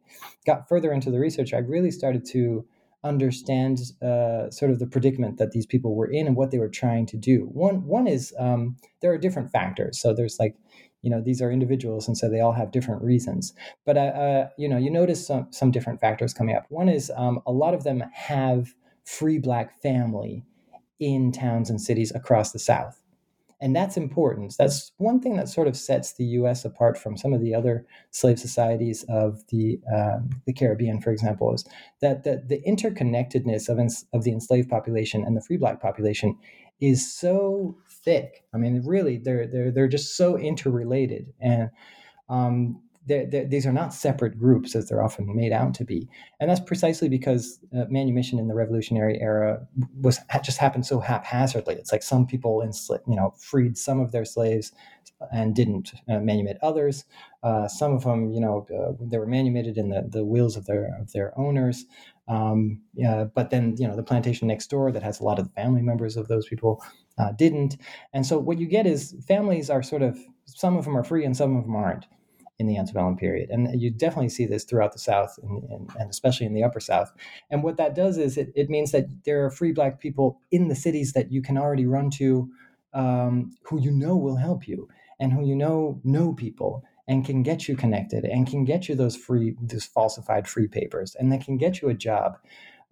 got 0.47 0.69
further 0.69 0.93
into 0.93 1.11
the 1.11 1.19
research, 1.19 1.53
I 1.53 1.59
really 1.59 1.91
started 1.91 2.25
to 2.27 2.65
understand 3.05 3.81
uh, 4.03 4.51
sort 4.51 4.71
of 4.71 4.79
the 4.79 4.87
predicament 4.87 5.39
that 5.39 5.53
these 5.53 5.67
people 5.67 5.95
were 5.95 6.11
in 6.11 6.27
and 6.27 6.37
what 6.37 6.51
they 6.51 6.59
were 6.59 6.69
trying 6.69 7.07
to 7.07 7.17
do. 7.17 7.49
One 7.53 7.85
one 7.87 8.07
is 8.07 8.33
um, 8.39 8.77
there 9.03 9.13
are 9.13 9.19
different 9.19 9.51
factors. 9.51 10.01
So 10.01 10.15
there's 10.15 10.39
like 10.39 10.57
you 11.03 11.11
know 11.11 11.21
these 11.21 11.41
are 11.41 11.51
individuals 11.51 12.09
and 12.09 12.17
so 12.19 12.29
they 12.29 12.41
all 12.41 12.53
have 12.53 12.73
different 12.73 13.03
reasons 13.03 13.55
but 13.87 13.97
uh, 13.97 14.01
uh, 14.01 14.49
you 14.59 14.69
know 14.69 14.77
you 14.77 14.91
notice 14.91 15.27
some 15.27 15.47
some 15.51 15.71
different 15.71 16.01
factors 16.01 16.35
coming 16.35 16.57
up 16.57 16.67
one 16.71 16.89
is 16.89 17.13
um, 17.17 17.41
a 17.47 17.53
lot 17.53 17.73
of 17.73 17.85
them 17.85 18.03
have 18.13 18.75
free 19.05 19.39
black 19.39 19.81
family 19.81 20.43
in 20.99 21.31
towns 21.31 21.71
and 21.71 21.81
cities 21.81 22.13
across 22.15 22.51
the 22.51 22.59
south 22.59 23.01
and 23.61 23.75
that's 23.75 23.97
important 23.97 24.55
that's 24.59 24.93
one 24.99 25.21
thing 25.21 25.37
that 25.37 25.49
sort 25.49 25.69
of 25.69 25.77
sets 25.77 26.15
the 26.15 26.25
us 26.25 26.65
apart 26.65 26.97
from 26.97 27.17
some 27.17 27.33
of 27.33 27.41
the 27.41 27.55
other 27.55 27.85
slave 28.11 28.39
societies 28.39 29.05
of 29.09 29.47
the 29.49 29.79
um, 29.95 30.31
the 30.47 30.53
caribbean 30.53 31.01
for 31.01 31.11
example 31.11 31.53
is 31.53 31.65
that 32.01 32.25
the, 32.25 32.43
the 32.47 32.63
interconnectedness 32.67 33.69
of, 33.69 33.79
of 34.13 34.25
the 34.25 34.33
enslaved 34.33 34.69
population 34.69 35.25
and 35.25 35.37
the 35.37 35.43
free 35.43 35.57
black 35.57 35.81
population 35.81 36.37
is 36.81 37.13
so 37.13 37.77
thick. 37.89 38.45
I 38.55 38.59
mean, 38.59 38.83
really, 38.85 39.19
they're 39.19 39.47
they're 39.47 39.71
they're 39.71 39.89
just 39.89 40.17
so 40.17 40.39
interrelated, 40.39 41.33
and 41.41 41.71
um, 42.29 42.81
they're, 43.09 43.27
they're, 43.27 43.47
these 43.47 43.67
are 43.67 43.73
not 43.73 43.95
separate 43.95 44.39
groups 44.39 44.77
as 44.77 44.89
they're 44.89 45.03
often 45.03 45.35
made 45.35 45.53
out 45.53 45.75
to 45.75 45.85
be. 45.85 46.09
And 46.39 46.49
that's 46.49 46.61
precisely 46.61 47.09
because 47.09 47.59
uh, 47.77 47.85
manumission 47.89 48.39
in 48.39 48.49
the 48.49 48.55
Revolutionary 48.55 49.21
era 49.21 49.67
was 50.01 50.21
just 50.45 50.59
happened 50.59 50.87
so 50.87 51.01
haphazardly. 51.01 51.75
It's 51.75 51.93
like 51.93 52.03
some 52.03 52.27
people, 52.27 52.63
you 53.07 53.17
know, 53.17 53.35
freed 53.39 53.77
some 53.77 54.01
of 54.01 54.13
their 54.13 54.25
slaves 54.25 54.73
and 55.33 55.55
didn't 55.55 55.93
uh, 56.09 56.21
manumit 56.21 56.59
others. 56.63 57.05
Uh, 57.43 57.67
some 57.67 57.93
of 57.93 58.05
them, 58.05 58.31
you 58.31 58.41
know, 58.41 58.67
uh, 58.79 58.93
they 59.01 59.19
were 59.19 59.27
manumitted 59.27 59.77
in 59.77 59.89
the, 59.89 60.07
the 60.09 60.25
wills 60.25 60.57
of 60.57 60.67
their 60.67 60.97
of 61.01 61.13
their 61.13 61.37
owners. 61.39 61.87
Um, 62.29 62.83
yeah, 62.95 63.25
but 63.25 63.51
then, 63.51 63.75
you 63.79 63.89
know, 63.89 63.97
the 63.97 64.03
plantation 64.03 64.49
next 64.49 64.69
door 64.69 64.93
that 64.93 65.03
has 65.03 65.19
a 65.19 65.25
lot 65.25 65.39
of 65.39 65.53
family 65.55 65.83
members 65.83 66.17
of 66.17 66.29
those 66.29 66.47
people 66.47 66.85
uh, 67.17 67.33
didn't. 67.33 67.79
And 68.13 68.27
so 68.27 68.39
what 68.39 68.59
you 68.59 68.67
get 68.67 68.87
is 68.87 69.17
families 69.27 69.71
are 69.71 69.83
sort 69.83 70.03
of, 70.03 70.19
some 70.45 70.77
of 70.77 70.85
them 70.85 70.97
are 70.97 71.05
free 71.05 71.25
and 71.25 71.37
some 71.37 71.57
of 71.57 71.65
them 71.65 71.75
aren't 71.75 72.07
in 72.59 72.67
the 72.67 72.77
antebellum 72.77 73.17
period. 73.17 73.51
And 73.51 73.81
you 73.81 73.91
definitely 73.91 74.29
see 74.29 74.47
this 74.47 74.65
throughout 74.65 74.93
the 74.93 74.99
South 74.99 75.39
and, 75.43 75.63
and, 75.71 75.91
and, 75.99 76.11
especially 76.11 76.47
in 76.47 76.55
the 76.55 76.65
Upper 76.65 76.81
South. 76.81 77.13
And 77.51 77.63
what 77.63 77.77
that 77.77 77.95
does 77.95 78.19
is 78.19 78.37
it, 78.37 78.53
it 78.55 78.69
means 78.69 78.91
that 78.91 79.07
there 79.25 79.45
are 79.45 79.51
free 79.51 79.73
Black 79.73 80.01
people 80.01 80.41
in 80.51 80.69
the 80.69 80.75
cities 80.75 81.13
that 81.13 81.31
you 81.31 81.41
can 81.41 81.57
already 81.57 81.87
run 81.87 82.11
to 82.11 82.51
um, 82.95 83.53
who 83.63 83.81
you 83.81 83.93
know 83.93 84.17
will 84.17 84.37
help 84.37 84.67
you 84.67 84.89
and 85.21 85.33
who 85.33 85.47
you 85.47 85.55
know 85.55 86.01
know 86.05 86.33
people 86.33 86.85
and 87.07 87.25
can 87.25 87.43
get 87.43 87.69
you 87.69 87.77
connected 87.77 88.25
and 88.25 88.47
can 88.47 88.65
get 88.65 88.89
you 88.89 88.95
those 88.95 89.17
free, 89.17 89.55
those 89.63 89.85
falsified 89.85 90.49
free 90.49 90.69
papers 90.69 91.15
and 91.19 91.33
they 91.33 91.39
can 91.39 91.57
get 91.57 91.81
you 91.81 91.89
a 91.89 91.95
job. 91.95 92.39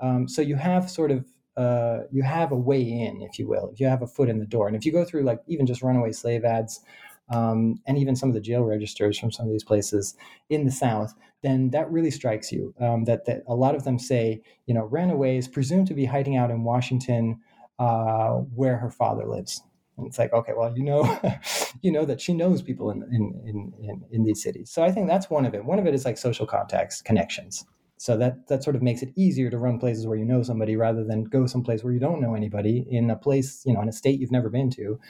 Um, 0.01 0.29
so 0.29 0.43
you 0.43 0.57
have 0.57 0.91
sort 0.91 1.11
of 1.11 1.27
uh, 1.57 2.01
you 2.13 2.23
have 2.23 2.53
a 2.53 2.57
way 2.57 2.83
in, 2.83 3.23
if 3.23 3.39
you 3.39 3.49
will, 3.49 3.71
if 3.73 3.81
you 3.81 3.87
have 3.87 4.03
a 4.03 4.07
foot 4.07 4.29
in 4.29 4.39
the 4.39 4.45
door. 4.45 4.67
And 4.67 4.77
if 4.77 4.85
you 4.85 4.93
go 4.93 5.05
through 5.05 5.23
like 5.23 5.41
even 5.47 5.65
just 5.65 5.83
runaway 5.83 6.13
slave 6.13 6.45
ads, 6.45 6.81
um, 7.31 7.81
and 7.87 7.99
even 7.99 8.17
some 8.17 8.29
of 8.29 8.35
the 8.35 8.41
jail 8.41 8.63
registers 8.63 9.19
from 9.19 9.33
some 9.33 9.47
of 9.47 9.53
these 9.53 9.65
places 9.65 10.15
in 10.49 10.65
the 10.65 10.71
South, 10.71 11.15
then 11.43 11.71
that 11.71 11.91
really 11.91 12.11
strikes 12.11 12.53
you. 12.53 12.75
Um, 12.81 13.05
that 13.05 13.25
that 13.27 13.43
a 13.47 13.55
lot 13.55 13.75
of 13.75 13.85
them 13.85 13.99
say, 13.99 14.43
you 14.67 14.75
know, 14.75 14.85
runaways 14.85 15.49
presumed 15.49 15.89
to 15.89 15.95
be 15.95 16.05
hiding 16.05 16.37
out 16.37 16.51
in 16.51 16.65
Washington, 16.65 17.41
uh, 17.79 18.35
where 18.55 18.77
her 18.77 18.91
father 18.91 19.27
lives. 19.27 19.63
And 19.97 20.07
it's 20.07 20.19
like, 20.19 20.33
okay, 20.33 20.53
well, 20.57 20.77
you 20.77 20.85
know, 20.85 21.21
you 21.83 21.91
know 21.91 22.05
that 22.05 22.21
she 22.21 22.35
knows 22.35 22.63
people 22.63 22.91
in, 22.91 23.03
in 23.13 23.73
in 23.83 24.05
in 24.11 24.25
these 24.25 24.43
cities. 24.43 24.71
So 24.71 24.83
I 24.83 24.93
think 24.93 25.09
that's 25.09 25.31
one 25.31 25.47
of 25.47 25.55
it. 25.55 25.65
One 25.65 25.79
of 25.79 25.87
it 25.87 25.95
is 25.95 26.05
like 26.05 26.19
social 26.19 26.47
contacts, 26.47 27.03
connections. 27.03 27.65
So 27.99 28.17
that 28.19 28.47
that 28.49 28.63
sort 28.63 28.77
of 28.77 28.83
makes 28.83 29.03
it 29.03 29.13
easier 29.17 29.51
to 29.51 29.59
run 29.59 29.79
places 29.79 30.07
where 30.07 30.19
you 30.19 30.25
know 30.25 30.43
somebody 30.43 30.77
rather 30.77 31.03
than 31.03 31.25
go 31.25 31.47
someplace 31.47 31.83
where 31.83 31.95
you 31.95 32.01
don't 32.01 32.21
know 32.21 32.35
anybody 32.35 32.87
in 32.91 33.11
a 33.11 33.17
place, 33.17 33.63
you 33.65 33.73
know, 33.73 33.81
in 33.81 33.89
a 33.89 33.93
state 33.93 34.21
you've 34.21 34.31
never 34.31 34.51
been 34.51 34.71
to. 34.73 35.01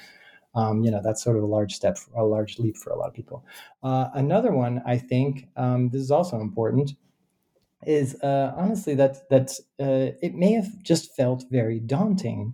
Um, 0.56 0.82
you 0.84 0.90
know, 0.90 1.02
that's 1.04 1.22
sort 1.22 1.36
of 1.38 1.44
a 1.44 1.46
large 1.46 1.74
step, 1.74 1.98
a 2.16 2.24
large 2.24 2.58
leap 2.58 2.78
for 2.78 2.90
a 2.90 2.98
lot 2.98 3.08
of 3.08 3.14
people. 3.14 3.44
Uh, 3.82 4.08
another 4.14 4.52
one, 4.52 4.82
I 4.86 4.98
think, 4.98 5.48
um, 5.56 5.90
this 5.90 6.02
is 6.02 6.10
also 6.10 6.40
important, 6.40 6.94
is 7.86 8.20
uh, 8.22 8.52
honestly 8.56 8.94
that 8.94 9.28
that 9.30 9.50
uh, 9.80 10.16
it 10.22 10.34
may 10.34 10.52
have 10.52 10.82
just 10.82 11.14
felt 11.14 11.44
very 11.50 11.78
daunting 11.78 12.52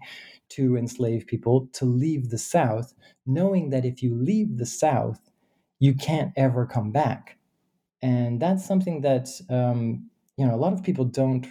to 0.50 0.76
enslaved 0.76 1.26
people 1.26 1.68
to 1.72 1.84
leave 1.86 2.30
the 2.30 2.38
South, 2.38 2.94
knowing 3.26 3.70
that 3.70 3.84
if 3.84 4.03
you 4.03 4.14
leave 4.14 4.59
the 4.59 4.66
South, 4.66 5.30
you 5.78 5.94
can't 5.94 6.32
ever 6.36 6.66
come 6.66 6.92
back, 6.92 7.38
and 8.03 8.40
that's 8.40 8.66
something 8.66 9.03
that 9.03 9.28
um, 9.50 10.11
you 10.36 10.46
know 10.46 10.55
a 10.55 10.59
lot 10.64 10.72
of 10.72 10.82
people 10.82 11.05
don't 11.05 11.46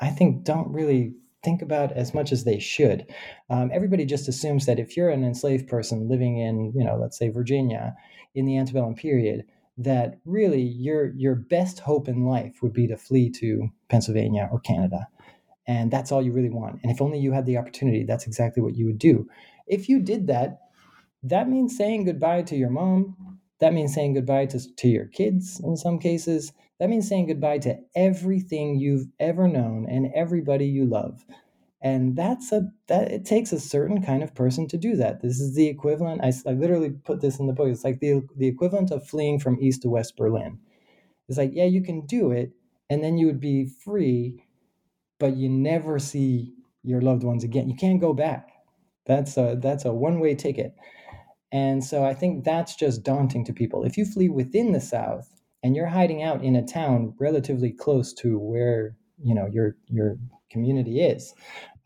i 0.00 0.10
think 0.10 0.44
don't 0.44 0.70
really 0.72 1.14
think 1.42 1.62
about 1.62 1.92
as 1.92 2.14
much 2.14 2.32
as 2.32 2.44
they 2.44 2.58
should. 2.58 3.06
Um, 3.50 3.70
everybody 3.72 4.04
just 4.04 4.28
assumes 4.28 4.66
that 4.66 4.78
if 4.78 4.96
you're 4.96 5.10
an 5.10 5.24
enslaved 5.24 5.68
person 5.68 6.08
living 6.08 6.38
in 6.38 6.72
you 6.74 6.84
know 6.84 6.96
let's 6.96 7.18
say 7.18 7.28
virginia 7.28 7.94
in 8.34 8.44
the 8.44 8.56
antebellum 8.56 8.94
period 8.94 9.44
that 9.76 10.18
really 10.24 10.62
your 10.62 11.12
your 11.14 11.34
best 11.34 11.80
hope 11.80 12.08
in 12.08 12.26
life 12.26 12.56
would 12.62 12.72
be 12.72 12.86
to 12.88 12.96
flee 12.96 13.30
to 13.30 13.68
pennsylvania 13.88 14.48
or 14.50 14.60
canada. 14.60 15.08
And 15.66 15.90
that's 15.90 16.10
all 16.10 16.22
you 16.22 16.32
really 16.32 16.50
want. 16.50 16.80
And 16.82 16.90
if 16.90 17.02
only 17.02 17.18
you 17.18 17.32
had 17.32 17.46
the 17.46 17.58
opportunity 17.58 18.04
that's 18.04 18.26
exactly 18.26 18.62
what 18.62 18.74
you 18.74 18.86
would 18.86 18.98
do. 18.98 19.28
If 19.66 19.88
you 19.88 20.00
did 20.00 20.26
that 20.26 20.60
that 21.22 21.48
means 21.48 21.76
saying 21.76 22.04
goodbye 22.04 22.42
to 22.42 22.56
your 22.56 22.70
mom. 22.70 23.38
That 23.60 23.72
means 23.72 23.92
saying 23.92 24.14
goodbye 24.14 24.46
to, 24.46 24.74
to 24.76 24.88
your 24.88 25.06
kids 25.06 25.60
in 25.64 25.76
some 25.76 25.98
cases 25.98 26.52
that 26.78 26.88
means 26.88 27.08
saying 27.08 27.26
goodbye 27.26 27.58
to 27.58 27.78
everything 27.96 28.78
you've 28.78 29.06
ever 29.18 29.48
known 29.48 29.86
and 29.88 30.12
everybody 30.14 30.66
you 30.66 30.84
love. 30.84 31.24
And 31.80 32.16
that's 32.16 32.50
a 32.52 32.70
that 32.88 33.12
it 33.12 33.24
takes 33.24 33.52
a 33.52 33.60
certain 33.60 34.02
kind 34.02 34.22
of 34.22 34.34
person 34.34 34.66
to 34.68 34.76
do 34.76 34.96
that. 34.96 35.22
This 35.22 35.38
is 35.40 35.54
the 35.54 35.68
equivalent. 35.68 36.22
I, 36.24 36.32
I 36.48 36.52
literally 36.52 36.90
put 36.90 37.20
this 37.20 37.38
in 37.38 37.46
the 37.46 37.52
book. 37.52 37.68
It's 37.68 37.84
like 37.84 38.00
the 38.00 38.22
the 38.36 38.48
equivalent 38.48 38.90
of 38.90 39.06
fleeing 39.06 39.38
from 39.38 39.58
East 39.60 39.82
to 39.82 39.90
West 39.90 40.16
Berlin. 40.16 40.58
It's 41.28 41.38
like 41.38 41.52
yeah, 41.54 41.66
you 41.66 41.82
can 41.82 42.04
do 42.06 42.32
it, 42.32 42.52
and 42.90 43.02
then 43.04 43.16
you 43.16 43.26
would 43.26 43.40
be 43.40 43.66
free, 43.66 44.44
but 45.20 45.36
you 45.36 45.48
never 45.48 45.98
see 46.00 46.54
your 46.82 47.00
loved 47.00 47.22
ones 47.22 47.44
again. 47.44 47.68
You 47.68 47.76
can't 47.76 48.00
go 48.00 48.12
back. 48.12 48.50
That's 49.06 49.36
a 49.36 49.56
that's 49.60 49.84
a 49.84 49.92
one 49.92 50.20
way 50.20 50.34
ticket. 50.34 50.74
And 51.52 51.84
so 51.84 52.04
I 52.04 52.14
think 52.14 52.44
that's 52.44 52.76
just 52.76 53.04
daunting 53.04 53.44
to 53.46 53.52
people. 53.52 53.84
If 53.84 53.96
you 53.96 54.04
flee 54.04 54.28
within 54.28 54.72
the 54.72 54.80
South, 54.80 55.37
and 55.62 55.74
you're 55.74 55.86
hiding 55.86 56.22
out 56.22 56.44
in 56.44 56.56
a 56.56 56.66
town 56.66 57.14
relatively 57.18 57.70
close 57.72 58.12
to 58.14 58.38
where 58.38 58.96
you 59.22 59.34
know 59.34 59.46
your 59.46 59.76
your 59.88 60.16
community 60.50 61.00
is, 61.00 61.34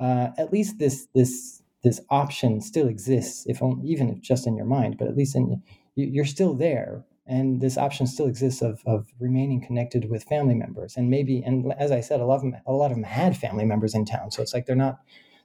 uh, 0.01 0.29
at 0.39 0.53
least 0.53 0.79
this 0.79 1.09
this 1.15 1.63
this 1.83 2.01
option 2.11 2.61
still 2.61 2.87
exists, 2.87 3.45
if 3.47 3.63
only, 3.63 3.89
even 3.89 4.09
if 4.09 4.21
just 4.21 4.47
in 4.47 4.57
your 4.57 4.67
mind, 4.67 4.97
but 4.99 5.09
at 5.09 5.17
least 5.17 5.35
in 5.35 5.63
you're 5.95 6.25
still 6.25 6.55
there, 6.55 7.05
and 7.27 7.61
this 7.61 7.77
option 7.77 8.07
still 8.07 8.27
exists 8.27 8.63
of 8.63 8.83
of 8.87 9.07
remaining 9.19 9.65
connected 9.65 10.11
with 10.11 10.25
family 10.25 10.55
members, 10.55 10.97
and 10.97 11.11
maybe 11.11 11.43
and 11.43 11.73
as 11.79 11.91
I 11.91 12.01
said, 12.01 12.21
a 12.21 12.27
lot 12.27 12.37
of 12.37 12.43
them 12.43 12.57
a 12.67 12.73
lot 12.73 12.91
of 12.91 12.97
them 12.97 13.05
had 13.05 13.37
family 13.37 13.65
members 13.65 13.95
in 13.95 14.05
town, 14.05 14.31
so 14.31 14.43
it's 14.43 14.55
like 14.55 14.67
they're 14.67 14.77
not 14.77 15.01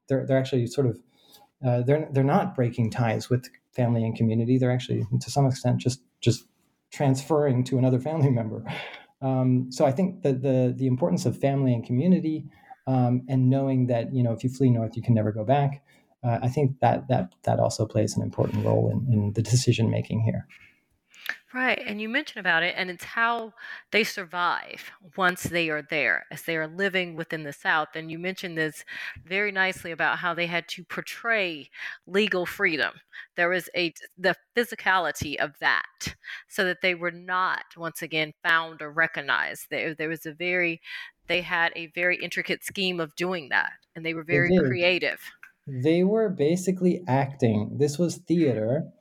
they're 0.07 0.25
they're 0.25 0.37
actually 0.37 0.67
sort 0.67 0.87
of 0.87 0.99
uh, 1.65 1.81
they're 1.81 2.07
they're 2.11 2.23
not 2.23 2.55
breaking 2.55 2.91
ties 2.91 3.29
with 3.29 3.49
family 3.75 4.03
and 4.03 4.15
community. 4.15 4.57
They're 4.57 4.71
actually 4.71 5.05
to 5.19 5.31
some 5.31 5.45
extent 5.45 5.79
just 5.79 6.01
just 6.21 6.45
transferring 6.91 7.63
to 7.65 7.77
another 7.77 7.99
family 7.99 8.29
member. 8.41 8.63
Um, 9.21 9.71
so 9.71 9.85
I 9.85 9.91
think 9.91 10.21
that 10.21 10.41
the 10.41 10.73
the 10.75 10.87
importance 10.87 11.25
of 11.25 11.37
family 11.37 11.73
and 11.73 11.83
community, 11.83 12.45
um, 12.85 13.23
and 13.27 13.49
knowing 13.49 13.87
that 13.87 14.13
you 14.13 14.23
know 14.23 14.31
if 14.31 14.43
you 14.43 14.49
flee 14.49 14.69
north, 14.69 14.95
you 14.95 15.01
can 15.01 15.13
never 15.13 15.31
go 15.31 15.43
back. 15.43 15.83
Uh, 16.23 16.39
I 16.41 16.49
think 16.49 16.79
that 16.81 17.07
that 17.07 17.33
that 17.43 17.59
also 17.59 17.85
plays 17.85 18.15
an 18.15 18.23
important 18.23 18.65
role 18.65 18.89
in, 18.91 19.11
in 19.11 19.33
the 19.33 19.41
decision 19.41 19.89
making 19.89 20.21
here. 20.21 20.47
Right. 21.53 21.81
And 21.85 22.01
you 22.01 22.09
mentioned 22.09 22.41
about 22.41 22.63
it, 22.63 22.75
and 22.77 22.89
it's 22.89 23.05
how 23.05 23.53
they 23.91 24.03
survive 24.03 24.91
once 25.15 25.43
they 25.43 25.69
are 25.69 25.81
there, 25.81 26.25
as 26.29 26.43
they 26.43 26.57
are 26.57 26.67
living 26.67 27.15
within 27.15 27.43
the 27.43 27.53
South. 27.53 27.89
And 27.95 28.11
you 28.11 28.19
mentioned 28.19 28.57
this 28.57 28.83
very 29.25 29.53
nicely 29.53 29.91
about 29.91 30.17
how 30.17 30.33
they 30.33 30.47
had 30.47 30.67
to 30.69 30.83
portray 30.83 31.69
legal 32.05 32.45
freedom. 32.45 32.95
There 33.37 33.47
was 33.47 33.69
a 33.77 33.93
the 34.17 34.35
physicality 34.57 35.37
of 35.37 35.53
that, 35.59 36.15
so 36.49 36.65
that 36.65 36.81
they 36.81 36.95
were 36.95 37.11
not 37.11 37.63
once 37.77 38.01
again 38.01 38.33
found 38.43 38.81
or 38.81 38.91
recognized. 38.91 39.67
There, 39.69 39.95
there 39.95 40.09
was 40.09 40.25
a 40.25 40.33
very 40.33 40.81
they 41.27 41.41
had 41.41 41.71
a 41.77 41.87
very 41.95 42.17
intricate 42.17 42.65
scheme 42.65 42.99
of 42.99 43.15
doing 43.15 43.49
that, 43.49 43.71
and 43.95 44.05
they 44.05 44.13
were 44.13 44.25
very 44.25 44.49
they 44.49 44.65
creative. 44.65 45.21
They 45.65 46.03
were 46.03 46.29
basically 46.29 47.03
acting. 47.07 47.77
This 47.77 47.97
was 47.97 48.17
theater 48.17 48.91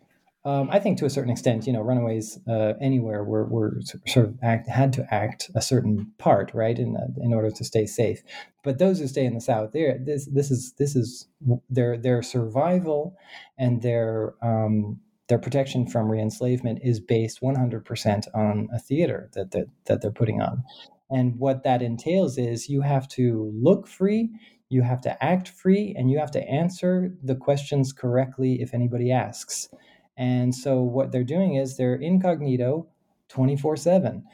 Um, 0.46 0.68
I 0.70 0.78
think 0.78 0.96
to 0.98 1.06
a 1.06 1.10
certain 1.10 1.32
extent, 1.32 1.66
you 1.66 1.72
know, 1.72 1.80
runaways 1.80 2.38
uh, 2.48 2.74
anywhere 2.80 3.24
were, 3.24 3.46
were 3.46 3.80
sort 4.06 4.26
of 4.26 4.38
act, 4.44 4.68
had 4.68 4.92
to 4.92 5.04
act 5.12 5.50
a 5.56 5.60
certain 5.60 6.12
part, 6.18 6.52
right, 6.54 6.78
in 6.78 6.96
uh, 6.96 7.08
in 7.20 7.34
order 7.34 7.50
to 7.50 7.64
stay 7.64 7.84
safe. 7.84 8.22
But 8.62 8.78
those 8.78 9.00
who 9.00 9.08
stay 9.08 9.24
in 9.24 9.34
the 9.34 9.40
South, 9.40 9.72
there, 9.72 9.98
this 10.00 10.26
this 10.26 10.52
is 10.52 10.72
this 10.78 10.94
is 10.94 11.26
their 11.68 11.98
their 11.98 12.22
survival 12.22 13.16
and 13.58 13.82
their 13.82 14.34
um, 14.40 15.00
their 15.28 15.40
protection 15.40 15.88
from 15.88 16.08
re-enslavement 16.08 16.78
is 16.84 17.00
based 17.00 17.40
100% 17.40 18.28
on 18.32 18.68
a 18.72 18.78
theater 18.78 19.28
that, 19.34 19.50
that 19.50 19.66
that 19.86 20.00
they're 20.00 20.12
putting 20.12 20.40
on. 20.40 20.62
And 21.10 21.40
what 21.40 21.64
that 21.64 21.82
entails 21.82 22.38
is 22.38 22.68
you 22.68 22.82
have 22.82 23.08
to 23.08 23.52
look 23.52 23.88
free, 23.88 24.30
you 24.68 24.82
have 24.82 25.00
to 25.00 25.24
act 25.24 25.48
free, 25.48 25.92
and 25.98 26.08
you 26.08 26.20
have 26.20 26.30
to 26.32 26.48
answer 26.48 27.12
the 27.20 27.34
questions 27.34 27.92
correctly 27.92 28.62
if 28.62 28.72
anybody 28.72 29.10
asks. 29.10 29.68
And 30.16 30.54
so 30.54 30.82
what 30.82 31.12
they're 31.12 31.24
doing 31.24 31.54
is 31.54 31.76
they're 31.76 31.94
incognito 31.94 32.86
24 33.28 33.76
7. 33.76 34.24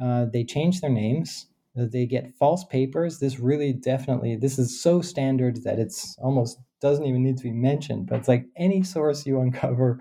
Uh, 0.00 0.26
they 0.32 0.44
change 0.44 0.80
their 0.80 0.90
names. 0.90 1.46
Uh, 1.78 1.84
they 1.90 2.06
get 2.06 2.34
false 2.38 2.64
papers. 2.64 3.18
This 3.18 3.38
really 3.38 3.72
definitely, 3.72 4.36
this 4.36 4.58
is 4.58 4.82
so 4.82 5.00
standard 5.00 5.62
that 5.64 5.78
it's 5.78 6.16
almost 6.18 6.58
doesn't 6.80 7.04
even 7.04 7.22
need 7.22 7.36
to 7.36 7.42
be 7.42 7.52
mentioned. 7.52 8.06
But 8.06 8.20
it's 8.20 8.28
like 8.28 8.46
any 8.56 8.82
source 8.82 9.26
you 9.26 9.40
uncover, 9.40 10.00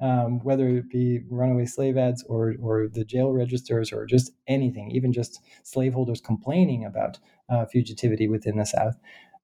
um, 0.00 0.40
whether 0.44 0.68
it 0.68 0.88
be 0.88 1.20
runaway 1.28 1.66
slave 1.66 1.96
ads 1.96 2.24
or, 2.28 2.54
or 2.60 2.88
the 2.88 3.04
jail 3.04 3.32
registers 3.32 3.92
or 3.92 4.06
just 4.06 4.32
anything, 4.46 4.90
even 4.92 5.12
just 5.12 5.40
slaveholders 5.64 6.20
complaining 6.20 6.84
about 6.84 7.18
uh, 7.48 7.66
fugitivity 7.74 8.30
within 8.30 8.56
the 8.56 8.64
South, 8.64 8.96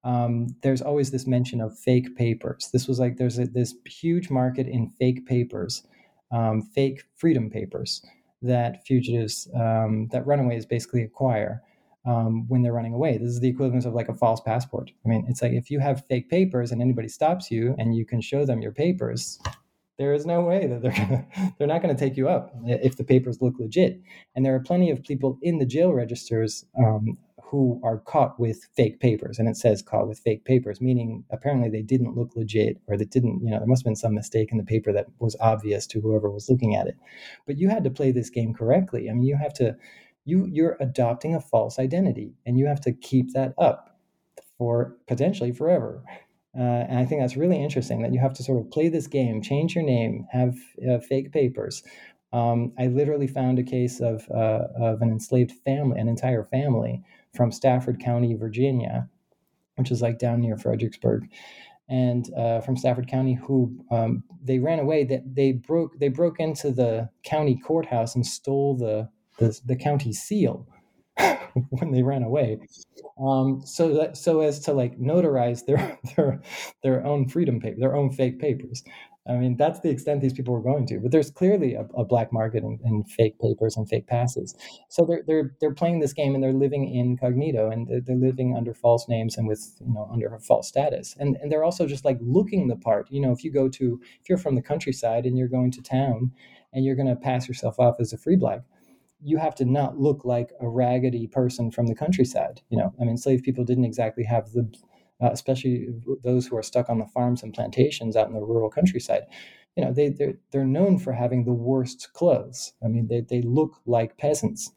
um, 0.05 0.49
there's 0.63 0.83
always 0.83 1.11
this 1.11 1.27
mention 1.27 1.61
of 1.61 1.79
fake 1.79 2.17
papers. 2.17 2.71
This 2.73 2.87
was 2.87 2.99
like 2.99 3.17
there's 3.17 3.39
a, 3.39 3.47
this 3.47 3.75
huge 3.87 4.31
market 4.31 4.67
in 4.67 4.91
fake 4.91 5.27
papers, 5.27 5.83
um, 6.33 6.63
fake 6.63 7.05
freedom 7.17 7.51
papers 7.51 8.05
that 8.43 8.87
fugitives, 8.87 9.49
um, 9.55 10.09
that 10.13 10.27
runaways 10.27 10.65
basically 10.65 11.03
acquire 11.03 11.63
um, 12.07 12.47
when 12.49 12.63
they're 12.63 12.73
running 12.73 12.95
away. 12.95 13.19
This 13.19 13.29
is 13.29 13.41
the 13.41 13.49
equivalent 13.49 13.85
of 13.85 13.95
like 13.95 14.09
a 14.09 14.15
false 14.15 14.41
passport. 14.41 14.91
I 15.05 15.09
mean, 15.09 15.27
it's 15.29 15.43
like 15.43 15.53
if 15.53 15.71
you 15.71 15.81
have 15.81 16.07
fake 16.09 16.31
papers 16.31 16.71
and 16.71 16.81
anybody 16.81 17.09
stops 17.09 17.51
you 17.51 17.75
and 17.79 17.95
you 17.95 18.07
can 18.07 18.21
show 18.21 18.47
them 18.47 18.63
your 18.63 18.73
papers, 18.73 19.39
there 19.99 20.15
is 20.15 20.25
no 20.25 20.43
way 20.43 20.67
that 20.69 20.81
they're 20.81 20.93
gonna, 20.97 21.27
they're 21.59 21.67
not 21.67 21.83
going 21.83 21.95
to 21.95 21.99
take 21.99 22.17
you 22.17 22.29
up 22.29 22.53
if 22.65 22.97
the 22.97 23.05
papers 23.05 23.43
look 23.43 23.55
legit. 23.59 24.01
And 24.35 24.47
there 24.47 24.55
are 24.55 24.61
plenty 24.61 24.91
of 24.91 25.03
people 25.03 25.39
in 25.43 25.59
the 25.59 25.67
jail 25.67 25.93
registers 25.93 26.65
um, 26.79 27.19
who 27.51 27.81
are 27.83 27.99
caught 27.99 28.39
with 28.39 28.69
fake 28.77 29.01
papers 29.01 29.39
and 29.39 29.49
it 29.49 29.57
says 29.57 29.81
caught 29.81 30.07
with 30.07 30.19
fake 30.19 30.45
papers 30.45 30.81
meaning 30.81 31.25
apparently 31.31 31.71
they 31.71 31.83
didn't 31.83 32.17
look 32.17 32.37
legit 32.37 32.79
or 32.87 32.97
they 32.97 33.05
didn't 33.05 33.41
you 33.43 33.51
know 33.51 33.59
there 33.59 33.67
must 33.67 33.81
have 33.81 33.87
been 33.87 33.97
some 33.97 34.15
mistake 34.15 34.53
in 34.53 34.59
the 34.59 34.65
paper 34.65 34.93
that 34.93 35.07
was 35.19 35.37
obvious 35.41 35.87
to 35.87 36.01
whoever 36.01 36.31
was 36.31 36.49
looking 36.51 36.75
at 36.75 36.87
it. 36.87 36.97
But 37.47 37.59
you 37.59 37.69
had 37.69 37.85
to 37.85 37.91
play 37.91 38.13
this 38.13 38.31
game 38.31 38.53
correctly. 38.53 39.09
I 39.09 39.15
mean 39.15 39.23
you 39.23 39.37
have 39.37 39.55
to 39.55 39.77
you 40.25 40.47
you're 40.51 40.77
adopting 40.81 41.35
a 41.35 41.41
false 41.41 41.79
identity 41.79 42.35
and 42.45 42.59
you 42.59 42.67
have 42.67 42.81
to 42.83 42.93
keep 42.93 43.33
that 43.33 43.55
up 43.57 43.99
for 44.59 44.97
potentially 45.07 45.53
forever. 45.53 46.03
Uh, 46.59 46.85
and 46.89 46.99
i 46.99 47.05
think 47.05 47.21
that's 47.21 47.37
really 47.37 47.63
interesting 47.63 48.03
that 48.03 48.13
you 48.13 48.19
have 48.19 48.33
to 48.33 48.43
sort 48.43 48.59
of 48.59 48.71
play 48.71 48.89
this 48.89 49.07
game 49.07 49.43
change 49.43 49.75
your 49.75 49.85
name 49.85 50.27
have 50.33 50.57
uh, 50.91 50.99
fake 50.99 51.33
papers. 51.33 51.83
Um, 52.33 52.73
I 52.79 52.89
literally 52.89 53.27
found 53.27 53.59
a 53.59 53.63
case 53.63 54.01
of, 54.01 54.29
uh, 54.31 54.65
of 54.79 55.01
an 55.01 55.11
enslaved 55.11 55.53
family, 55.65 55.99
an 55.99 56.09
entire 56.09 56.45
family, 56.45 57.03
from 57.35 57.53
Stafford 57.53 58.01
County, 58.01 58.35
Virginia, 58.35 59.09
which 59.76 59.91
is 59.91 60.03
like 60.03 60.18
down 60.18 60.41
near 60.41 60.57
Fredericksburg, 60.57 61.29
and 61.89 62.33
uh, 62.37 62.61
from 62.61 62.76
Stafford 62.76 63.09
County, 63.09 63.35
who 63.35 63.85
um, 63.91 64.22
they 64.43 64.59
ran 64.59 64.79
away. 64.79 65.05
That 65.05 65.35
they 65.35 65.53
broke 65.53 65.99
they 65.99 66.09
broke 66.09 66.41
into 66.41 66.70
the 66.70 67.09
county 67.24 67.59
courthouse 67.59 68.14
and 68.14 68.26
stole 68.26 68.76
the 68.76 69.09
the, 69.39 69.59
the 69.64 69.76
county 69.76 70.12
seal 70.12 70.66
when 71.70 71.93
they 71.93 72.03
ran 72.03 72.22
away. 72.22 72.59
Um, 73.20 73.62
so 73.64 73.95
that 73.95 74.16
so 74.16 74.41
as 74.41 74.61
to 74.61 74.72
like 74.72 74.99
notarize 74.99 75.64
their 75.66 75.99
their 76.16 76.43
their 76.83 77.07
own 77.07 77.29
freedom 77.29 77.61
paper, 77.61 77.76
their 77.81 77.97
own 77.97 78.12
fake 78.12 78.39
papers. 78.39 78.83
I 79.29 79.35
mean, 79.35 79.57
that's 79.57 79.81
the 79.81 79.91
extent 79.91 80.22
these 80.22 80.33
people 80.33 80.55
were 80.55 80.62
going 80.62 80.87
to. 80.87 80.99
But 80.99 81.12
there's 81.12 81.31
clearly 81.31 81.74
a, 81.74 81.83
a 81.97 82.05
black 82.05 82.33
market 82.33 82.64
in, 82.64 82.79
in, 82.85 83.05
fake 83.05 83.39
papers 83.39 83.76
and 83.76 83.89
fake 83.89 84.07
passes. 84.07 84.55
So 84.89 85.05
they're 85.05 85.22
they're 85.26 85.55
they're 85.61 85.74
playing 85.74 86.01
this 86.01 86.12
game 86.12 86.35
and 86.35 86.43
they're 86.43 86.53
living 86.53 86.93
incognito 86.95 87.70
and 87.70 87.87
they're, 87.87 88.01
they're 88.01 88.16
living 88.16 88.57
under 88.57 88.72
false 88.72 89.09
names 89.09 89.37
and 89.37 89.47
with 89.47 89.76
you 89.81 89.93
know 89.93 90.09
under 90.12 90.35
a 90.35 90.41
false 90.41 90.68
status. 90.68 91.14
And 91.18 91.37
and 91.43 91.53
they're 91.53 91.64
also 91.64 91.87
just 91.87 92.05
like 92.05 92.18
looking 92.22 92.68
the 92.68 92.76
part. 92.76 93.07
You 93.11 93.20
know, 93.20 93.33
if 93.33 93.45
you 93.45 93.53
go 93.53 93.68
to 93.68 94.01
if 94.20 94.29
you're 94.29 94.39
from 94.39 94.55
the 94.55 94.62
countryside 94.62 95.26
and 95.26 95.37
you're 95.37 95.49
going 95.49 95.72
to 95.72 95.83
town 95.83 96.33
and 96.72 96.85
you're 96.85 96.97
going 96.97 97.09
to 97.09 97.16
pass 97.16 97.49
yourself 97.49 97.79
off 97.79 97.97
as 98.01 98.12
a 98.12 98.18
free 98.18 98.37
black, 98.37 98.62
you 99.22 99.37
have 99.39 99.55
to 99.57 99.64
not 99.64 99.99
look 99.99 100.24
like 100.24 100.53
a 100.61 100.68
raggedy 100.68 101.26
person 101.26 101.70
from 101.70 101.87
the 101.87 101.95
countryside. 101.95 102.62
You 102.70 102.79
know, 102.79 102.95
I 103.01 103.05
mean, 103.05 103.16
slave 103.16 103.43
people 103.43 103.64
didn't 103.64 103.85
exactly 103.85 104.24
have 104.24 104.53
the 104.53 104.72
uh, 105.23 105.31
especially 105.33 105.89
those 106.23 106.47
who 106.47 106.57
are 106.57 106.62
stuck 106.62 106.89
on 106.89 106.99
the 106.99 107.07
farms 107.07 107.43
and 107.43 107.55
plantations 107.55 108.16
out 108.16 108.29
in 108.29 108.35
the 108.35 108.41
rural 108.41 108.71
countryside. 108.71 109.23
You 109.77 109.85
know, 109.85 109.93
they 109.93 110.09
they're, 110.09 110.35
they're 110.51 110.66
known 110.66 110.99
for 110.99 111.12
having 111.12 111.45
the 111.45 111.53
worst 111.53 112.12
clothes. 112.12 112.73
I 112.85 112.89
mean, 112.89 113.09
they, 113.09 113.21
they 113.21 113.43
look 113.43 113.81
like 113.87 114.19
peasants. 114.19 114.73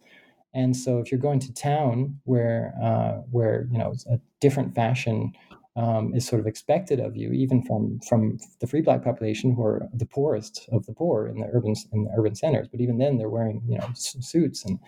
And 0.53 0.75
so, 0.75 0.99
if 0.99 1.11
you're 1.11 1.21
going 1.21 1.39
to 1.39 1.53
town 1.53 2.19
where 2.25 2.73
uh, 2.81 3.21
where 3.31 3.67
you 3.71 3.77
know 3.77 3.93
a 4.09 4.19
different 4.41 4.75
fashion 4.75 5.31
um, 5.77 6.13
is 6.13 6.27
sort 6.27 6.41
of 6.41 6.47
expected 6.47 6.99
of 6.99 7.15
you, 7.15 7.31
even 7.31 7.63
from 7.63 7.99
from 8.01 8.37
the 8.59 8.67
free 8.67 8.81
black 8.81 9.03
population, 9.03 9.55
who 9.55 9.63
are 9.63 9.87
the 9.93 10.05
poorest 10.05 10.67
of 10.71 10.85
the 10.85 10.93
poor 10.93 11.27
in 11.27 11.39
the 11.39 11.47
urban 11.53 11.73
in 11.93 12.03
the 12.03 12.11
urban 12.17 12.35
centers. 12.35 12.67
But 12.67 12.81
even 12.81 12.97
then, 12.97 13.17
they're 13.17 13.29
wearing 13.29 13.61
you 13.67 13.77
know 13.77 13.89
suits, 13.95 14.65
and 14.65 14.79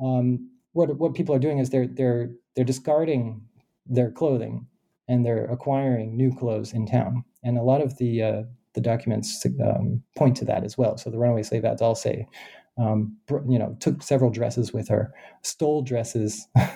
um, 0.00 0.50
what 0.72 0.96
what 0.98 1.14
people 1.14 1.34
are 1.34 1.38
doing 1.38 1.58
is 1.58 1.70
they're 1.70 1.86
they're 1.86 2.30
they're 2.54 2.64
discarding 2.64 3.42
their 3.86 4.10
clothing 4.10 4.66
and 5.10 5.26
they're 5.26 5.46
acquiring 5.46 6.16
new 6.16 6.32
clothes 6.34 6.72
in 6.72 6.86
town. 6.86 7.24
And 7.42 7.58
a 7.58 7.62
lot 7.62 7.82
of 7.82 7.98
the 7.98 8.22
uh, 8.22 8.42
the 8.74 8.80
documents 8.80 9.44
um, 9.62 10.00
point 10.16 10.36
to 10.36 10.44
that 10.44 10.62
as 10.62 10.78
well. 10.78 10.96
So 10.96 11.10
the 11.10 11.18
runaway 11.18 11.42
slave 11.42 11.64
ads 11.64 11.82
all 11.82 11.96
say, 11.96 12.28
um, 12.78 13.16
you 13.48 13.58
know, 13.58 13.76
took 13.80 14.00
several 14.00 14.30
dresses 14.30 14.72
with 14.72 14.88
her, 14.88 15.12
stole 15.42 15.82
dresses, 15.82 16.46
uh, 16.56 16.68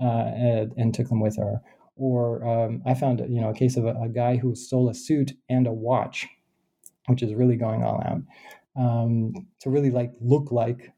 and, 0.00 0.72
and, 0.78 0.94
took 0.94 1.08
them 1.08 1.20
with 1.20 1.36
her. 1.36 1.60
Or 1.96 2.42
um, 2.48 2.82
I 2.86 2.94
found, 2.94 3.20
you 3.28 3.42
know, 3.42 3.50
a 3.50 3.54
case 3.54 3.76
of 3.76 3.84
a, 3.84 3.94
a, 4.00 4.08
guy 4.08 4.38
who 4.38 4.54
stole 4.54 4.88
a 4.88 4.94
suit 4.94 5.32
and 5.50 5.66
a 5.66 5.72
watch, 5.72 6.26
which 7.08 7.22
is 7.22 7.34
really 7.34 7.56
going 7.56 7.84
all 7.84 8.02
out 8.06 8.22
um, 8.82 9.34
to 9.60 9.68
really 9.68 9.90
like 9.90 10.12
look 10.20 10.50
like 10.50 10.92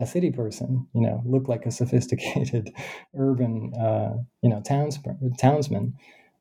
a 0.00 0.06
city 0.06 0.30
person, 0.30 0.86
you 0.94 1.00
know, 1.00 1.22
look 1.24 1.48
like 1.48 1.64
a 1.64 1.72
sophisticated 1.72 2.70
urban, 3.18 3.72
uh, 3.74 4.18
you 4.42 4.50
know, 4.50 4.60
towns, 4.60 4.98
townsman 5.38 5.94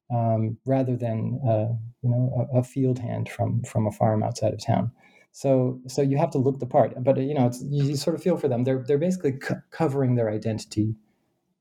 um, 0.10 0.58
rather 0.66 0.96
than 0.96 1.40
uh, 1.46 1.74
you 2.02 2.10
know 2.10 2.48
a, 2.54 2.60
a, 2.60 2.64
field 2.64 3.00
hand 3.00 3.30
from 3.30 3.62
from 3.64 3.88
a 3.88 3.92
farm 3.92 4.24
outside 4.24 4.54
of 4.54 4.64
town. 4.64 4.92
So 5.32 5.80
so 5.88 6.02
you 6.02 6.18
have 6.18 6.32
to 6.32 6.38
look 6.38 6.60
the 6.60 6.66
part, 6.66 6.94
but 7.04 7.18
you 7.18 7.34
know 7.34 7.52
you 7.62 7.96
sort 7.96 8.16
of 8.16 8.24
feel 8.24 8.38
for 8.38 8.48
them. 8.48 8.64
They're 8.64 8.84
they're 8.88 8.98
basically 8.98 9.40
covering 9.72 10.16
their 10.16 10.30
identity 10.30 10.96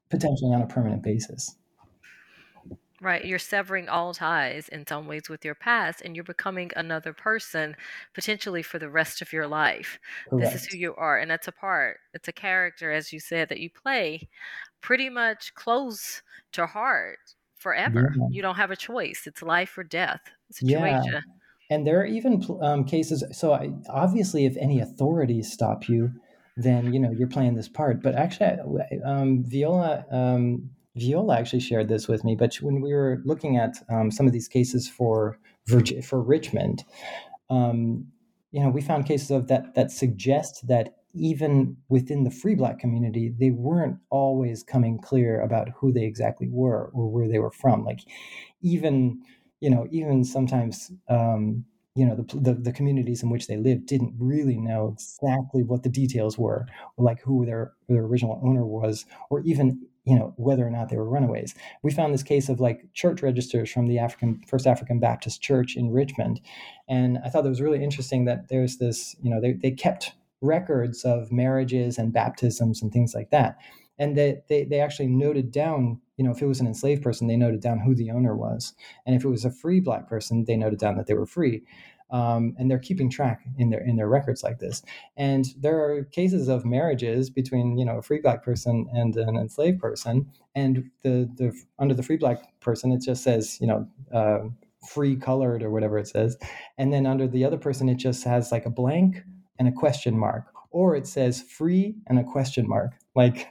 potentially 0.08 0.54
on 0.54 0.62
a 0.62 0.66
permanent 0.66 1.02
basis. 1.02 1.56
Right, 3.02 3.26
you're 3.26 3.38
severing 3.38 3.90
all 3.90 4.14
ties 4.14 4.68
in 4.68 4.86
some 4.86 5.06
ways 5.06 5.28
with 5.28 5.44
your 5.44 5.54
past, 5.54 6.00
and 6.00 6.16
you're 6.16 6.24
becoming 6.24 6.70
another 6.76 7.12
person 7.12 7.76
potentially 8.14 8.62
for 8.62 8.78
the 8.78 8.88
rest 8.88 9.20
of 9.20 9.34
your 9.34 9.46
life. 9.46 9.98
Correct. 10.30 10.52
This 10.52 10.62
is 10.62 10.68
who 10.68 10.78
you 10.78 10.94
are, 10.94 11.18
and 11.18 11.30
that's 11.30 11.46
a 11.46 11.52
part, 11.52 11.98
it's 12.14 12.28
a 12.28 12.32
character, 12.32 12.90
as 12.90 13.12
you 13.12 13.20
said, 13.20 13.50
that 13.50 13.60
you 13.60 13.68
play 13.68 14.30
pretty 14.80 15.10
much 15.10 15.52
close 15.54 16.22
to 16.52 16.66
heart 16.66 17.35
forever. 17.56 18.14
Yeah. 18.16 18.26
You 18.30 18.42
don't 18.42 18.56
have 18.56 18.70
a 18.70 18.76
choice. 18.76 19.24
It's 19.26 19.42
life 19.42 19.76
or 19.76 19.84
death 19.84 20.20
situation. 20.50 21.12
Yeah. 21.12 21.20
And 21.70 21.86
there 21.86 22.00
are 22.00 22.06
even 22.06 22.44
um, 22.62 22.84
cases. 22.84 23.24
So 23.32 23.52
I, 23.52 23.72
obviously, 23.88 24.46
if 24.46 24.56
any 24.56 24.80
authorities 24.80 25.50
stop 25.50 25.88
you, 25.88 26.12
then 26.56 26.92
you 26.92 27.00
know 27.00 27.10
you're 27.10 27.28
playing 27.28 27.54
this 27.54 27.68
part. 27.68 28.02
But 28.02 28.14
actually, 28.14 28.56
um, 29.04 29.44
Viola 29.44 30.04
um, 30.10 30.70
Viola 30.94 31.38
actually 31.38 31.60
shared 31.60 31.88
this 31.88 32.08
with 32.08 32.24
me. 32.24 32.36
But 32.36 32.54
when 32.56 32.80
we 32.80 32.94
were 32.94 33.20
looking 33.24 33.56
at 33.56 33.76
um, 33.88 34.10
some 34.10 34.26
of 34.26 34.32
these 34.32 34.48
cases 34.48 34.88
for 34.88 35.38
for 36.02 36.22
Richmond, 36.22 36.84
um, 37.50 38.06
you 38.52 38.62
know, 38.62 38.70
we 38.70 38.80
found 38.80 39.06
cases 39.06 39.30
of 39.30 39.48
that 39.48 39.74
that 39.74 39.90
suggest 39.90 40.66
that 40.68 40.94
even 41.16 41.76
within 41.88 42.24
the 42.24 42.30
free 42.30 42.54
black 42.54 42.78
community, 42.78 43.32
they 43.38 43.50
weren't 43.50 43.98
always 44.10 44.62
coming 44.62 44.98
clear 44.98 45.40
about 45.40 45.68
who 45.76 45.92
they 45.92 46.04
exactly 46.04 46.48
were 46.48 46.90
or 46.92 47.08
where 47.08 47.28
they 47.28 47.38
were 47.38 47.50
from. 47.50 47.84
Like 47.84 48.00
even, 48.62 49.20
you 49.60 49.70
know, 49.70 49.86
even 49.90 50.24
sometimes, 50.24 50.92
um, 51.08 51.64
you 51.94 52.04
know, 52.04 52.14
the, 52.14 52.36
the, 52.36 52.54
the 52.54 52.72
communities 52.72 53.22
in 53.22 53.30
which 53.30 53.46
they 53.46 53.56
lived 53.56 53.86
didn't 53.86 54.14
really 54.18 54.58
know 54.58 54.92
exactly 54.92 55.62
what 55.62 55.82
the 55.82 55.88
details 55.88 56.36
were, 56.36 56.66
or 56.96 57.04
like 57.04 57.20
who 57.22 57.46
their 57.46 57.72
their 57.88 58.02
original 58.02 58.38
owner 58.44 58.66
was, 58.66 59.06
or 59.30 59.40
even 59.40 59.80
you 60.04 60.14
know 60.14 60.34
whether 60.36 60.66
or 60.66 60.70
not 60.70 60.90
they 60.90 60.96
were 60.98 61.08
runaways. 61.08 61.54
We 61.82 61.90
found 61.90 62.12
this 62.12 62.22
case 62.22 62.50
of 62.50 62.60
like 62.60 62.92
church 62.92 63.22
registers 63.22 63.70
from 63.70 63.86
the 63.86 63.98
African 63.98 64.42
First 64.46 64.66
African 64.66 65.00
Baptist 65.00 65.40
Church 65.40 65.74
in 65.74 65.90
Richmond, 65.90 66.42
and 66.86 67.18
I 67.24 67.30
thought 67.30 67.44
that 67.44 67.48
was 67.48 67.62
really 67.62 67.82
interesting 67.82 68.26
that 68.26 68.48
there's 68.50 68.76
this 68.76 69.16
you 69.22 69.30
know 69.30 69.40
they 69.40 69.52
they 69.52 69.70
kept 69.70 70.12
records 70.40 71.04
of 71.04 71.32
marriages 71.32 71.98
and 71.98 72.12
baptisms 72.12 72.82
and 72.82 72.92
things 72.92 73.14
like 73.14 73.30
that. 73.30 73.56
And 73.98 74.16
they, 74.16 74.42
they, 74.48 74.64
they 74.64 74.80
actually 74.80 75.08
noted 75.08 75.50
down 75.50 76.00
you 76.16 76.24
know 76.24 76.30
if 76.30 76.42
it 76.42 76.46
was 76.46 76.60
an 76.60 76.66
enslaved 76.66 77.02
person 77.02 77.26
they 77.26 77.36
noted 77.36 77.60
down 77.60 77.78
who 77.78 77.94
the 77.94 78.10
owner 78.10 78.36
was. 78.36 78.74
And 79.04 79.14
if 79.14 79.24
it 79.24 79.28
was 79.28 79.44
a 79.44 79.50
free 79.50 79.80
black 79.80 80.08
person 80.08 80.44
they 80.44 80.56
noted 80.56 80.78
down 80.78 80.96
that 80.96 81.06
they 81.06 81.14
were 81.14 81.26
free. 81.26 81.62
Um, 82.08 82.54
and 82.56 82.70
they're 82.70 82.78
keeping 82.78 83.10
track 83.10 83.44
in 83.58 83.70
their 83.70 83.80
in 83.80 83.96
their 83.96 84.08
records 84.08 84.42
like 84.44 84.58
this. 84.58 84.82
And 85.16 85.46
there 85.58 85.80
are 85.80 86.04
cases 86.04 86.48
of 86.48 86.64
marriages 86.64 87.30
between 87.30 87.76
you 87.76 87.84
know 87.84 87.98
a 87.98 88.02
free 88.02 88.20
black 88.20 88.44
person 88.44 88.86
and 88.92 89.16
an 89.16 89.36
enslaved 89.36 89.80
person. 89.80 90.30
And 90.54 90.90
the 91.02 91.28
the 91.36 91.52
under 91.78 91.94
the 91.94 92.02
free 92.02 92.16
black 92.16 92.60
person 92.60 92.92
it 92.92 93.02
just 93.02 93.22
says 93.24 93.58
you 93.60 93.66
know 93.66 93.88
uh, 94.12 94.48
free 94.88 95.16
colored 95.16 95.62
or 95.62 95.70
whatever 95.70 95.98
it 95.98 96.08
says. 96.08 96.38
And 96.78 96.92
then 96.92 97.06
under 97.06 97.26
the 97.26 97.44
other 97.44 97.58
person 97.58 97.88
it 97.88 97.96
just 97.96 98.24
has 98.24 98.52
like 98.52 98.66
a 98.66 98.70
blank 98.70 99.22
and 99.58 99.68
a 99.68 99.72
question 99.72 100.18
mark 100.18 100.44
or 100.70 100.94
it 100.96 101.06
says 101.06 101.42
free 101.42 101.94
and 102.06 102.18
a 102.18 102.24
question 102.24 102.68
mark 102.68 102.92
like 103.14 103.48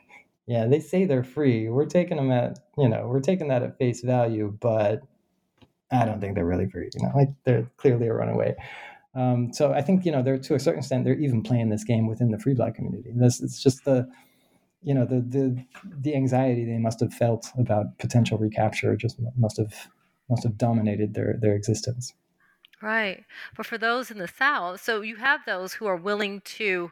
yeah, 0.47 0.67
they 0.67 0.79
say 0.79 1.05
they're 1.05 1.23
free. 1.23 1.69
We're 1.69 1.85
taking 1.85 2.17
them 2.17 2.31
at, 2.31 2.59
you 2.77 2.87
know, 2.87 3.07
we're 3.07 3.19
taking 3.19 3.47
that 3.47 3.63
at 3.63 3.77
face 3.77 4.01
value, 4.01 4.55
but 4.61 5.01
I 5.91 6.05
don't 6.05 6.21
think 6.21 6.35
they're 6.35 6.45
really 6.45 6.69
free. 6.69 6.89
You 6.93 7.03
know, 7.03 7.11
like 7.15 7.29
they're 7.45 7.69
clearly 7.77 8.07
a 8.07 8.13
runaway. 8.13 8.55
Um, 9.15 9.53
so 9.53 9.71
I 9.71 9.81
think 9.81 10.05
you 10.05 10.11
know 10.11 10.21
they're 10.21 10.37
to 10.37 10.55
a 10.55 10.59
certain 10.59 10.79
extent 10.79 11.05
they're 11.05 11.17
even 11.17 11.41
playing 11.41 11.69
this 11.69 11.85
game 11.85 12.05
within 12.05 12.31
the 12.31 12.39
free 12.39 12.53
black 12.53 12.75
community. 12.75 13.11
This 13.15 13.41
it's 13.41 13.63
just 13.63 13.85
the 13.85 14.09
you 14.83 14.93
know 14.93 15.05
the 15.05 15.21
the 15.21 15.65
the 16.01 16.15
anxiety 16.15 16.65
they 16.65 16.77
must 16.79 16.99
have 16.99 17.13
felt 17.13 17.47
about 17.57 17.97
potential 17.97 18.37
recapture 18.37 18.95
just 18.97 19.17
must 19.37 19.57
have 19.57 19.87
must 20.29 20.43
have 20.43 20.57
dominated 20.57 21.13
their 21.13 21.37
their 21.39 21.55
existence. 21.55 22.13
Right. 22.81 23.25
But 23.55 23.65
for 23.65 23.77
those 23.77 24.11
in 24.11 24.17
the 24.17 24.27
South, 24.27 24.81
so 24.81 25.01
you 25.01 25.15
have 25.17 25.41
those 25.45 25.73
who 25.73 25.85
are 25.85 25.95
willing 25.95 26.41
to 26.41 26.91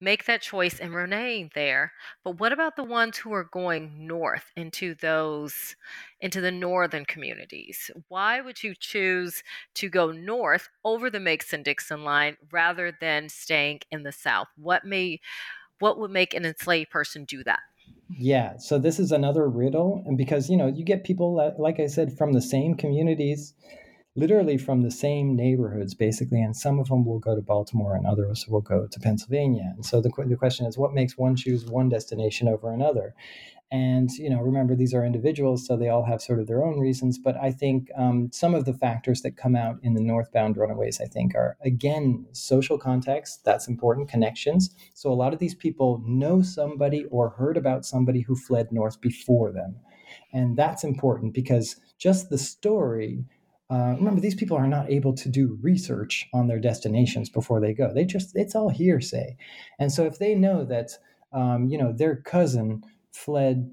make 0.00 0.24
that 0.24 0.42
choice 0.42 0.80
and 0.80 0.92
remain 0.92 1.48
there. 1.54 1.92
But 2.24 2.40
what 2.40 2.52
about 2.52 2.74
the 2.74 2.84
ones 2.84 3.18
who 3.18 3.32
are 3.32 3.44
going 3.44 4.06
north 4.06 4.50
into 4.56 4.94
those 4.96 5.76
into 6.20 6.40
the 6.40 6.50
northern 6.50 7.04
communities? 7.04 7.90
Why 8.08 8.40
would 8.40 8.62
you 8.62 8.74
choose 8.74 9.42
to 9.74 9.88
go 9.88 10.10
north 10.10 10.68
over 10.84 11.08
the 11.08 11.20
Mason-Dixon 11.20 12.02
line 12.02 12.36
rather 12.50 12.92
than 13.00 13.28
staying 13.28 13.80
in 13.90 14.02
the 14.02 14.12
south? 14.12 14.48
What 14.56 14.84
may 14.84 15.20
what 15.78 15.98
would 15.98 16.10
make 16.10 16.34
an 16.34 16.44
enslaved 16.44 16.90
person 16.90 17.24
do 17.24 17.44
that? 17.44 17.60
Yeah, 18.18 18.58
so 18.58 18.78
this 18.78 18.98
is 18.98 19.12
another 19.12 19.48
riddle 19.48 20.02
and 20.06 20.18
because 20.18 20.50
you 20.50 20.56
know, 20.56 20.66
you 20.66 20.84
get 20.84 21.04
people 21.04 21.54
like 21.58 21.78
I 21.78 21.86
said 21.86 22.16
from 22.18 22.32
the 22.32 22.42
same 22.42 22.74
communities 22.74 23.54
literally 24.14 24.58
from 24.58 24.82
the 24.82 24.90
same 24.90 25.34
neighborhoods, 25.34 25.94
basically, 25.94 26.42
and 26.42 26.56
some 26.56 26.78
of 26.78 26.88
them 26.88 27.04
will 27.04 27.18
go 27.18 27.34
to 27.34 27.40
Baltimore 27.40 27.96
and 27.96 28.06
others 28.06 28.46
will 28.46 28.60
go 28.60 28.86
to 28.86 29.00
Pennsylvania. 29.00 29.72
And 29.74 29.84
so 29.84 30.00
the, 30.00 30.10
the 30.26 30.36
question 30.36 30.66
is, 30.66 30.76
what 30.76 30.92
makes 30.92 31.16
one 31.16 31.34
choose 31.36 31.64
one 31.64 31.88
destination 31.88 32.48
over 32.48 32.72
another? 32.72 33.14
And 33.70 34.10
you 34.18 34.28
know, 34.28 34.40
remember 34.40 34.76
these 34.76 34.92
are 34.92 35.02
individuals, 35.02 35.66
so 35.66 35.78
they 35.78 35.88
all 35.88 36.04
have 36.04 36.20
sort 36.20 36.40
of 36.40 36.46
their 36.46 36.62
own 36.62 36.78
reasons. 36.78 37.18
But 37.18 37.38
I 37.38 37.50
think 37.50 37.88
um, 37.96 38.28
some 38.30 38.54
of 38.54 38.66
the 38.66 38.74
factors 38.74 39.22
that 39.22 39.38
come 39.38 39.56
out 39.56 39.78
in 39.82 39.94
the 39.94 40.02
northbound 40.02 40.58
runaways, 40.58 41.00
I 41.00 41.06
think, 41.06 41.34
are 41.34 41.56
again 41.64 42.26
social 42.32 42.76
context. 42.76 43.46
That's 43.46 43.68
important. 43.68 44.10
Connections. 44.10 44.74
So 44.92 45.10
a 45.10 45.14
lot 45.14 45.32
of 45.32 45.38
these 45.38 45.54
people 45.54 46.02
know 46.06 46.42
somebody 46.42 47.06
or 47.06 47.30
heard 47.30 47.56
about 47.56 47.86
somebody 47.86 48.20
who 48.20 48.36
fled 48.36 48.72
north 48.72 49.00
before 49.00 49.50
them, 49.52 49.76
and 50.34 50.54
that's 50.54 50.84
important 50.84 51.32
because 51.32 51.76
just 51.96 52.28
the 52.28 52.36
story 52.36 53.24
uh, 53.70 53.94
remember, 53.96 54.20
these 54.20 54.34
people 54.34 54.56
are 54.56 54.66
not 54.66 54.90
able 54.90 55.14
to 55.14 55.28
do 55.28 55.58
research 55.62 56.28
on 56.34 56.46
their 56.46 56.58
destinations 56.58 57.30
before 57.30 57.60
they 57.60 57.72
go. 57.72 57.92
They 57.92 58.04
just, 58.04 58.32
it's 58.34 58.54
all 58.54 58.68
hearsay. 58.68 59.36
And 59.78 59.90
so 59.90 60.04
if 60.04 60.18
they 60.18 60.34
know 60.34 60.64
that, 60.64 60.90
um, 61.32 61.68
you 61.68 61.78
know, 61.78 61.92
their 61.92 62.16
cousin 62.16 62.82
fled 63.12 63.70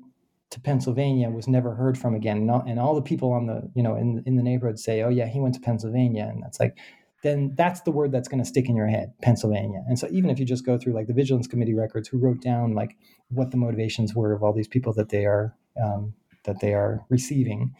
to 0.51 0.59
Pennsylvania, 0.59 1.27
and 1.27 1.35
was 1.35 1.47
never 1.47 1.75
heard 1.75 1.97
from 1.97 2.15
again, 2.15 2.37
and 2.37 2.49
all, 2.49 2.63
and 2.65 2.79
all 2.79 2.95
the 2.95 3.01
people 3.01 3.31
on 3.33 3.45
the, 3.45 3.69
you 3.75 3.83
know, 3.83 3.95
in, 3.95 4.23
in 4.25 4.35
the 4.35 4.41
neighborhood 4.41 4.79
say, 4.79 5.03
oh, 5.03 5.09
yeah, 5.09 5.27
he 5.27 5.39
went 5.39 5.53
to 5.53 5.61
Pennsylvania. 5.61 6.27
And 6.31 6.41
that's 6.41 6.59
like, 6.59 6.75
then 7.21 7.53
that's 7.55 7.81
the 7.81 7.91
word 7.91 8.11
that's 8.11 8.27
going 8.27 8.41
to 8.41 8.49
stick 8.49 8.69
in 8.69 8.75
your 8.75 8.87
head, 8.87 9.13
Pennsylvania. 9.21 9.83
And 9.87 9.99
so 9.99 10.07
even 10.09 10.29
if 10.29 10.39
you 10.39 10.45
just 10.45 10.65
go 10.65 10.77
through 10.77 10.93
like 10.93 11.07
the 11.07 11.13
Vigilance 11.13 11.47
Committee 11.47 11.75
records, 11.75 12.07
who 12.07 12.17
wrote 12.17 12.41
down 12.41 12.73
like 12.73 12.97
what 13.29 13.51
the 13.51 13.57
motivations 13.57 14.15
were 14.15 14.33
of 14.33 14.41
all 14.41 14.53
these 14.53 14.69
people 14.69 14.93
that 14.93 15.09
they 15.09 15.25
are 15.25 15.53
um, 15.83 16.13
that 16.45 16.61
they 16.61 16.73
are 16.73 17.05
receiving, 17.09 17.75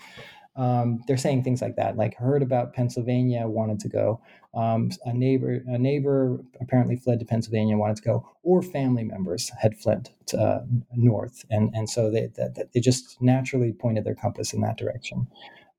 um, 0.60 1.02
they're 1.08 1.16
saying 1.16 1.44
things 1.44 1.62
like 1.62 1.78
that, 1.78 1.96
like 1.96 2.16
heard 2.16 2.44
about 2.44 2.74
Pennsylvania, 2.74 3.48
wanted 3.48 3.80
to 3.80 3.88
go. 3.88 4.20
Um, 4.54 4.90
a 5.06 5.14
neighbor, 5.14 5.64
a 5.66 5.78
neighbor 5.78 6.44
apparently 6.60 6.98
fled 6.98 7.20
to 7.20 7.26
Pennsylvania, 7.26 7.78
wanted 7.78 7.96
to 7.96 8.04
go, 8.04 8.30
or 8.44 8.62
family 8.62 9.06
members 9.06 9.50
had 9.62 9.80
fled 9.80 10.10
to, 10.28 10.38
uh, 10.38 10.66
north, 10.94 11.46
and 11.50 11.74
and 11.74 11.90
so 11.90 12.12
they 12.12 12.28
that, 12.36 12.74
they 12.74 12.82
just 12.82 13.22
naturally 13.22 13.72
pointed 13.72 14.04
their 14.04 14.16
compass 14.16 14.52
in 14.52 14.60
that 14.60 14.78
direction. 14.78 15.28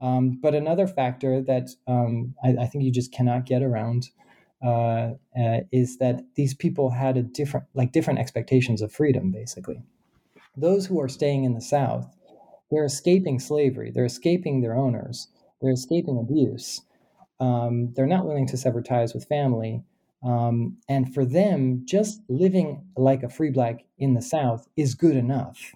Um, 0.01 0.39
but 0.41 0.55
another 0.55 0.87
factor 0.87 1.43
that 1.43 1.69
um, 1.87 2.35
I, 2.43 2.57
I, 2.63 2.67
think 2.67 2.85
you 2.85 2.91
just 2.91 3.13
cannot 3.13 3.45
get 3.45 3.63
around 3.63 4.09
uh, 4.65 5.11
uh, 5.39 5.61
is 5.73 5.99
that 5.99 6.23
these 6.37 6.55
people 6.55 6.89
had 6.89 7.19
a 7.19 7.23
different, 7.23 7.67
like 7.75 7.93
different 7.93 8.19
expectations 8.19 8.81
of 8.81 8.91
freedom. 8.91 9.31
Basically, 9.31 9.83
those 10.57 10.87
who 10.87 10.99
are 11.03 11.09
staying 11.09 11.45
in 11.45 11.53
the 11.53 11.61
South 11.61 12.17
they're 12.71 12.85
escaping 12.85 13.41
slavery. 13.41 13.91
They're 13.91 14.05
escaping 14.05 14.61
their 14.61 14.75
owners. 14.75 15.29
They're 15.61 15.73
escaping 15.73 16.19
abuse. 16.19 16.83
Um, 17.39 17.93
they're 17.95 18.07
not 18.07 18.27
willing 18.27 18.47
to 18.49 18.57
sever 18.57 18.83
ties 18.83 19.15
with 19.15 19.25
family. 19.25 19.83
Um, 20.23 20.77
and 20.89 21.13
for 21.13 21.25
them, 21.25 21.83
just 21.85 22.21
living 22.29 22.85
like 22.97 23.23
a 23.23 23.29
free 23.29 23.51
black 23.51 23.85
in 23.99 24.15
the 24.15 24.23
South 24.23 24.69
is 24.77 24.95
good 24.95 25.17
enough. 25.17 25.73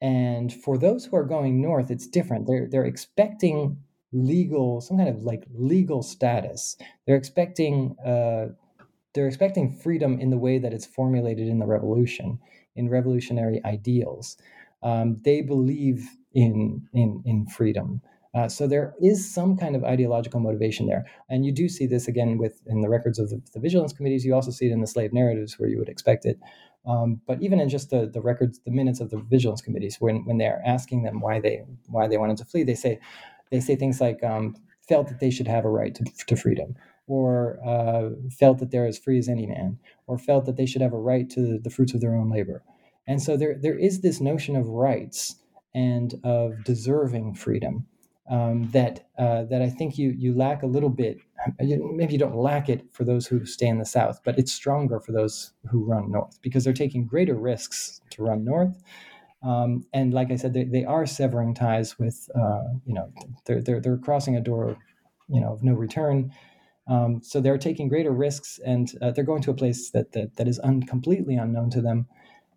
And 0.00 0.52
for 0.52 0.78
those 0.78 1.04
who 1.04 1.16
are 1.16 1.24
going 1.24 1.60
north, 1.60 1.90
it's 1.90 2.06
different. 2.06 2.46
They're 2.46 2.68
they're 2.70 2.84
expecting 2.84 3.78
legal, 4.12 4.80
some 4.80 4.98
kind 4.98 5.08
of 5.08 5.22
like 5.22 5.44
legal 5.52 6.02
status. 6.02 6.76
They're 7.06 7.16
expecting 7.16 7.96
uh, 8.04 8.48
they're 9.14 9.26
expecting 9.26 9.72
freedom 9.72 10.20
in 10.20 10.30
the 10.30 10.38
way 10.38 10.58
that 10.58 10.72
it's 10.72 10.86
formulated 10.86 11.48
in 11.48 11.58
the 11.58 11.66
revolution, 11.66 12.38
in 12.76 12.88
revolutionary 12.88 13.60
ideals 13.64 14.36
um, 14.82 15.20
they 15.24 15.42
believe 15.42 16.08
in 16.34 16.86
in 16.92 17.22
in 17.26 17.46
freedom. 17.46 18.00
Uh, 18.34 18.48
so 18.48 18.66
there 18.66 18.94
is 19.02 19.32
some 19.32 19.56
kind 19.56 19.74
of 19.74 19.84
ideological 19.84 20.40
motivation 20.40 20.86
there, 20.86 21.06
and 21.30 21.46
you 21.46 21.52
do 21.52 21.68
see 21.68 21.86
this 21.86 22.06
again 22.08 22.38
with 22.38 22.60
in 22.66 22.82
the 22.82 22.88
records 22.88 23.18
of 23.18 23.30
the, 23.30 23.40
the 23.54 23.60
vigilance 23.60 23.92
committees. 23.94 24.24
You 24.26 24.34
also 24.34 24.50
see 24.50 24.66
it 24.66 24.72
in 24.72 24.82
the 24.82 24.86
slave 24.86 25.12
narratives 25.12 25.58
where 25.58 25.68
you 25.68 25.78
would 25.78 25.88
expect 25.88 26.26
it. 26.26 26.38
Um, 26.86 27.20
but 27.26 27.42
even 27.42 27.60
in 27.60 27.68
just 27.68 27.90
the, 27.90 28.06
the 28.06 28.20
records, 28.20 28.60
the 28.64 28.70
minutes 28.70 29.00
of 29.00 29.10
the 29.10 29.18
vigilance 29.18 29.62
committees, 29.62 29.96
when 30.00 30.24
when 30.26 30.38
they're 30.38 30.62
asking 30.66 31.02
them 31.02 31.20
why 31.20 31.40
they 31.40 31.64
why 31.88 32.08
they 32.08 32.18
wanted 32.18 32.36
to 32.38 32.44
flee, 32.44 32.64
they 32.64 32.74
say 32.74 33.00
they 33.50 33.60
say 33.60 33.76
things 33.76 34.00
like 34.00 34.22
um, 34.22 34.56
felt 34.88 35.08
that 35.08 35.20
they 35.20 35.30
should 35.30 35.48
have 35.48 35.64
a 35.64 35.70
right 35.70 35.94
to, 35.94 36.04
to 36.28 36.36
freedom, 36.36 36.76
or 37.06 37.58
uh, 37.66 38.10
felt 38.38 38.58
that 38.58 38.70
they're 38.70 38.86
as 38.86 38.98
free 38.98 39.18
as 39.18 39.28
any 39.28 39.46
man, 39.46 39.78
or 40.06 40.18
felt 40.18 40.44
that 40.46 40.56
they 40.56 40.66
should 40.66 40.82
have 40.82 40.92
a 40.92 40.98
right 40.98 41.30
to 41.30 41.58
the 41.58 41.70
fruits 41.70 41.94
of 41.94 42.00
their 42.00 42.14
own 42.14 42.30
labor. 42.30 42.62
And 43.06 43.22
so 43.22 43.36
there, 43.36 43.56
there 43.60 43.78
is 43.78 44.00
this 44.00 44.20
notion 44.20 44.56
of 44.56 44.66
rights 44.68 45.36
and 45.74 46.14
of 46.24 46.64
deserving 46.64 47.34
freedom 47.34 47.86
um, 48.28 48.70
that 48.72 49.06
uh, 49.18 49.44
that 49.44 49.62
I 49.62 49.70
think 49.70 49.98
you 49.98 50.10
you 50.10 50.34
lack 50.34 50.62
a 50.62 50.66
little 50.66 50.88
bit. 50.88 51.18
Maybe 51.60 52.14
you 52.14 52.18
don't 52.18 52.34
lack 52.34 52.68
it 52.68 52.92
for 52.92 53.04
those 53.04 53.26
who 53.26 53.46
stay 53.46 53.66
in 53.68 53.78
the 53.78 53.84
south, 53.84 54.20
but 54.24 54.38
it's 54.38 54.52
stronger 54.52 54.98
for 54.98 55.12
those 55.12 55.52
who 55.70 55.84
run 55.84 56.10
north 56.10 56.40
because 56.42 56.64
they're 56.64 56.72
taking 56.72 57.06
greater 57.06 57.34
risks 57.36 58.00
to 58.10 58.22
run 58.22 58.44
north. 58.44 58.82
Um, 59.44 59.84
and 59.92 60.12
like 60.12 60.32
I 60.32 60.36
said, 60.36 60.54
they, 60.54 60.64
they 60.64 60.84
are 60.84 61.06
severing 61.06 61.54
ties 61.54 61.98
with 61.98 62.28
uh, 62.34 62.64
you 62.84 62.94
know 62.94 63.12
they're, 63.44 63.62
they're 63.62 63.80
they're 63.80 63.98
crossing 63.98 64.34
a 64.36 64.40
door 64.40 64.76
you 65.28 65.40
know 65.40 65.52
of 65.52 65.62
no 65.62 65.74
return. 65.74 66.32
Um, 66.88 67.20
so 67.22 67.40
they're 67.40 67.58
taking 67.58 67.88
greater 67.88 68.12
risks, 68.12 68.58
and 68.64 68.90
uh, 69.02 69.10
they're 69.12 69.24
going 69.24 69.42
to 69.42 69.50
a 69.50 69.54
place 69.54 69.90
that 69.90 70.12
that, 70.12 70.36
that 70.36 70.48
is 70.48 70.58
un- 70.60 70.82
completely 70.82 71.36
unknown 71.36 71.70
to 71.70 71.80
them 71.80 72.06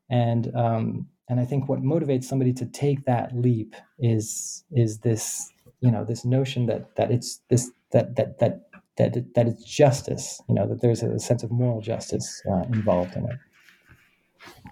and 0.10 0.56
um, 0.56 1.08
and 1.30 1.40
I 1.40 1.46
think 1.46 1.70
what 1.70 1.82
motivates 1.82 2.24
somebody 2.24 2.54
to 2.54 2.66
take 2.66 3.06
that 3.06 3.36
leap 3.36 3.76
is 4.00 4.64
is 4.72 5.00
this 5.00 5.52
you 5.82 5.92
know 5.92 6.04
this 6.04 6.26
notion 6.26 6.66
that 6.66 6.96
that 6.96 7.12
it's 7.12 7.42
this 7.50 7.72
that 7.92 8.16
that 8.16 8.40
that 8.40 8.62
that 8.98 9.34
that 9.36 9.48
it's 9.48 9.64
justice 9.64 10.42
you 10.50 10.56
know 10.56 10.68
that 10.68 10.82
there's 10.82 11.04
a 11.04 11.20
sense 11.20 11.44
of 11.44 11.52
moral 11.52 11.82
justice 11.82 12.42
uh, 12.52 12.64
involved 12.74 13.16
in 13.16 13.26
it 13.26 13.38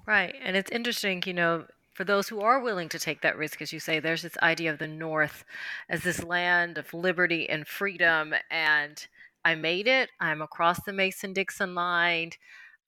right 0.06 0.36
and 0.42 0.58
it's 0.58 0.72
interesting 0.72 1.24
you 1.26 1.34
know 1.34 1.66
for 1.94 2.04
those 2.04 2.28
who 2.28 2.42
are 2.42 2.60
willing 2.60 2.90
to 2.90 3.00
take 3.00 3.22
that 3.22 3.36
risk, 3.38 3.60
as 3.60 3.74
you 3.74 3.80
say, 3.80 4.00
there's 4.00 4.22
this 4.22 4.38
idea 4.44 4.72
of 4.72 4.78
the 4.78 4.88
North 4.88 5.44
as 5.90 6.04
this 6.04 6.24
land 6.24 6.78
of 6.78 6.94
liberty 6.94 7.50
and 7.50 7.68
freedom. 7.68 8.36
And 8.52 9.08
I 9.44 9.56
made 9.56 9.88
it. 9.88 10.12
I'm 10.20 10.44
across 10.44 10.80
the 10.84 10.94
Mason 10.94 11.34
Dixon 11.34 11.74
line. 11.74 12.34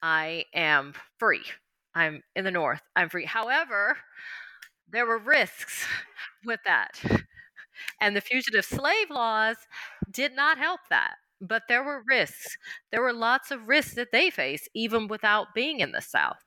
I 0.04 0.46
am 0.54 0.94
free 1.18 1.42
I'm 1.96 2.22
in 2.36 2.44
the 2.44 2.52
North. 2.52 2.82
I'm 2.96 3.10
free. 3.10 3.26
However, 3.26 3.98
there 4.92 5.06
were 5.06 5.18
risks 5.18 5.86
with 6.46 6.60
that. 6.66 7.02
And 8.02 8.16
the 8.16 8.22
fugitive 8.22 8.66
slave 8.66 9.10
laws 9.10 9.58
did 10.12 10.36
not 10.36 10.58
help 10.58 10.82
that. 10.90 11.16
But 11.42 11.64
there 11.70 11.84
were 11.84 12.04
risks. 12.06 12.58
There 12.92 13.02
were 13.02 13.14
lots 13.14 13.52
of 13.52 13.68
risks 13.68 13.96
that 13.96 14.12
they 14.12 14.30
face, 14.30 14.68
even 14.74 15.08
without 15.08 15.54
being 15.56 15.80
in 15.80 15.94
the 15.94 16.02
South. 16.02 16.44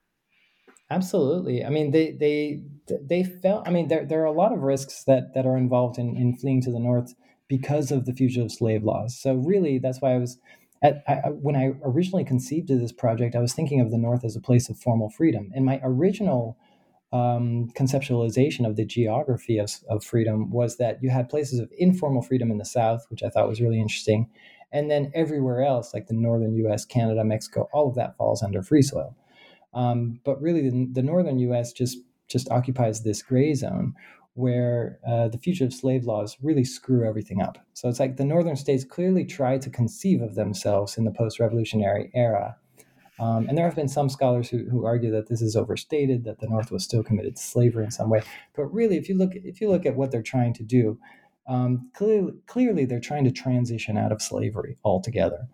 Absolutely. 0.90 1.64
I 1.64 1.70
mean, 1.70 1.90
they 1.90 2.12
they 2.12 2.60
they 2.86 3.24
felt. 3.24 3.66
I 3.66 3.70
mean, 3.70 3.88
there 3.88 4.04
there 4.04 4.20
are 4.20 4.26
a 4.26 4.32
lot 4.32 4.52
of 4.52 4.60
risks 4.60 5.04
that 5.04 5.32
that 5.32 5.46
are 5.46 5.56
involved 5.56 5.98
in 5.98 6.16
in 6.16 6.36
fleeing 6.36 6.60
to 6.62 6.70
the 6.70 6.78
north 6.78 7.14
because 7.48 7.90
of 7.90 8.04
the 8.04 8.12
fugitive 8.12 8.52
slave 8.52 8.82
laws. 8.84 9.18
So 9.18 9.34
really, 9.34 9.78
that's 9.78 10.02
why 10.02 10.14
I 10.14 10.18
was. 10.18 10.38
At, 10.82 11.02
I, 11.06 11.14
when 11.30 11.56
I 11.56 11.74
originally 11.84 12.24
conceived 12.24 12.70
of 12.70 12.80
this 12.80 12.92
project, 12.92 13.36
I 13.36 13.40
was 13.40 13.52
thinking 13.52 13.80
of 13.80 13.90
the 13.90 13.98
North 13.98 14.24
as 14.24 14.36
a 14.36 14.40
place 14.40 14.68
of 14.68 14.78
formal 14.78 15.10
freedom. 15.10 15.50
And 15.54 15.64
my 15.64 15.80
original 15.82 16.56
um, 17.12 17.70
conceptualization 17.76 18.66
of 18.66 18.76
the 18.76 18.84
geography 18.84 19.58
of, 19.58 19.70
of 19.88 20.02
freedom 20.02 20.50
was 20.50 20.78
that 20.78 21.02
you 21.02 21.10
had 21.10 21.28
places 21.28 21.60
of 21.60 21.70
informal 21.76 22.22
freedom 22.22 22.50
in 22.50 22.58
the 22.58 22.64
South, 22.64 23.04
which 23.10 23.22
I 23.22 23.28
thought 23.28 23.48
was 23.48 23.60
really 23.60 23.80
interesting. 23.80 24.28
And 24.72 24.90
then 24.90 25.12
everywhere 25.14 25.62
else, 25.62 25.92
like 25.92 26.06
the 26.06 26.14
northern 26.14 26.54
US, 26.66 26.84
Canada, 26.84 27.22
Mexico, 27.24 27.68
all 27.72 27.88
of 27.88 27.94
that 27.96 28.16
falls 28.16 28.42
under 28.42 28.62
free 28.62 28.82
soil. 28.82 29.14
Um, 29.74 30.20
but 30.24 30.40
really, 30.40 30.68
the, 30.68 30.88
the, 30.92 31.02
northern 31.02 31.38
U.S. 31.38 31.72
just 31.72 31.98
just 32.28 32.50
occupies 32.50 33.02
this 33.02 33.22
gray 33.22 33.54
zone 33.54 33.94
where 34.34 34.98
uh, 35.06 35.28
the 35.28 35.38
fugitive 35.38 35.74
slave 35.74 36.04
laws 36.04 36.36
really 36.42 36.64
screw 36.64 37.06
everything 37.06 37.42
up. 37.42 37.58
So 37.74 37.88
it's 37.88 38.00
like 38.00 38.16
the 38.16 38.24
northern 38.24 38.56
states 38.56 38.84
clearly 38.84 39.24
try 39.24 39.58
to 39.58 39.70
conceive 39.70 40.22
of 40.22 40.34
themselves 40.34 40.96
in 40.96 41.04
the 41.04 41.10
post-revolutionary 41.10 42.10
era. 42.14 42.56
Um, 43.20 43.46
and 43.46 43.58
there 43.58 43.66
have 43.66 43.76
been 43.76 43.88
some 43.88 44.08
scholars 44.08 44.48
who, 44.48 44.64
who 44.70 44.86
argue 44.86 45.10
that 45.12 45.28
this 45.28 45.42
is 45.42 45.54
overstated, 45.54 46.24
that 46.24 46.40
the 46.40 46.48
North 46.48 46.70
was 46.70 46.82
still 46.82 47.02
committed 47.02 47.36
to 47.36 47.42
slavery 47.42 47.84
in 47.84 47.90
some 47.90 48.08
way. 48.08 48.22
But 48.56 48.72
really, 48.72 48.96
if 48.96 49.08
you 49.08 49.16
look 49.16 49.32
if 49.34 49.60
you 49.60 49.70
look 49.70 49.84
at 49.84 49.96
what 49.96 50.10
they're 50.10 50.22
trying 50.22 50.54
to 50.54 50.62
do, 50.62 50.98
um, 51.46 51.90
clearly, 51.94 52.32
clearly 52.46 52.84
they're 52.86 53.00
trying 53.00 53.24
to 53.24 53.30
transition 53.30 53.98
out 53.98 54.12
of 54.12 54.22
slavery 54.22 54.78
altogether. 54.82 55.46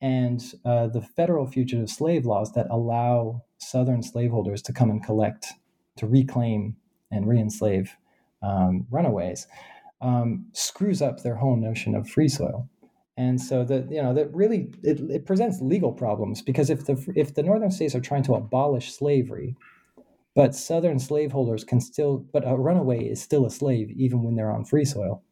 And 0.00 0.42
uh, 0.64 0.86
the 0.86 1.02
federal 1.02 1.46
fugitive 1.46 1.90
slave 1.90 2.24
laws 2.24 2.52
that 2.52 2.66
allow 2.70 3.42
Southern 3.58 4.02
slaveholders 4.02 4.62
to 4.62 4.72
come 4.72 4.90
and 4.90 5.04
collect, 5.04 5.48
to 5.96 6.06
reclaim 6.06 6.76
and 7.10 7.28
re-enslave 7.28 7.96
um, 8.42 8.86
runaways, 8.90 9.46
um, 10.00 10.46
screws 10.52 11.00
up 11.02 11.22
their 11.22 11.36
whole 11.36 11.56
notion 11.56 11.94
of 11.94 12.08
free 12.08 12.28
soil. 12.28 12.68
And 13.16 13.40
so 13.40 13.62
that 13.64 13.90
you 13.90 14.02
know 14.02 14.14
that 14.14 14.34
really 14.34 14.72
it, 14.82 14.98
it 15.10 15.26
presents 15.26 15.60
legal 15.60 15.92
problems 15.92 16.40
because 16.40 16.70
if 16.70 16.86
the 16.86 17.12
if 17.14 17.34
the 17.34 17.42
northern 17.42 17.70
states 17.70 17.94
are 17.94 18.00
trying 18.00 18.22
to 18.24 18.34
abolish 18.34 18.92
slavery, 18.92 19.54
but 20.34 20.54
southern 20.54 20.98
slaveholders 20.98 21.62
can 21.62 21.80
still 21.80 22.24
but 22.32 22.48
a 22.48 22.56
runaway 22.56 23.04
is 23.04 23.20
still 23.20 23.44
a 23.44 23.50
slave 23.50 23.90
even 23.90 24.22
when 24.22 24.34
they're 24.34 24.50
on 24.50 24.64
free 24.64 24.86
soil, 24.86 25.22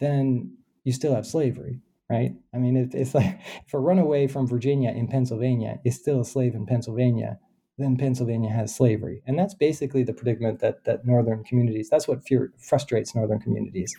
then 0.00 0.56
you 0.82 0.92
still 0.92 1.14
have 1.14 1.26
slavery 1.26 1.80
right? 2.10 2.34
I 2.52 2.58
mean, 2.58 2.76
it, 2.76 2.94
it's 2.94 3.14
like 3.14 3.38
if 3.66 3.74
a 3.74 3.78
runaway 3.78 4.26
from 4.26 4.46
Virginia 4.46 4.90
in 4.90 5.08
Pennsylvania 5.08 5.78
is 5.84 5.96
still 5.96 6.20
a 6.20 6.24
slave 6.24 6.54
in 6.54 6.66
Pennsylvania, 6.66 7.38
then 7.78 7.96
Pennsylvania 7.96 8.50
has 8.50 8.74
slavery. 8.74 9.22
And 9.26 9.38
that's 9.38 9.54
basically 9.54 10.04
the 10.04 10.12
predicament 10.12 10.60
that, 10.60 10.84
that 10.84 11.04
northern 11.04 11.42
communities, 11.44 11.88
that's 11.90 12.06
what 12.06 12.26
fear, 12.26 12.52
frustrates 12.58 13.14
northern 13.14 13.40
communities 13.40 13.96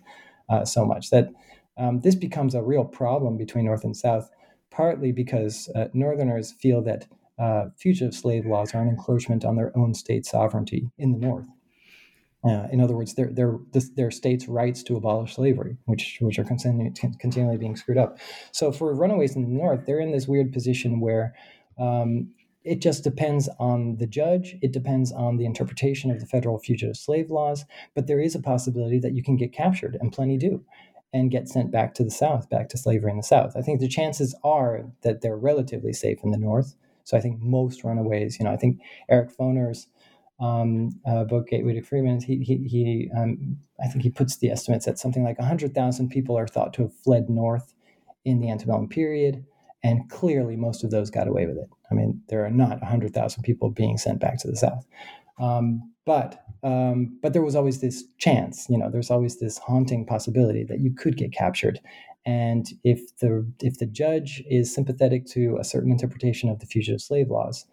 uh, 0.49 0.63
so 0.65 0.85
much, 0.85 1.09
that 1.09 1.29
um, 1.77 2.01
this 2.01 2.15
becomes 2.15 2.55
a 2.55 2.63
real 2.63 2.85
problem 2.85 3.37
between 3.37 3.65
North 3.65 3.83
and 3.83 3.95
South, 3.95 4.29
partly 4.71 5.11
because 5.11 5.69
uh, 5.75 5.87
Northerners 5.93 6.53
feel 6.53 6.81
that 6.83 7.07
uh, 7.37 7.65
fugitive 7.77 8.13
slave 8.13 8.45
laws 8.45 8.73
are 8.73 8.81
an 8.81 8.87
encroachment 8.87 9.43
on 9.43 9.57
their 9.57 9.77
own 9.77 9.93
state 9.93 10.25
sovereignty 10.25 10.89
in 10.97 11.11
the 11.11 11.17
North. 11.17 11.47
Uh, 12.45 12.67
in 12.71 12.79
other 12.79 12.95
words, 12.95 13.15
their 13.15 13.31
their 13.31 13.57
their 13.95 14.11
states' 14.11 14.47
rights 14.47 14.83
to 14.83 14.95
abolish 14.95 15.33
slavery, 15.33 15.77
which 15.85 16.19
which 16.21 16.37
are 16.37 16.43
continually, 16.43 16.93
continually 17.19 17.57
being 17.57 17.75
screwed 17.75 17.97
up. 17.97 18.19
So 18.51 18.71
for 18.71 18.93
runaways 18.93 19.35
in 19.35 19.41
the 19.41 19.49
North, 19.49 19.85
they're 19.85 19.99
in 19.99 20.11
this 20.11 20.27
weird 20.27 20.53
position 20.53 20.99
where 20.99 21.33
um, 21.79 22.29
it 22.65 22.81
just 22.81 23.03
depends 23.03 23.47
on 23.59 23.97
the 23.97 24.07
judge. 24.07 24.57
It 24.61 24.71
depends 24.73 25.11
on 25.11 25.37
the 25.37 25.45
interpretation 25.45 26.09
of 26.09 26.19
the 26.19 26.25
federal 26.25 26.57
fugitive 26.57 26.97
slave 26.97 27.29
laws. 27.29 27.63
But 27.93 28.07
there 28.07 28.19
is 28.19 28.35
a 28.35 28.41
possibility 28.41 28.99
that 28.99 29.13
you 29.13 29.23
can 29.23 29.37
get 29.37 29.53
captured, 29.53 29.97
and 30.01 30.11
plenty 30.11 30.37
do, 30.37 30.65
and 31.13 31.31
get 31.31 31.47
sent 31.47 31.71
back 31.71 31.93
to 31.95 32.03
the 32.03 32.11
South, 32.11 32.49
back 32.49 32.67
to 32.69 32.77
slavery 32.77 33.11
in 33.11 33.17
the 33.17 33.23
South. 33.23 33.55
I 33.55 33.61
think 33.61 33.79
the 33.79 33.87
chances 33.87 34.35
are 34.43 34.85
that 35.03 35.21
they're 35.21 35.37
relatively 35.37 35.93
safe 35.93 36.19
in 36.23 36.31
the 36.31 36.37
North. 36.37 36.75
So 37.03 37.15
I 37.15 37.21
think 37.21 37.39
most 37.39 37.83
runaways, 37.83 38.39
you 38.39 38.45
know, 38.45 38.51
I 38.51 38.57
think 38.57 38.81
Eric 39.09 39.29
Foner's 39.37 39.87
um, 40.39 40.99
uh, 41.07 41.23
book 41.23 41.47
Gateway 41.47 41.73
to 41.73 41.81
Freedom, 41.81 42.19
he, 42.19 42.39
he, 42.39 42.57
he 42.67 43.11
um, 43.15 43.57
I 43.81 43.87
think 43.87 44.03
he 44.03 44.09
puts 44.09 44.37
the 44.37 44.49
estimates 44.49 44.87
at 44.87 44.97
something 44.99 45.23
like 45.23 45.37
100,000 45.37 46.09
people 46.09 46.37
are 46.37 46.47
thought 46.47 46.73
to 46.73 46.81
have 46.81 46.93
fled 46.93 47.29
north 47.29 47.73
in 48.25 48.41
the 48.41 48.49
antebellum 48.49 48.89
period, 48.89 49.45
and 49.85 50.09
clearly 50.09 50.55
most 50.55 50.83
of 50.83 50.89
those 50.89 51.11
got 51.11 51.27
away 51.27 51.45
with 51.45 51.57
it. 51.57 51.69
I 51.91 51.93
mean, 51.93 52.19
there 52.29 52.43
are 52.43 52.49
not 52.49 52.81
100,000 52.81 53.43
people 53.43 53.69
being 53.69 53.99
sent 53.99 54.19
back 54.19 54.39
to 54.39 54.47
the 54.47 54.55
south, 54.55 54.83
um, 55.39 55.91
but 56.07 56.41
um, 56.63 57.19
but 57.21 57.33
there 57.33 57.43
was 57.43 57.55
always 57.55 57.81
this 57.81 58.03
chance, 58.17 58.65
you 58.67 58.77
know, 58.79 58.89
there's 58.89 59.11
always 59.11 59.39
this 59.39 59.59
haunting 59.59 60.03
possibility 60.03 60.63
that 60.63 60.79
you 60.79 60.91
could 60.91 61.15
get 61.15 61.31
captured. 61.31 61.79
And 62.25 62.65
if 62.83 62.99
the 63.19 63.47
if 63.61 63.77
the 63.77 63.85
judge 63.85 64.41
is 64.49 64.73
sympathetic 64.73 65.27
to 65.27 65.57
a 65.59 65.63
certain 65.63 65.91
interpretation 65.91 66.49
of 66.49 66.59
the 66.59 66.65
fugitive 66.65 67.01
slave 67.01 67.29
laws, 67.29 67.67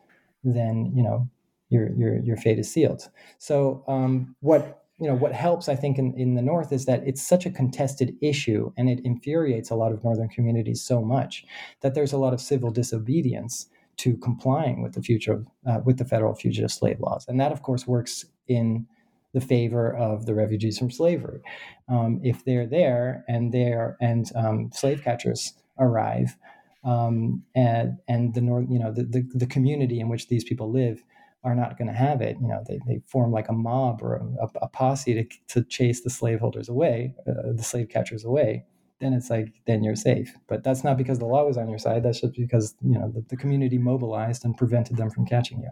then 0.45 0.93
you 0.95 1.03
know 1.03 1.31
your 1.71 1.91
your 1.95 2.19
your 2.21 2.37
fate 2.37 2.59
is 2.59 2.71
sealed. 2.71 3.09
So 3.39 3.83
um, 3.89 4.37
what 4.41 4.82
you 5.03 5.09
know 5.09 5.17
what 5.17 5.33
helps 5.33 5.69
I 5.69 5.75
think 5.75 5.99
in, 5.99 6.15
in 6.17 6.35
the 6.37 6.43
north 6.43 6.73
is 6.73 6.85
that 6.85 7.03
it's 7.05 7.21
such 7.21 7.45
a 7.45 7.51
contested 7.51 8.17
issue 8.23 8.73
and 8.77 8.89
it 8.89 9.01
infuriates 9.05 9.69
a 9.69 9.75
lot 9.75 9.91
of 9.91 10.05
northern 10.05 10.29
communities 10.29 10.81
so 10.81 11.03
much 11.03 11.45
that 11.81 11.95
there's 11.95 12.13
a 12.13 12.19
lot 12.19 12.33
of 12.33 12.41
civil 12.41 12.71
disobedience 12.71 13.67
to 13.97 14.17
complying 14.19 14.81
with 14.81 14.95
the 14.95 15.03
future 15.03 15.45
uh, 15.67 15.81
with 15.85 15.99
the 15.99 16.05
federal 16.05 16.35
fugitive 16.35 16.71
slave 16.71 17.01
laws, 17.01 17.27
and 17.27 17.41
that 17.41 17.51
of 17.51 17.63
course 17.63 17.87
works 17.87 18.25
in 18.47 18.87
the 19.35 19.41
favor 19.41 19.95
of 19.97 20.27
the 20.27 20.35
refugees 20.35 20.79
from 20.79 20.91
slavery. 20.91 21.41
Um, 21.89 22.21
if 22.23 22.45
they're 22.45 22.67
there 22.67 23.25
and 23.29 23.53
they're 23.53 23.97
and 24.01 24.31
um, 24.37 24.71
slave 24.73 25.03
catchers 25.03 25.55
arrive, 25.81 26.37
um, 26.85 27.43
and 27.55 27.99
and 28.09 28.35
the 28.35 28.41
north, 28.41 28.67
you 28.71 28.79
know, 28.79 28.93
the, 28.93 29.03
the, 29.03 29.29
the 29.35 29.47
community 29.47 29.99
in 29.99 30.09
which 30.09 30.29
these 30.29 30.45
people 30.45 30.71
live 30.71 31.03
are 31.45 31.55
not 31.55 31.77
going 31.77 31.89
to 31.89 31.95
have 31.95 32.21
it. 32.21 32.37
You 32.41 32.49
know, 32.49 32.63
they, 32.67 32.79
they 32.87 33.01
form 33.07 33.33
like 33.33 33.49
a 33.49 33.53
mob 33.53 34.03
or 34.03 34.17
a, 34.41 34.49
a 34.63 34.69
posse 34.69 35.15
to, 35.15 35.25
to 35.49 35.65
chase 35.65 36.03
the 36.03 36.11
slaveholders 36.11 36.69
away, 36.69 37.15
uh, 37.29 37.53
the 37.55 37.63
slave 37.63 37.89
catchers 37.89 38.25
away. 38.25 38.65
Then 39.01 39.13
it's 39.13 39.31
like, 39.31 39.53
then 39.67 39.83
you're 39.83 39.97
safe. 39.97 40.33
But 40.47 40.63
that's 40.63 40.85
not 40.85 40.97
because 40.97 41.19
the 41.19 41.27
law 41.27 41.45
was 41.45 41.57
on 41.57 41.69
your 41.69 41.79
side. 41.79 42.05
That's 42.05 42.21
just 42.21 42.35
because, 42.35 42.77
you 42.81 42.97
know, 42.99 43.11
the, 43.13 43.25
the 43.29 43.37
community 43.37 43.77
mobilized 43.79 44.45
and 44.45 44.57
prevented 44.57 44.97
them 44.97 45.11
from 45.11 45.27
catching 45.27 45.61
you. 45.61 45.71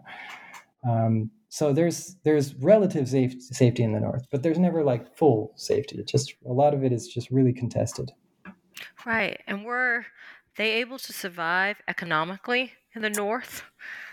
Um, 0.89 1.31
so 1.49 1.73
there's 1.73 2.15
there's 2.23 2.55
relative 2.55 3.09
safe, 3.09 3.33
safety 3.41 3.83
in 3.83 3.91
the 3.91 3.99
north, 3.99 4.25
but 4.31 4.41
there's 4.41 4.57
never 4.57 4.83
like 4.83 5.15
full 5.15 5.51
safety. 5.55 5.97
It 5.97 6.07
just 6.07 6.33
a 6.45 6.53
lot 6.53 6.73
of 6.73 6.83
it 6.83 6.91
is 6.91 7.07
just 7.07 7.29
really 7.29 7.53
contested. 7.53 8.11
Right, 9.05 9.41
and 9.47 9.65
were 9.65 10.05
they 10.55 10.71
able 10.73 10.97
to 10.97 11.13
survive 11.13 11.81
economically 11.87 12.71
in 12.95 13.01
the 13.01 13.09
north? 13.09 13.63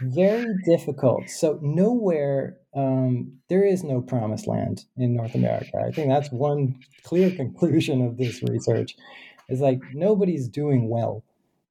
Very 0.01 0.55
difficult. 0.65 1.29
So 1.29 1.59
nowhere 1.63 2.59
um, 2.75 3.39
there 3.49 3.65
is 3.65 3.83
no 3.83 4.01
promised 4.01 4.47
land 4.47 4.85
in 4.97 5.15
North 5.15 5.35
America. 5.35 5.79
I 5.85 5.91
think 5.91 6.09
that's 6.09 6.31
one 6.31 6.81
clear 7.03 7.31
conclusion 7.37 8.07
of 8.07 8.17
this 8.17 8.43
research. 8.43 8.97
Is 9.49 9.61
like 9.61 9.81
nobody's 9.95 10.47
doing 10.47 10.91
well, 10.91 11.25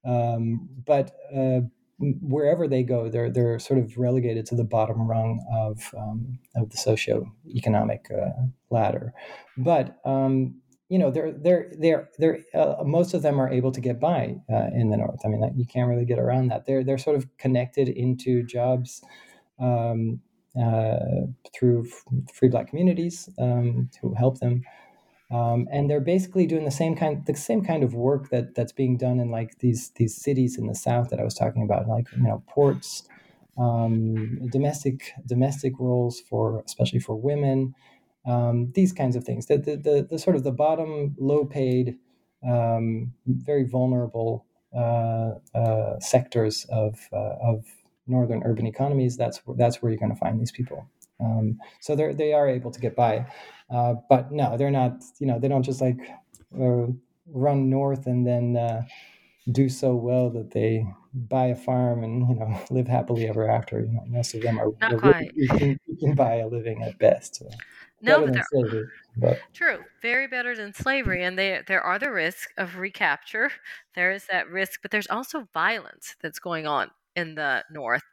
um, 0.03 0.67
but 0.83 1.11
uh, 1.35 1.59
wherever 1.99 2.67
they 2.67 2.81
go, 2.81 3.07
they're 3.07 3.29
they're 3.29 3.59
sort 3.59 3.79
of 3.79 3.95
relegated 3.97 4.47
to 4.47 4.55
the 4.55 4.63
bottom 4.63 5.07
rung 5.07 5.45
of 5.53 5.93
um, 5.95 6.39
of 6.55 6.71
the 6.71 6.77
socioeconomic 6.77 8.11
uh, 8.11 8.47
ladder. 8.71 9.13
But 9.57 9.99
um, 10.05 10.55
you 10.89 10.97
know 10.97 11.11
they're 11.11 11.33
they're 11.33 11.71
they're 11.77 12.09
they're 12.17 12.39
uh, 12.53 12.83
most 12.85 13.13
of 13.13 13.21
them 13.21 13.39
are 13.39 13.49
able 13.49 13.71
to 13.71 13.81
get 13.81 13.99
by 13.99 14.35
uh, 14.51 14.67
in 14.73 14.89
the 14.89 14.97
north. 14.97 15.19
I 15.25 15.27
mean, 15.27 15.41
you 15.55 15.65
can't 15.65 15.89
really 15.89 16.05
get 16.05 16.19
around 16.19 16.47
that. 16.47 16.65
They're 16.65 16.83
they're 16.83 16.97
sort 16.97 17.17
of 17.17 17.25
connected 17.37 17.89
into 17.89 18.43
jobs 18.43 19.01
um, 19.59 20.21
uh, 20.59 21.27
through 21.53 21.87
free 22.33 22.49
black 22.49 22.69
communities 22.69 23.29
um, 23.37 23.89
who 24.01 24.13
help 24.13 24.39
them, 24.39 24.63
um, 25.29 25.67
and 25.71 25.89
they're 25.89 25.99
basically 25.99 26.47
doing 26.47 26.63
the 26.63 26.71
same 26.71 26.95
kind 26.95 27.25
the 27.25 27.35
same 27.35 27.65
kind 27.65 27.83
of 27.83 27.93
work 27.93 28.29
that 28.29 28.55
that's 28.55 28.71
being 28.71 28.97
done 28.97 29.19
in 29.19 29.29
like 29.29 29.59
these 29.59 29.89
these 29.97 30.15
cities 30.15 30.57
in 30.57 30.67
the 30.67 30.75
south 30.75 31.09
that 31.09 31.19
I 31.19 31.23
was 31.23 31.33
talking 31.33 31.63
about, 31.63 31.89
like 31.89 32.05
you 32.15 32.23
know 32.23 32.43
ports, 32.47 33.03
um, 33.57 34.39
domestic 34.49 35.11
domestic 35.25 35.73
roles 35.79 36.21
for 36.21 36.63
especially 36.65 36.99
for 36.99 37.15
women 37.15 37.75
um, 38.27 38.71
these 38.75 38.93
kinds 38.93 39.15
of 39.15 39.23
things. 39.23 39.45
The, 39.47 39.57
the, 39.57 39.77
the, 39.77 40.07
the, 40.11 40.19
sort 40.19 40.35
of 40.35 40.43
the 40.43 40.51
bottom, 40.51 41.15
low 41.17 41.45
paid, 41.45 41.97
um, 42.47 43.13
very 43.25 43.63
vulnerable 43.63 44.45
uh, 44.75 45.35
uh, 45.55 45.99
sectors 45.99 46.65
of, 46.69 46.99
uh, 47.13 47.35
of 47.41 47.65
northern 48.07 48.43
urban 48.43 48.65
economies, 48.65 49.17
that's 49.17 49.41
that's 49.55 49.81
where 49.81 49.91
you're 49.91 49.99
going 49.99 50.11
to 50.11 50.17
find 50.17 50.39
these 50.39 50.51
people. 50.51 50.89
Um, 51.19 51.59
so 51.81 51.95
they 51.95 52.13
they 52.13 52.33
are 52.33 52.47
able 52.47 52.71
to 52.71 52.79
get 52.79 52.95
by, 52.95 53.25
uh, 53.69 53.95
but 54.09 54.31
no, 54.31 54.57
they're 54.57 54.71
not. 54.71 55.03
You 55.19 55.27
know, 55.27 55.39
they 55.39 55.47
don't 55.47 55.63
just 55.63 55.81
like 55.81 55.97
uh, 56.59 56.87
run 57.27 57.69
north 57.69 58.07
and 58.07 58.25
then 58.25 58.55
uh, 58.55 58.83
do 59.51 59.69
so 59.69 59.95
well 59.95 60.29
that 60.31 60.51
they 60.51 60.85
buy 61.13 61.47
a 61.47 61.55
farm 61.55 62.03
and 62.03 62.27
you 62.29 62.35
know 62.35 62.59
live 62.69 62.87
happily 62.87 63.27
ever 63.27 63.49
after. 63.49 63.81
You 63.81 63.91
know, 63.91 64.03
most 64.07 64.33
of 64.33 64.41
them 64.41 64.59
are 64.59 64.71
not 64.81 64.99
quite. 64.99 65.31
You 65.35 65.47
can, 65.49 65.79
you 65.85 65.97
can 65.97 66.15
buy 66.15 66.35
a 66.35 66.47
living 66.47 66.83
at 66.83 66.97
best. 66.99 67.37
So 67.37 67.49
no, 68.01 68.27
but 68.27 68.45
slavery, 68.51 68.87
but. 69.15 69.39
true, 69.53 69.79
very 70.01 70.27
better 70.27 70.55
than 70.55 70.73
slavery, 70.73 71.23
and 71.23 71.37
they, 71.37 71.61
there 71.67 71.81
are 71.81 71.97
the 71.99 72.11
risk 72.11 72.51
of 72.57 72.77
recapture. 72.77 73.51
There 73.95 74.11
is 74.11 74.27
that 74.31 74.47
risk, 74.51 74.83
but 74.83 74.91
there's 74.91 75.07
also 75.07 75.47
violence 75.55 76.15
that's 76.21 76.37
going 76.37 76.67
on 76.67 76.91
in 77.15 77.33
the 77.33 77.63
North. 77.71 78.03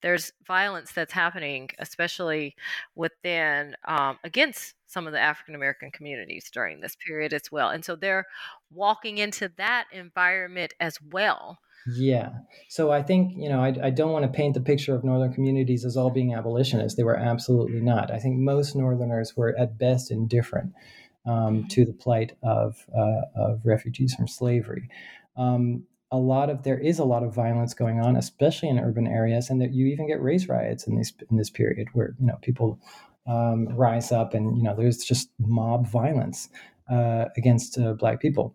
There's 0.00 0.32
violence 0.46 0.92
that's 0.92 1.12
happening, 1.12 1.68
especially 1.78 2.56
within 2.94 3.76
um, 3.86 4.18
against 4.24 4.74
some 4.86 5.06
of 5.06 5.12
the 5.12 5.20
African 5.20 5.54
American 5.54 5.90
communities 5.90 6.48
during 6.50 6.80
this 6.80 6.96
period 6.96 7.34
as 7.34 7.52
well, 7.52 7.68
and 7.68 7.84
so 7.84 7.94
they're 7.94 8.24
walking 8.70 9.18
into 9.18 9.52
that 9.58 9.84
environment 9.92 10.72
as 10.80 10.98
well. 11.12 11.58
Yeah. 11.86 12.30
So 12.68 12.90
I 12.90 13.02
think, 13.02 13.32
you 13.36 13.48
know, 13.48 13.60
I, 13.60 13.74
I 13.82 13.90
don't 13.90 14.12
want 14.12 14.24
to 14.24 14.30
paint 14.30 14.54
the 14.54 14.60
picture 14.60 14.94
of 14.94 15.04
Northern 15.04 15.32
communities 15.32 15.84
as 15.84 15.96
all 15.96 16.10
being 16.10 16.34
abolitionists. 16.34 16.96
They 16.96 17.04
were 17.04 17.16
absolutely 17.16 17.80
not. 17.80 18.10
I 18.10 18.18
think 18.18 18.38
most 18.38 18.74
Northerners 18.74 19.36
were 19.36 19.54
at 19.58 19.78
best 19.78 20.10
indifferent 20.10 20.72
um, 21.26 21.66
to 21.68 21.84
the 21.84 21.92
plight 21.92 22.36
of, 22.42 22.86
uh, 22.96 23.22
of 23.36 23.60
refugees 23.64 24.14
from 24.14 24.28
slavery. 24.28 24.88
Um, 25.36 25.84
a 26.10 26.16
lot 26.16 26.48
of 26.48 26.62
there 26.62 26.78
is 26.78 27.00
a 27.00 27.04
lot 27.04 27.24
of 27.24 27.34
violence 27.34 27.74
going 27.74 28.00
on, 28.00 28.14
especially 28.16 28.68
in 28.68 28.78
urban 28.78 29.06
areas, 29.06 29.50
and 29.50 29.60
that 29.60 29.74
you 29.74 29.86
even 29.86 30.06
get 30.06 30.22
race 30.22 30.48
riots 30.48 30.86
in 30.86 30.96
this 30.96 31.12
in 31.28 31.36
this 31.36 31.50
period 31.50 31.88
where 31.92 32.14
you 32.20 32.26
know 32.26 32.38
people 32.40 32.78
um, 33.26 33.66
rise 33.74 34.12
up 34.12 34.32
and 34.32 34.56
you 34.56 34.62
know 34.62 34.76
there's 34.76 34.98
just 34.98 35.30
mob 35.40 35.88
violence 35.88 36.48
uh, 36.88 37.24
against 37.36 37.78
uh, 37.78 37.94
black 37.94 38.20
people. 38.20 38.54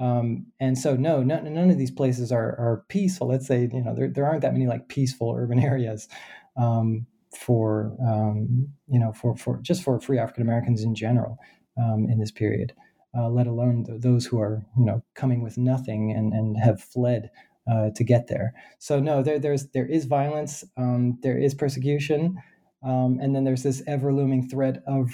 Um, 0.00 0.46
and 0.58 0.78
so, 0.78 0.96
no, 0.96 1.22
none, 1.22 1.52
none 1.52 1.70
of 1.70 1.78
these 1.78 1.90
places 1.90 2.32
are, 2.32 2.56
are 2.58 2.84
peaceful. 2.88 3.28
Let's 3.28 3.46
say, 3.46 3.68
you 3.70 3.82
know, 3.82 3.94
there, 3.94 4.08
there 4.08 4.26
aren't 4.26 4.40
that 4.40 4.54
many 4.54 4.66
like 4.66 4.88
peaceful 4.88 5.34
urban 5.36 5.58
areas 5.62 6.08
um, 6.56 7.06
for, 7.38 7.96
um, 8.04 8.68
you 8.88 8.98
know, 8.98 9.12
for, 9.12 9.36
for 9.36 9.58
just 9.62 9.82
for 9.82 10.00
free 10.00 10.18
African 10.18 10.42
Americans 10.42 10.82
in 10.82 10.94
general 10.94 11.38
um, 11.78 12.06
in 12.10 12.18
this 12.18 12.30
period, 12.30 12.72
uh, 13.16 13.28
let 13.28 13.46
alone 13.46 13.84
th- 13.84 14.00
those 14.00 14.24
who 14.24 14.40
are, 14.40 14.64
you 14.78 14.86
know, 14.86 15.02
coming 15.14 15.42
with 15.42 15.58
nothing 15.58 16.10
and, 16.12 16.32
and 16.32 16.56
have 16.58 16.80
fled 16.80 17.30
uh, 17.70 17.90
to 17.94 18.02
get 18.02 18.26
there. 18.26 18.54
So 18.78 19.00
no, 19.00 19.22
there, 19.22 19.38
there's, 19.38 19.68
there 19.68 19.86
is 19.86 20.06
violence, 20.06 20.64
um, 20.78 21.18
there 21.22 21.38
is 21.38 21.54
persecution, 21.54 22.36
um, 22.82 23.18
and 23.20 23.36
then 23.36 23.44
there's 23.44 23.62
this 23.62 23.82
ever 23.86 24.14
looming 24.14 24.48
threat 24.48 24.82
of 24.86 25.10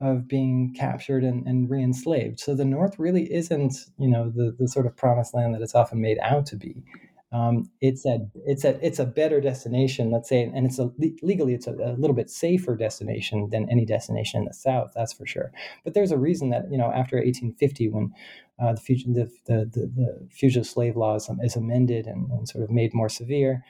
of 0.00 0.28
being 0.28 0.72
captured 0.78 1.24
and, 1.24 1.46
and 1.46 1.68
re-enslaved. 1.68 2.38
So 2.38 2.54
the 2.54 2.64
North 2.64 2.98
really 2.98 3.32
isn't, 3.32 3.74
you 3.98 4.08
know, 4.08 4.30
the, 4.30 4.54
the 4.56 4.68
sort 4.68 4.86
of 4.86 4.96
promised 4.96 5.34
land 5.34 5.54
that 5.54 5.62
it's 5.62 5.74
often 5.74 6.00
made 6.00 6.18
out 6.22 6.46
to 6.46 6.56
be. 6.56 6.84
Um, 7.30 7.70
it's 7.82 8.06
a 8.06 8.20
it's 8.46 8.64
a 8.64 8.82
it's 8.84 8.98
a 8.98 9.04
better 9.04 9.38
destination, 9.38 10.10
let's 10.10 10.30
say, 10.30 10.44
and 10.44 10.64
it's 10.64 10.78
a 10.78 10.90
legally 11.20 11.52
it's 11.52 11.66
a, 11.66 11.72
a, 11.72 11.92
little 11.98 12.16
bit 12.16 12.30
safer 12.30 12.74
destination 12.74 13.50
than 13.50 13.68
any 13.68 13.84
destination 13.84 14.40
in 14.40 14.46
the 14.46 14.54
South, 14.54 14.92
that's 14.94 15.12
for 15.12 15.26
sure. 15.26 15.52
But 15.84 15.92
there's 15.92 16.10
a 16.10 16.16
reason 16.16 16.48
that 16.50 16.70
you 16.70 16.78
know 16.78 16.86
after 16.86 17.16
1850, 17.16 17.90
when 17.90 18.14
uh, 18.58 18.72
the, 18.72 19.04
the, 19.04 19.30
the, 19.44 19.54
the, 19.66 19.92
the 19.94 20.28
fugitive 20.30 20.66
slave 20.66 20.96
laws 20.96 21.30
is 21.42 21.54
amended 21.54 22.06
and, 22.06 22.30
and, 22.30 22.48
sort 22.48 22.64
of 22.64 22.70
made 22.70 22.94
more 22.94 23.10
severe, 23.10 23.62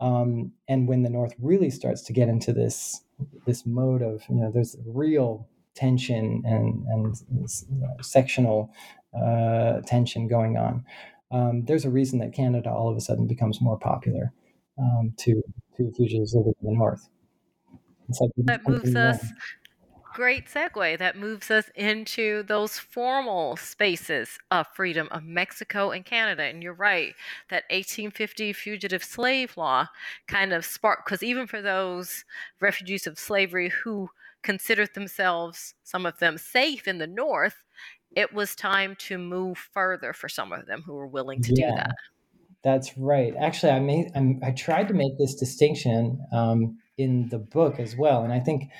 um, 0.00 0.52
and 0.68 0.86
when 0.86 1.02
the 1.02 1.10
North 1.10 1.34
really 1.40 1.70
starts 1.70 2.02
to 2.02 2.12
get 2.12 2.28
into 2.28 2.52
this 2.52 3.04
this 3.46 3.64
mode 3.64 4.02
of 4.02 4.22
you 4.28 4.34
know 4.34 4.50
there's 4.52 4.76
real 4.84 5.48
tension 5.78 6.42
and, 6.44 6.84
and 6.88 7.50
sectional 8.04 8.70
uh, 9.16 9.80
tension 9.86 10.26
going 10.26 10.56
on. 10.56 10.84
Um, 11.30 11.64
there's 11.64 11.84
a 11.84 11.90
reason 11.90 12.18
that 12.18 12.32
Canada 12.32 12.70
all 12.70 12.90
of 12.90 12.96
a 12.96 13.00
sudden 13.00 13.26
becomes 13.26 13.60
more 13.60 13.78
popular 13.78 14.32
um, 14.78 15.12
to 15.18 15.42
to 15.76 15.92
fugitives 15.96 16.34
living 16.34 16.54
in 16.62 16.72
the 16.72 16.76
north. 16.76 17.08
Like 18.20 18.30
that 18.38 18.66
moves 18.66 18.96
us. 18.96 19.24
Great 20.14 20.46
segue. 20.46 20.98
That 20.98 21.16
moves 21.16 21.50
us 21.50 21.70
into 21.76 22.42
those 22.44 22.78
formal 22.78 23.56
spaces 23.56 24.38
of 24.50 24.66
freedom 24.74 25.06
of 25.12 25.22
Mexico 25.22 25.90
and 25.90 26.04
Canada. 26.04 26.42
And 26.44 26.62
you're 26.62 26.72
right, 26.72 27.14
that 27.50 27.64
1850 27.70 28.52
fugitive 28.54 29.04
slave 29.04 29.56
law 29.56 29.86
kind 30.26 30.52
of 30.52 30.64
sparked, 30.64 31.04
because 31.04 31.22
even 31.22 31.46
for 31.46 31.62
those 31.62 32.24
refugees 32.58 33.06
of 33.06 33.18
slavery 33.18 33.68
who 33.84 34.10
considered 34.42 34.90
themselves, 34.94 35.74
some 35.84 36.06
of 36.06 36.18
them, 36.18 36.38
safe 36.38 36.86
in 36.88 36.98
the 36.98 37.06
North, 37.06 37.64
it 38.16 38.32
was 38.32 38.54
time 38.54 38.96
to 39.00 39.18
move 39.18 39.58
further 39.58 40.12
for 40.12 40.28
some 40.28 40.52
of 40.52 40.66
them 40.66 40.82
who 40.86 40.94
were 40.94 41.06
willing 41.06 41.40
to 41.42 41.54
yeah, 41.54 41.70
do 41.70 41.76
that. 41.76 41.94
That's 42.62 42.96
right. 42.98 43.34
Actually, 43.38 43.72
I 43.72 43.80
made 43.80 44.10
I'm, 44.14 44.40
i 44.42 44.50
tried 44.50 44.88
to 44.88 44.94
make 44.94 45.16
this 45.18 45.34
distinction 45.34 46.20
um, 46.32 46.78
in 46.96 47.28
the 47.28 47.38
book 47.38 47.78
as 47.78 47.96
well, 47.96 48.22
and 48.22 48.32
I 48.32 48.40
think 48.40 48.70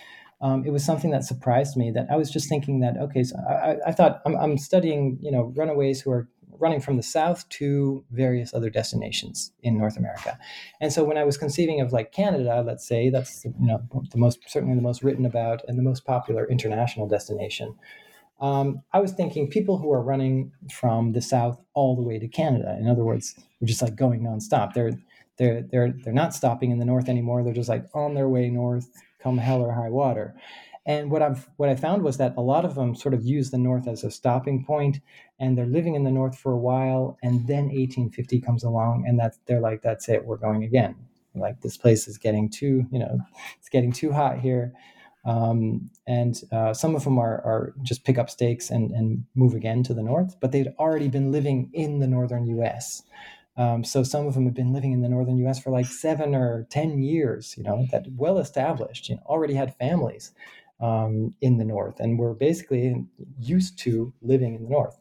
um, 0.40 0.64
it 0.66 0.70
was 0.70 0.84
something 0.84 1.10
that 1.10 1.24
surprised 1.24 1.76
me. 1.76 1.90
That 1.90 2.06
I 2.10 2.16
was 2.16 2.30
just 2.30 2.48
thinking 2.48 2.80
that 2.80 2.96
okay, 2.96 3.22
so 3.22 3.36
I, 3.38 3.76
I 3.86 3.92
thought 3.92 4.20
I'm, 4.26 4.36
I'm 4.36 4.58
studying 4.58 5.18
you 5.20 5.30
know 5.30 5.52
runaways 5.54 6.00
who 6.00 6.10
are 6.10 6.28
running 6.58 6.80
from 6.80 6.96
the 6.96 7.02
south 7.02 7.48
to 7.50 8.04
various 8.10 8.52
other 8.54 8.70
destinations 8.70 9.52
in 9.62 9.78
North 9.78 9.96
America. 9.96 10.38
And 10.80 10.92
so 10.92 11.04
when 11.04 11.18
I 11.18 11.24
was 11.24 11.36
conceiving 11.36 11.80
of 11.80 11.92
like 11.92 12.12
Canada, 12.12 12.62
let's 12.66 12.86
say 12.86 13.10
that's 13.10 13.44
you 13.44 13.54
know 13.58 13.82
the 14.10 14.18
most 14.18 14.40
certainly 14.46 14.74
the 14.74 14.82
most 14.82 15.02
written 15.02 15.26
about 15.26 15.62
and 15.68 15.78
the 15.78 15.82
most 15.82 16.04
popular 16.04 16.46
international 16.46 17.06
destination. 17.06 17.74
Um, 18.40 18.82
I 18.92 19.00
was 19.00 19.12
thinking 19.12 19.48
people 19.48 19.78
who 19.78 19.92
are 19.92 20.02
running 20.02 20.52
from 20.72 21.12
the 21.12 21.20
south 21.20 21.60
all 21.74 21.96
the 21.96 22.02
way 22.02 22.18
to 22.18 22.28
Canada. 22.28 22.76
In 22.78 22.88
other 22.88 23.04
words, 23.04 23.34
they're 23.34 23.66
just 23.66 23.82
like 23.82 23.96
going 23.96 24.22
nonstop. 24.22 24.74
They're 24.74 24.92
they're 25.38 25.62
they're 25.62 25.92
they're 26.04 26.12
not 26.12 26.34
stopping 26.34 26.70
in 26.70 26.78
the 26.78 26.84
north 26.84 27.08
anymore. 27.08 27.42
They're 27.42 27.52
just 27.52 27.68
like 27.68 27.84
on 27.94 28.14
their 28.14 28.28
way 28.28 28.48
north, 28.48 28.88
come 29.20 29.38
hell 29.38 29.62
or 29.62 29.72
high 29.72 29.90
water. 29.90 30.34
And 30.88 31.10
what 31.10 31.20
I've 31.20 31.50
what 31.58 31.68
I 31.68 31.76
found 31.76 32.02
was 32.02 32.16
that 32.16 32.34
a 32.38 32.40
lot 32.40 32.64
of 32.64 32.74
them 32.74 32.96
sort 32.96 33.12
of 33.12 33.22
use 33.22 33.50
the 33.50 33.58
North 33.58 33.86
as 33.86 34.04
a 34.04 34.10
stopping 34.10 34.64
point, 34.64 35.00
and 35.38 35.56
they're 35.56 35.66
living 35.66 35.94
in 35.94 36.04
the 36.04 36.10
North 36.10 36.36
for 36.36 36.50
a 36.50 36.58
while, 36.58 37.18
and 37.22 37.46
then 37.46 37.64
1850 37.64 38.40
comes 38.40 38.64
along, 38.64 39.04
and 39.06 39.18
that's 39.18 39.38
they're 39.44 39.60
like, 39.60 39.82
that's 39.82 40.08
it, 40.08 40.24
we're 40.24 40.38
going 40.38 40.64
again. 40.64 40.96
Like 41.34 41.60
this 41.60 41.76
place 41.76 42.08
is 42.08 42.16
getting 42.16 42.48
too, 42.48 42.86
you 42.90 42.98
know, 42.98 43.18
it's 43.58 43.68
getting 43.68 43.92
too 43.92 44.12
hot 44.12 44.38
here. 44.38 44.72
Um, 45.26 45.90
and 46.06 46.40
uh, 46.50 46.72
some 46.72 46.96
of 46.96 47.04
them 47.04 47.18
are, 47.18 47.34
are 47.44 47.74
just 47.82 48.04
pick 48.04 48.16
up 48.16 48.30
stakes 48.30 48.70
and, 48.70 48.90
and 48.92 49.24
move 49.34 49.52
again 49.52 49.82
to 49.82 49.94
the 49.94 50.02
north, 50.02 50.36
but 50.40 50.52
they'd 50.52 50.72
already 50.78 51.08
been 51.08 51.30
living 51.30 51.70
in 51.74 51.98
the 51.98 52.06
northern 52.06 52.46
U.S. 52.46 53.02
Um, 53.58 53.84
so 53.84 54.02
some 54.02 54.26
of 54.26 54.32
them 54.32 54.46
have 54.46 54.54
been 54.54 54.72
living 54.72 54.92
in 54.92 55.02
the 55.02 55.08
northern 55.08 55.36
U.S. 55.38 55.60
for 55.60 55.70
like 55.70 55.84
seven 55.84 56.34
or 56.34 56.66
ten 56.70 57.02
years. 57.02 57.56
You 57.58 57.64
know, 57.64 57.86
that 57.90 58.06
well 58.16 58.38
established. 58.38 59.10
You 59.10 59.16
know, 59.16 59.22
already 59.26 59.52
had 59.52 59.76
families 59.76 60.32
um, 60.80 61.34
in 61.40 61.58
the 61.58 61.64
north, 61.64 61.98
and 62.00 62.18
we're 62.18 62.34
basically 62.34 63.04
used 63.40 63.78
to 63.80 64.12
living 64.22 64.54
in 64.54 64.62
the 64.64 64.70
north. 64.70 64.98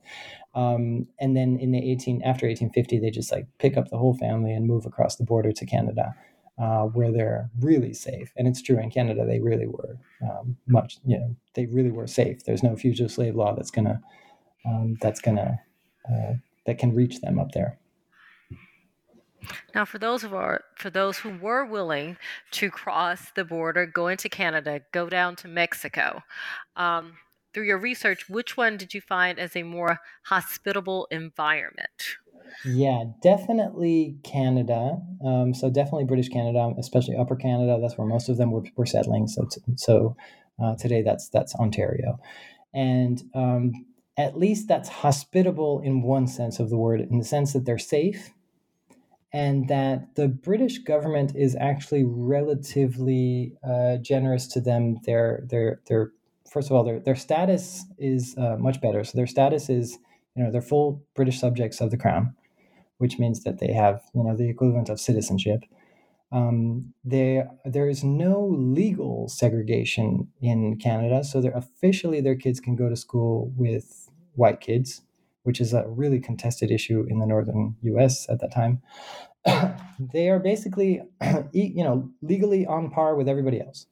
Um, 0.55 1.07
and 1.19 1.37
then 1.37 1.57
in 1.59 1.71
the 1.71 1.91
18 1.91 2.23
after 2.23 2.47
1850, 2.47 2.99
they 2.99 3.11
just 3.11 3.31
like 3.31 3.47
pick 3.59 3.77
up 3.77 3.89
the 3.89 3.97
whole 3.97 4.15
family 4.17 4.53
and 4.53 4.65
move 4.65 4.85
across 4.85 5.15
the 5.15 5.23
border 5.23 5.51
to 5.51 5.65
Canada, 5.65 6.15
uh, 6.59 6.83
where 6.83 7.11
they're 7.11 7.51
really 7.59 7.93
safe. 7.93 8.31
And 8.35 8.47
it's 8.47 8.61
true 8.61 8.79
in 8.79 8.89
Canada, 8.89 9.25
they 9.25 9.39
really 9.39 9.67
were 9.67 9.97
um, 10.23 10.57
much, 10.67 10.97
you 11.05 11.19
know, 11.19 11.35
they 11.53 11.67
really 11.67 11.91
were 11.91 12.07
safe. 12.07 12.43
There's 12.45 12.63
no 12.63 12.75
fugitive 12.75 13.11
slave 13.11 13.35
law 13.35 13.53
that's 13.55 13.71
gonna 13.71 14.01
um, 14.65 14.97
that's 14.99 15.21
gonna 15.21 15.59
uh, 16.11 16.33
that 16.65 16.79
can 16.79 16.93
reach 16.93 17.21
them 17.21 17.39
up 17.39 17.51
there. 17.51 17.77
Now, 19.75 19.85
for 19.85 19.99
those 19.99 20.23
of 20.23 20.33
our 20.33 20.63
for 20.75 20.89
those 20.89 21.17
who 21.19 21.37
were 21.37 21.65
willing 21.65 22.17
to 22.51 22.69
cross 22.69 23.31
the 23.35 23.45
border, 23.45 23.85
go 23.85 24.07
into 24.07 24.29
Canada, 24.29 24.81
go 24.91 25.09
down 25.09 25.35
to 25.37 25.47
Mexico, 25.47 26.23
um, 26.75 27.13
through 27.53 27.65
your 27.65 27.77
research, 27.77 28.29
which 28.29 28.57
one 28.57 28.77
did 28.77 28.93
you 28.93 29.01
find 29.01 29.39
as 29.39 29.55
a 29.55 29.63
more 29.63 29.99
hospitable 30.23 31.07
environment? 31.11 32.17
Yeah, 32.65 33.05
definitely 33.21 34.17
Canada. 34.23 35.01
Um, 35.25 35.53
so 35.53 35.69
definitely 35.69 36.05
British 36.05 36.29
Canada, 36.29 36.73
especially 36.77 37.15
Upper 37.15 37.35
Canada. 37.35 37.79
That's 37.81 37.97
where 37.97 38.07
most 38.07 38.29
of 38.29 38.37
them 38.37 38.51
were, 38.51 38.63
were 38.75 38.85
settling. 38.85 39.27
So 39.27 39.45
t- 39.45 39.61
so 39.75 40.15
uh, 40.61 40.75
today 40.75 41.01
that's 41.01 41.29
that's 41.29 41.55
Ontario, 41.55 42.19
and 42.73 43.21
um, 43.33 43.73
at 44.17 44.37
least 44.37 44.67
that's 44.67 44.89
hospitable 44.89 45.81
in 45.83 46.01
one 46.01 46.27
sense 46.27 46.59
of 46.59 46.69
the 46.69 46.77
word, 46.77 47.01
in 47.01 47.19
the 47.19 47.25
sense 47.25 47.53
that 47.53 47.65
they're 47.65 47.77
safe 47.77 48.31
and 49.37 49.67
that 49.67 50.15
the 50.15 50.27
British 50.27 50.79
government 50.79 51.35
is 51.35 51.55
actually 51.59 52.03
relatively 52.03 53.53
uh, 53.63 53.97
generous 53.97 54.47
to 54.47 54.59
them. 54.59 54.97
Their 55.05 55.43
their 55.51 55.79
their 55.87 56.11
first 56.51 56.69
of 56.69 56.75
all 56.75 56.83
their 56.83 56.99
their 56.99 57.15
status 57.15 57.85
is 57.99 58.35
uh, 58.39 58.55
much 58.57 58.81
better. 58.81 59.03
So 59.03 59.11
their 59.15 59.27
status 59.27 59.69
is 59.69 59.99
you 60.35 60.43
know 60.43 60.51
they're 60.51 60.71
full 60.73 61.03
British 61.15 61.39
subjects 61.39 61.81
of 61.81 61.91
the 61.91 61.97
crown, 61.97 62.33
which 62.97 63.19
means 63.19 63.43
that 63.43 63.59
they 63.59 63.71
have 63.73 64.01
you 64.15 64.23
know 64.23 64.35
the 64.35 64.49
equivalent 64.49 64.89
of 64.89 64.99
citizenship. 64.99 65.61
Um, 66.31 66.93
there, 67.05 67.49
there 67.63 67.87
is 67.87 68.03
no 68.03 68.47
legal 68.51 69.29
segregation 69.29 70.27
in 70.41 70.77
Canada, 70.77 71.23
so 71.23 71.39
they're 71.39 71.63
officially 71.65 72.19
their 72.21 72.35
kids 72.35 72.59
can 72.59 72.75
go 72.75 72.89
to 72.89 72.97
school 72.97 73.53
with 73.55 74.09
white 74.33 74.59
kids, 74.59 75.03
which 75.47 75.61
is 75.61 75.71
a 75.71 75.87
really 75.87 76.19
contested 76.19 76.69
issue 76.69 77.05
in 77.09 77.19
the 77.19 77.25
northern 77.25 77.73
U.S. 77.83 78.27
at 78.29 78.41
that 78.41 78.51
time. 78.51 78.81
they 80.13 80.27
are 80.27 80.39
basically, 80.39 81.01
you 81.53 81.85
know, 81.85 82.11
legally 82.21 82.65
on 82.65 82.91
par 82.91 83.15
with 83.15 83.29
everybody 83.29 83.61
else, 83.61 83.85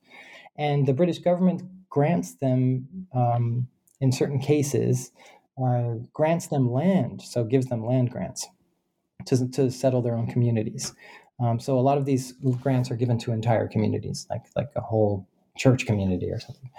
and 0.57 0.85
the 0.85 0.91
British 0.91 1.19
government 1.19 1.63
grants 1.89 2.35
them, 2.35 3.07
um, 3.13 3.69
in 4.01 4.11
certain 4.11 4.37
cases, 4.37 5.13
uh, 5.57 5.93
grants 6.11 6.47
them 6.47 6.73
land, 6.73 7.21
so 7.21 7.45
gives 7.45 7.67
them 7.67 7.85
land 7.85 8.11
grants 8.11 8.45
to, 9.25 9.49
to 9.51 9.71
settle 9.71 10.01
their 10.01 10.17
own 10.17 10.27
communities. 10.27 10.93
Um, 11.39 11.57
so 11.57 11.79
a 11.79 11.85
lot 11.89 11.97
of 11.97 12.03
these 12.03 12.33
grants 12.61 12.91
are 12.91 12.97
given 12.97 13.17
to 13.19 13.31
entire 13.31 13.69
communities, 13.69 14.27
like 14.29 14.43
like 14.57 14.71
a 14.75 14.81
whole 14.81 15.25
church 15.57 15.85
community 15.85 16.29
or 16.29 16.39
something. 16.39 16.69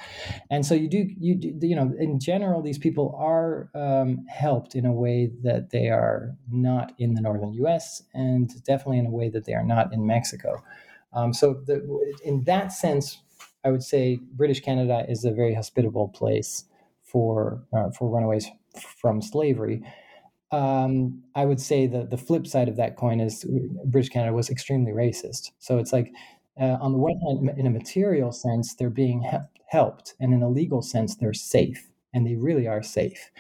And 0.51 0.64
so 0.66 0.74
you 0.74 0.89
do 0.89 1.09
you 1.18 1.35
do, 1.35 1.66
you 1.66 1.74
know 1.74 1.93
in 1.99 2.20
general 2.20 2.62
these 2.62 2.79
people 2.79 3.14
are 3.18 3.70
um, 3.74 4.24
helped 4.29 4.74
in 4.74 4.85
a 4.85 4.93
way 4.93 5.31
that 5.43 5.70
they 5.70 5.89
are 5.89 6.37
not 6.51 6.93
in 6.99 7.14
the 7.14 7.20
northern 7.20 7.53
U.S. 7.55 8.03
and 8.14 8.51
definitely 8.64 8.99
in 8.99 9.07
a 9.07 9.11
way 9.11 9.29
that 9.31 9.45
they 9.45 9.55
are 9.55 9.64
not 9.64 9.93
in 9.93 10.07
Mexico. 10.07 10.62
Um, 11.12 11.33
so 11.33 11.55
the, 11.66 12.14
in 12.24 12.45
that 12.45 12.72
sense, 12.72 13.18
I 13.64 13.70
would 13.70 13.83
say 13.83 14.20
British 14.33 14.61
Canada 14.61 15.07
is 15.09 15.24
a 15.24 15.31
very 15.31 15.55
hospitable 15.55 16.09
place 16.09 16.64
for 17.03 17.62
uh, 17.72 17.91
for 17.91 18.11
runaways 18.11 18.47
from 19.01 19.22
slavery 19.22 19.83
um, 20.53 21.22
I 21.35 21.45
would 21.45 21.61
say 21.61 21.87
that 21.89 22.11
the 22.11 22.16
flip 22.16 22.47
side 22.47 22.68
of 22.68 22.77
that 22.77 22.97
coin 22.97 23.20
is 23.20 23.45
British 23.85 24.11
Canada 24.11 24.33
was 24.33 24.49
extremely 24.49 24.93
racist. 24.93 25.51
So 25.59 25.79
it's 25.79 25.93
like, 25.93 26.12
uh, 26.61 26.79
on 26.81 26.93
the 26.93 26.99
one 26.99 27.19
hand, 27.19 27.59
in 27.59 27.67
a 27.67 27.71
material 27.71 28.33
sense, 28.33 28.75
they're 28.75 28.91
being 28.91 29.23
he- 29.23 29.61
helped, 29.69 30.15
and 30.21 30.33
in 30.33 30.43
a 30.43 30.49
legal 30.49 30.83
sense, 30.83 31.17
they're 31.17 31.35
safe, 31.35 31.89
and 32.15 32.27
they 32.27 32.37
really 32.37 32.67
are 32.67 32.83
safe. 32.83 33.31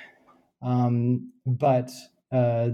Um, 0.62 1.32
but 1.46 1.90
uh, 2.32 2.70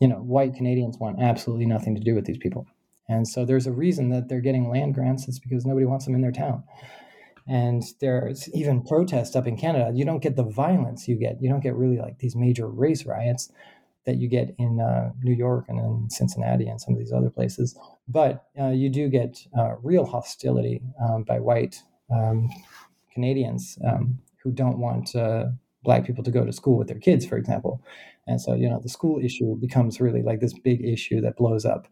you 0.00 0.08
know, 0.08 0.16
white 0.16 0.54
Canadians 0.54 0.98
want 0.98 1.20
absolutely 1.20 1.66
nothing 1.66 1.94
to 1.94 2.02
do 2.02 2.14
with 2.14 2.26
these 2.26 2.38
people, 2.38 2.66
and 3.08 3.26
so 3.26 3.44
there's 3.44 3.66
a 3.66 3.72
reason 3.72 4.10
that 4.10 4.28
they're 4.28 4.40
getting 4.40 4.68
land 4.68 4.94
grants. 4.94 5.28
It's 5.28 5.38
because 5.38 5.64
nobody 5.64 5.86
wants 5.86 6.04
them 6.04 6.14
in 6.14 6.22
their 6.22 6.32
town 6.32 6.64
and 7.46 7.82
there's 8.00 8.48
even 8.54 8.82
protests 8.82 9.36
up 9.36 9.46
in 9.46 9.56
Canada. 9.56 9.92
You 9.94 10.04
don't 10.04 10.22
get 10.22 10.36
the 10.36 10.42
violence 10.42 11.06
you 11.06 11.16
get. 11.16 11.40
You 11.40 11.48
don't 11.48 11.62
get 11.62 11.76
really 11.76 11.98
like 11.98 12.18
these 12.18 12.34
major 12.34 12.66
race 12.66 13.06
riots 13.06 13.52
that 14.04 14.16
you 14.16 14.28
get 14.28 14.54
in 14.58 14.80
uh, 14.80 15.12
New 15.22 15.34
York 15.34 15.66
and 15.68 15.78
in 15.78 16.10
Cincinnati 16.10 16.66
and 16.66 16.80
some 16.80 16.94
of 16.94 16.98
these 17.00 17.12
other 17.12 17.30
places. 17.30 17.78
But 18.08 18.44
uh, 18.58 18.68
you 18.70 18.88
do 18.88 19.08
get 19.08 19.38
uh, 19.58 19.76
real 19.82 20.06
hostility 20.06 20.80
um, 21.02 21.24
by 21.24 21.40
white 21.40 21.82
um, 22.10 22.50
Canadians 23.12 23.78
um, 23.84 24.18
who 24.42 24.52
don't 24.52 24.78
want 24.78 25.14
uh, 25.16 25.46
black 25.82 26.04
people 26.04 26.22
to 26.24 26.30
go 26.30 26.44
to 26.44 26.52
school 26.52 26.78
with 26.78 26.88
their 26.88 26.98
kids, 26.98 27.26
for 27.26 27.36
example. 27.36 27.82
And 28.26 28.40
so, 28.40 28.54
you 28.54 28.68
know, 28.68 28.80
the 28.80 28.88
school 28.88 29.20
issue 29.24 29.56
becomes 29.56 30.00
really 30.00 30.22
like 30.22 30.40
this 30.40 30.52
big 30.52 30.84
issue 30.84 31.20
that 31.20 31.36
blows 31.36 31.64
up. 31.64 31.88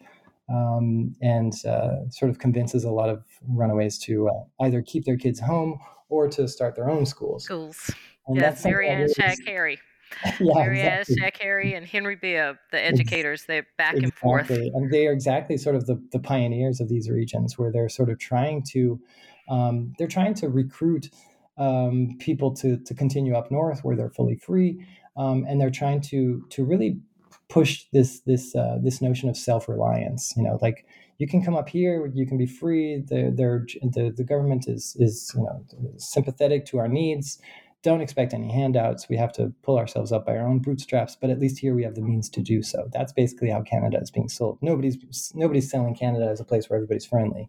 Um, 0.48 1.16
and 1.22 1.54
uh, 1.64 2.10
sort 2.10 2.30
of 2.30 2.38
convinces 2.38 2.84
a 2.84 2.90
lot 2.90 3.08
of 3.08 3.24
runaways 3.48 3.98
to 4.00 4.28
uh, 4.28 4.64
either 4.64 4.82
keep 4.82 5.06
their 5.06 5.16
kids 5.16 5.40
home 5.40 5.78
or 6.10 6.28
to 6.28 6.46
start 6.48 6.76
their 6.76 6.90
own 6.90 7.06
schools. 7.06 7.44
Schools. 7.44 7.90
And 8.26 8.36
yes, 8.36 8.62
Mary 8.62 8.88
Ann 8.88 9.08
Shadd 9.12 9.38
Cary. 9.44 9.78
yeah, 10.40 10.52
Mary 10.54 10.80
exactly. 10.80 11.16
Shadd 11.16 11.34
Cary 11.34 11.74
and 11.74 11.86
Henry 11.86 12.16
Bibb, 12.16 12.56
the 12.70 12.84
educators, 12.84 13.44
they're 13.46 13.66
back 13.78 13.94
exactly. 13.94 14.04
and 14.04 14.14
forth. 14.14 14.50
And 14.50 14.90
they 14.90 15.06
are 15.06 15.12
exactly 15.12 15.56
sort 15.56 15.76
of 15.76 15.86
the, 15.86 16.02
the 16.12 16.18
pioneers 16.18 16.80
of 16.80 16.88
these 16.88 17.08
regions 17.10 17.58
where 17.58 17.70
they're 17.72 17.88
sort 17.88 18.10
of 18.10 18.18
trying 18.18 18.62
to 18.70 19.00
um, 19.48 19.92
they're 19.98 20.08
trying 20.08 20.34
to 20.34 20.48
recruit 20.48 21.10
um, 21.58 22.16
people 22.18 22.52
to 22.56 22.78
to 22.78 22.94
continue 22.94 23.34
up 23.34 23.50
north 23.50 23.84
where 23.84 23.96
they're 23.96 24.10
fully 24.10 24.36
free. 24.36 24.84
Um, 25.16 25.44
and 25.48 25.60
they're 25.60 25.70
trying 25.70 26.00
to 26.02 26.44
to 26.50 26.64
really 26.64 27.00
push 27.48 27.84
this 27.92 28.20
this 28.20 28.54
uh, 28.54 28.78
this 28.82 29.00
notion 29.00 29.28
of 29.28 29.36
self 29.36 29.68
reliance. 29.68 30.32
You 30.36 30.42
know, 30.42 30.58
like 30.60 30.86
you 31.18 31.28
can 31.28 31.44
come 31.44 31.54
up 31.54 31.68
here, 31.68 32.10
you 32.12 32.26
can 32.26 32.38
be 32.38 32.46
free. 32.46 33.02
The 33.06 33.32
the 33.34 34.12
the 34.16 34.24
government 34.24 34.66
is 34.68 34.96
is 34.98 35.32
you 35.36 35.42
know 35.42 35.64
sympathetic 35.96 36.66
to 36.66 36.78
our 36.78 36.88
needs 36.88 37.38
don't 37.84 38.00
expect 38.00 38.32
any 38.32 38.50
handouts. 38.50 39.08
We 39.10 39.16
have 39.18 39.32
to 39.34 39.52
pull 39.62 39.78
ourselves 39.78 40.10
up 40.10 40.26
by 40.26 40.36
our 40.36 40.46
own 40.48 40.58
bootstraps, 40.58 41.16
but 41.20 41.30
at 41.30 41.38
least 41.38 41.58
here 41.58 41.74
we 41.74 41.84
have 41.84 41.94
the 41.94 42.00
means 42.00 42.30
to 42.30 42.40
do 42.40 42.62
so. 42.62 42.88
That's 42.92 43.12
basically 43.12 43.50
how 43.50 43.60
Canada 43.62 44.00
is 44.00 44.10
being 44.10 44.28
sold. 44.28 44.58
Nobody's 44.62 45.32
nobody's 45.34 45.70
selling 45.70 45.94
Canada 45.94 46.26
as 46.28 46.40
a 46.40 46.44
place 46.44 46.68
where 46.68 46.78
everybody's 46.78 47.04
friendly, 47.04 47.48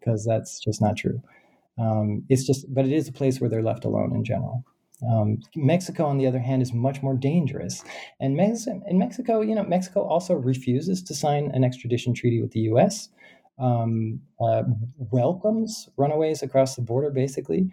because 0.00 0.24
that's 0.24 0.58
just 0.58 0.80
not 0.80 0.96
true. 0.96 1.22
Um, 1.78 2.24
it's 2.30 2.44
just, 2.44 2.72
but 2.72 2.86
it 2.86 2.92
is 2.92 3.08
a 3.08 3.12
place 3.12 3.40
where 3.40 3.50
they're 3.50 3.62
left 3.62 3.84
alone 3.84 4.14
in 4.14 4.24
general. 4.24 4.64
Um, 5.06 5.40
Mexico, 5.54 6.06
on 6.06 6.16
the 6.16 6.26
other 6.26 6.38
hand, 6.38 6.62
is 6.62 6.72
much 6.72 7.02
more 7.02 7.14
dangerous. 7.14 7.84
And 8.20 8.36
Mex- 8.36 8.66
in 8.66 8.98
Mexico, 8.98 9.42
you 9.42 9.54
know, 9.54 9.64
Mexico 9.64 10.02
also 10.02 10.34
refuses 10.34 11.02
to 11.02 11.14
sign 11.14 11.50
an 11.52 11.62
extradition 11.62 12.14
treaty 12.14 12.40
with 12.40 12.52
the 12.52 12.60
U.S. 12.60 13.10
Um, 13.58 14.20
uh, 14.40 14.62
welcomes 14.96 15.90
runaways 15.98 16.42
across 16.42 16.76
the 16.76 16.82
border, 16.82 17.10
basically 17.10 17.70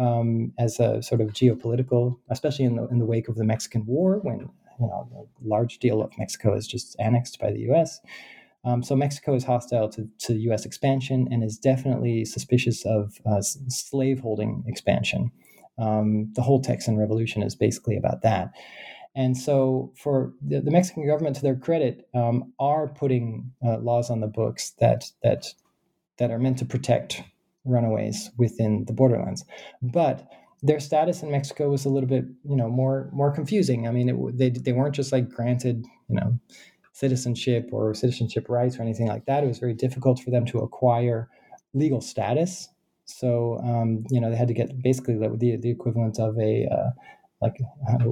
um, 0.00 0.52
as 0.58 0.80
a 0.80 1.02
sort 1.02 1.20
of 1.20 1.28
geopolitical, 1.28 2.18
especially 2.30 2.64
in 2.64 2.76
the 2.76 2.88
in 2.88 2.98
the 2.98 3.04
wake 3.04 3.28
of 3.28 3.36
the 3.36 3.44
Mexican 3.44 3.84
War, 3.86 4.18
when 4.22 4.48
you 4.80 4.86
know 4.86 5.08
a 5.14 5.46
large 5.46 5.78
deal 5.78 6.02
of 6.02 6.16
Mexico 6.18 6.54
is 6.54 6.66
just 6.66 6.96
annexed 6.98 7.38
by 7.38 7.52
the 7.52 7.60
U.S. 7.70 8.00
Um, 8.64 8.82
so 8.82 8.96
Mexico 8.96 9.34
is 9.34 9.44
hostile 9.44 9.88
to, 9.90 10.08
to 10.18 10.34
U.S. 10.34 10.66
expansion 10.66 11.28
and 11.30 11.42
is 11.42 11.56
definitely 11.56 12.24
suspicious 12.26 12.84
of 12.84 13.18
uh, 13.24 13.40
slaveholding 13.40 14.64
expansion. 14.66 15.32
Um, 15.78 16.30
the 16.34 16.42
whole 16.42 16.60
Texan 16.60 16.98
Revolution 16.98 17.42
is 17.42 17.54
basically 17.54 17.96
about 17.96 18.20
that. 18.22 18.52
And 19.14 19.36
so, 19.36 19.92
for 19.96 20.32
the, 20.40 20.60
the 20.60 20.70
Mexican 20.70 21.06
government, 21.06 21.36
to 21.36 21.42
their 21.42 21.56
credit, 21.56 22.08
um, 22.14 22.52
are 22.58 22.88
putting 22.88 23.50
uh, 23.64 23.78
laws 23.78 24.08
on 24.08 24.20
the 24.20 24.28
books 24.28 24.70
that 24.78 25.10
that 25.22 25.46
that 26.18 26.30
are 26.30 26.38
meant 26.38 26.58
to 26.58 26.64
protect 26.64 27.22
runaways 27.64 28.30
within 28.38 28.84
the 28.86 28.92
borderlands. 28.92 29.44
But 29.82 30.28
their 30.62 30.80
status 30.80 31.22
in 31.22 31.30
Mexico 31.30 31.70
was 31.70 31.84
a 31.84 31.88
little 31.88 32.08
bit, 32.08 32.24
you 32.44 32.56
know, 32.56 32.68
more 32.68 33.08
more 33.12 33.32
confusing. 33.32 33.88
I 33.88 33.92
mean, 33.92 34.08
it, 34.08 34.38
they 34.38 34.50
they 34.50 34.72
weren't 34.72 34.94
just 34.94 35.12
like 35.12 35.28
granted, 35.28 35.86
you 36.08 36.16
know, 36.16 36.38
citizenship 36.92 37.70
or 37.72 37.94
citizenship 37.94 38.48
rights 38.48 38.78
or 38.78 38.82
anything 38.82 39.08
like 39.08 39.26
that. 39.26 39.42
It 39.42 39.46
was 39.46 39.58
very 39.58 39.74
difficult 39.74 40.20
for 40.20 40.30
them 40.30 40.44
to 40.46 40.58
acquire 40.58 41.28
legal 41.72 42.00
status. 42.00 42.68
So, 43.06 43.58
um, 43.64 44.04
you 44.10 44.20
know, 44.20 44.30
they 44.30 44.36
had 44.36 44.48
to 44.48 44.54
get 44.54 44.82
basically 44.82 45.16
the 45.16 45.56
the 45.56 45.70
equivalent 45.70 46.18
of 46.18 46.38
a 46.38 46.66
uh, 46.66 46.90
like 47.40 47.56
uh, 47.88 48.04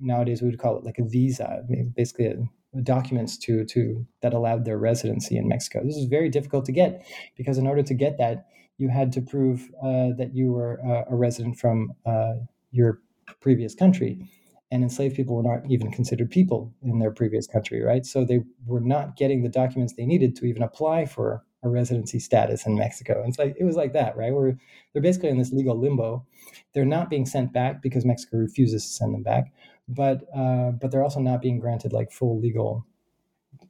nowadays 0.00 0.42
we 0.42 0.48
would 0.48 0.58
call 0.58 0.76
it 0.76 0.84
like 0.84 0.98
a 0.98 1.04
visa, 1.04 1.62
basically 1.94 2.26
a, 2.26 2.36
documents 2.82 3.38
to 3.38 3.64
to 3.64 4.06
that 4.22 4.34
allowed 4.34 4.64
their 4.64 4.78
residency 4.78 5.36
in 5.36 5.48
Mexico. 5.48 5.82
This 5.84 5.96
is 5.96 6.06
very 6.06 6.28
difficult 6.28 6.64
to 6.66 6.72
get 6.72 7.06
because 7.36 7.58
in 7.58 7.66
order 7.66 7.82
to 7.82 7.94
get 7.94 8.18
that, 8.18 8.46
you 8.78 8.88
had 8.88 9.12
to 9.12 9.22
prove 9.22 9.70
uh, 9.82 10.10
that 10.18 10.30
you 10.34 10.52
were 10.52 10.80
uh, 10.84 11.04
a 11.10 11.16
resident 11.16 11.58
from 11.58 11.92
uh, 12.04 12.34
your 12.70 13.00
previous 13.40 13.74
country. 13.74 14.28
And 14.72 14.82
enslaved 14.82 15.14
people 15.14 15.36
were 15.36 15.44
not 15.44 15.70
even 15.70 15.92
considered 15.92 16.30
people 16.30 16.74
in 16.82 16.98
their 16.98 17.12
previous 17.12 17.46
country, 17.46 17.82
right? 17.82 18.04
So 18.04 18.24
they 18.24 18.40
were 18.66 18.80
not 18.80 19.16
getting 19.16 19.42
the 19.42 19.48
documents 19.48 19.94
they 19.94 20.06
needed 20.06 20.34
to 20.36 20.44
even 20.46 20.62
apply 20.62 21.06
for 21.06 21.44
a 21.62 21.68
residency 21.68 22.18
status 22.18 22.66
in 22.66 22.74
Mexico. 22.74 23.20
And 23.20 23.28
it's 23.28 23.38
like 23.38 23.54
it 23.58 23.64
was 23.64 23.76
like 23.76 23.92
that, 23.92 24.16
right? 24.16 24.34
Where 24.34 24.58
they're 24.92 25.02
basically 25.02 25.28
in 25.28 25.38
this 25.38 25.52
legal 25.52 25.78
limbo. 25.78 26.26
They're 26.74 26.84
not 26.84 27.10
being 27.10 27.26
sent 27.26 27.52
back 27.52 27.80
because 27.80 28.04
Mexico 28.04 28.38
refuses 28.38 28.84
to 28.84 28.90
send 28.90 29.14
them 29.14 29.22
back, 29.22 29.52
but 29.88 30.22
uh, 30.34 30.72
but 30.72 30.90
they're 30.90 31.02
also 31.02 31.20
not 31.20 31.42
being 31.42 31.60
granted 31.60 31.92
like 31.92 32.10
full 32.10 32.40
legal 32.40 32.86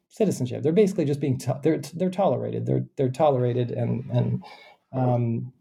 citizenship. 0.09 0.63
They're 0.63 0.73
basically 0.73 1.05
just 1.05 1.21
being 1.21 1.39
to- 1.39 1.61
they're 1.63 1.81
they're 1.95 2.11
tolerated. 2.11 2.67
They're 2.67 2.87
they're 2.97 3.11
tolerated 3.11 3.71
and 3.71 4.05
and 4.11 4.45
um, 4.97 5.53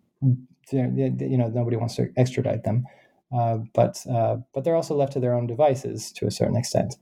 you 0.71 1.37
know, 1.37 1.47
nobody 1.47 1.77
wants 1.77 1.95
to 1.95 2.09
extradite 2.17 2.63
them, 2.63 2.85
uh, 3.35 3.57
but 3.73 4.03
uh, 4.09 4.37
but 4.53 4.63
they're 4.63 4.75
also 4.75 4.95
left 4.95 5.13
to 5.13 5.19
their 5.19 5.33
own 5.33 5.47
devices 5.47 6.11
to 6.13 6.25
a 6.25 6.31
certain 6.31 6.57
extent. 6.57 6.95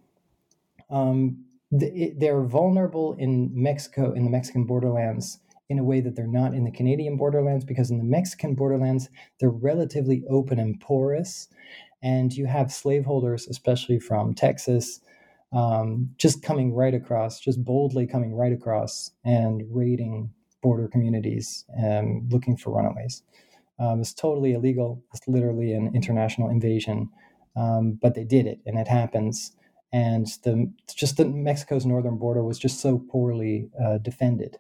Um, 0.90 1.46
they're 1.72 2.44
vulnerable 2.44 3.16
in 3.18 3.50
Mexico, 3.54 4.14
in 4.14 4.26
the 4.26 4.30
Mexican 4.30 4.66
borderlands, 4.66 5.40
in 5.70 5.80
a 5.80 5.84
way 5.84 6.02
that 6.02 6.16
they're 6.16 6.28
not 6.28 6.54
in 6.54 6.66
the 6.66 6.72
Canadian 6.72 7.18
borderlands, 7.18 7.66
because 7.66 7.90
in 7.90 7.98
the 7.98 8.04
Mexican 8.04 8.54
borderlands, 8.54 9.10
they're 9.40 9.50
relatively 9.50 10.24
open 10.30 10.60
and 10.60 10.80
porous. 10.80 11.48
And 12.04 12.34
you 12.34 12.46
have 12.46 12.72
slaveholders, 12.72 13.48
especially 13.48 13.98
from 13.98 14.34
Texas, 14.36 15.00
um, 15.52 16.10
just 16.18 16.44
coming 16.44 16.76
right 16.76 16.94
across, 16.94 17.40
just 17.40 17.64
boldly 17.64 18.06
coming 18.06 18.36
right 18.36 18.52
across 18.52 19.12
and 19.24 19.64
raiding 19.72 20.32
border 20.64 20.88
communities 20.88 21.66
um, 21.84 22.28
looking 22.32 22.58
for 22.58 22.76
runaways. 22.76 23.24
Um, 23.80 24.02
it's 24.02 24.14
totally 24.14 24.54
illegal. 24.54 25.04
It's 25.14 25.28
literally 25.28 25.74
an 25.74 25.92
international 25.96 26.50
invasion, 26.50 27.10
um, 27.56 28.00
but 28.02 28.16
they 28.16 28.24
did 28.24 28.48
it, 28.48 28.60
and 28.66 28.80
it 28.80 28.88
happens. 28.88 29.52
And 29.92 30.28
the 30.44 30.72
just 30.96 31.18
the 31.18 31.26
Mexico's 31.26 31.86
northern 31.86 32.18
border 32.18 32.44
was 32.44 32.60
just 32.60 32.82
so 32.82 33.00
poorly 33.12 33.70
uh, 33.84 34.00
defended 34.00 34.58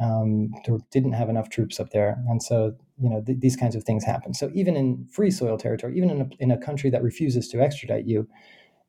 um, 0.00 0.52
didn't 0.90 1.12
have 1.12 1.28
enough 1.28 1.50
troops 1.50 1.78
up 1.78 1.90
there, 1.90 2.22
and 2.28 2.42
so 2.42 2.74
you 3.00 3.08
know 3.08 3.22
th- 3.22 3.38
these 3.40 3.56
kinds 3.56 3.76
of 3.76 3.84
things 3.84 4.04
happen. 4.04 4.34
So 4.34 4.50
even 4.54 4.76
in 4.76 5.06
free 5.06 5.30
soil 5.30 5.56
territory, 5.56 5.96
even 5.96 6.10
in 6.10 6.20
a, 6.22 6.28
in 6.40 6.50
a 6.50 6.58
country 6.58 6.90
that 6.90 7.02
refuses 7.02 7.48
to 7.50 7.60
extradite 7.60 8.06
you, 8.06 8.28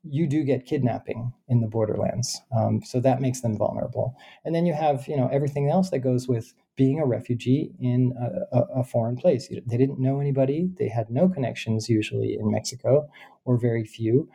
you 0.09 0.27
do 0.27 0.43
get 0.43 0.65
kidnapping 0.65 1.33
in 1.47 1.61
the 1.61 1.67
borderlands. 1.67 2.41
Um, 2.55 2.81
so 2.83 2.99
that 2.99 3.21
makes 3.21 3.41
them 3.41 3.57
vulnerable. 3.57 4.15
And 4.43 4.53
then 4.53 4.65
you 4.65 4.73
have 4.73 5.07
you 5.07 5.17
know 5.17 5.29
everything 5.31 5.69
else 5.69 5.89
that 5.89 5.99
goes 5.99 6.27
with 6.27 6.53
being 6.75 6.99
a 6.99 7.05
refugee 7.05 7.71
in 7.79 8.13
a, 8.51 8.59
a, 8.81 8.83
foreign 8.83 9.15
place. 9.15 9.47
They 9.47 9.77
didn't 9.77 9.97
know 9.97 10.19
anybody. 10.19 10.69
They 10.77 10.89
had 10.89 11.09
no 11.09 11.29
connections 11.29 11.87
usually 11.87 12.37
in 12.37 12.51
Mexico, 12.51 13.07
or 13.45 13.57
very 13.57 13.85
few. 13.85 14.29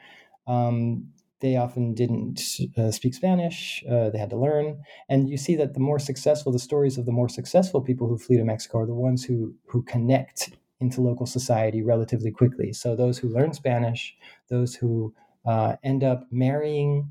Um, 0.47 1.13
they 1.41 1.57
often 1.57 1.95
didn't 1.95 2.41
uh, 2.79 2.91
speak 2.91 3.15
Spanish. 3.15 3.85
Uh, 3.91 4.11
they 4.11 4.19
had 4.19 4.31
to 4.31 4.37
learn, 4.37 4.83
and 5.09 5.29
you 5.29 5.37
see 5.37 5.55
that 5.57 5.75
the 5.75 5.81
more 5.81 5.99
successful, 5.99 6.53
the 6.53 6.59
stories 6.59 6.99
of 6.99 7.07
the 7.07 7.13
more 7.13 7.29
successful 7.29 7.81
people 7.81 8.09
who 8.09 8.19
flee 8.19 8.37
to 8.37 8.45
Mexico 8.45 8.81
are 8.81 8.87
the 8.87 8.95
ones 8.95 9.25
who 9.25 9.55
who 9.67 9.83
connect 9.83 10.51
into 10.81 11.03
local 11.03 11.27
society 11.27 11.83
relatively 11.83 12.31
quickly. 12.31 12.73
So 12.73 12.97
those 12.97 13.19
who 13.19 13.29
learn 13.29 13.53
Spanish, 13.53 14.17
those 14.49 14.75
who 14.75 15.15
uh, 15.47 15.77
end 15.83 16.05
up 16.05 16.27
marrying 16.31 17.11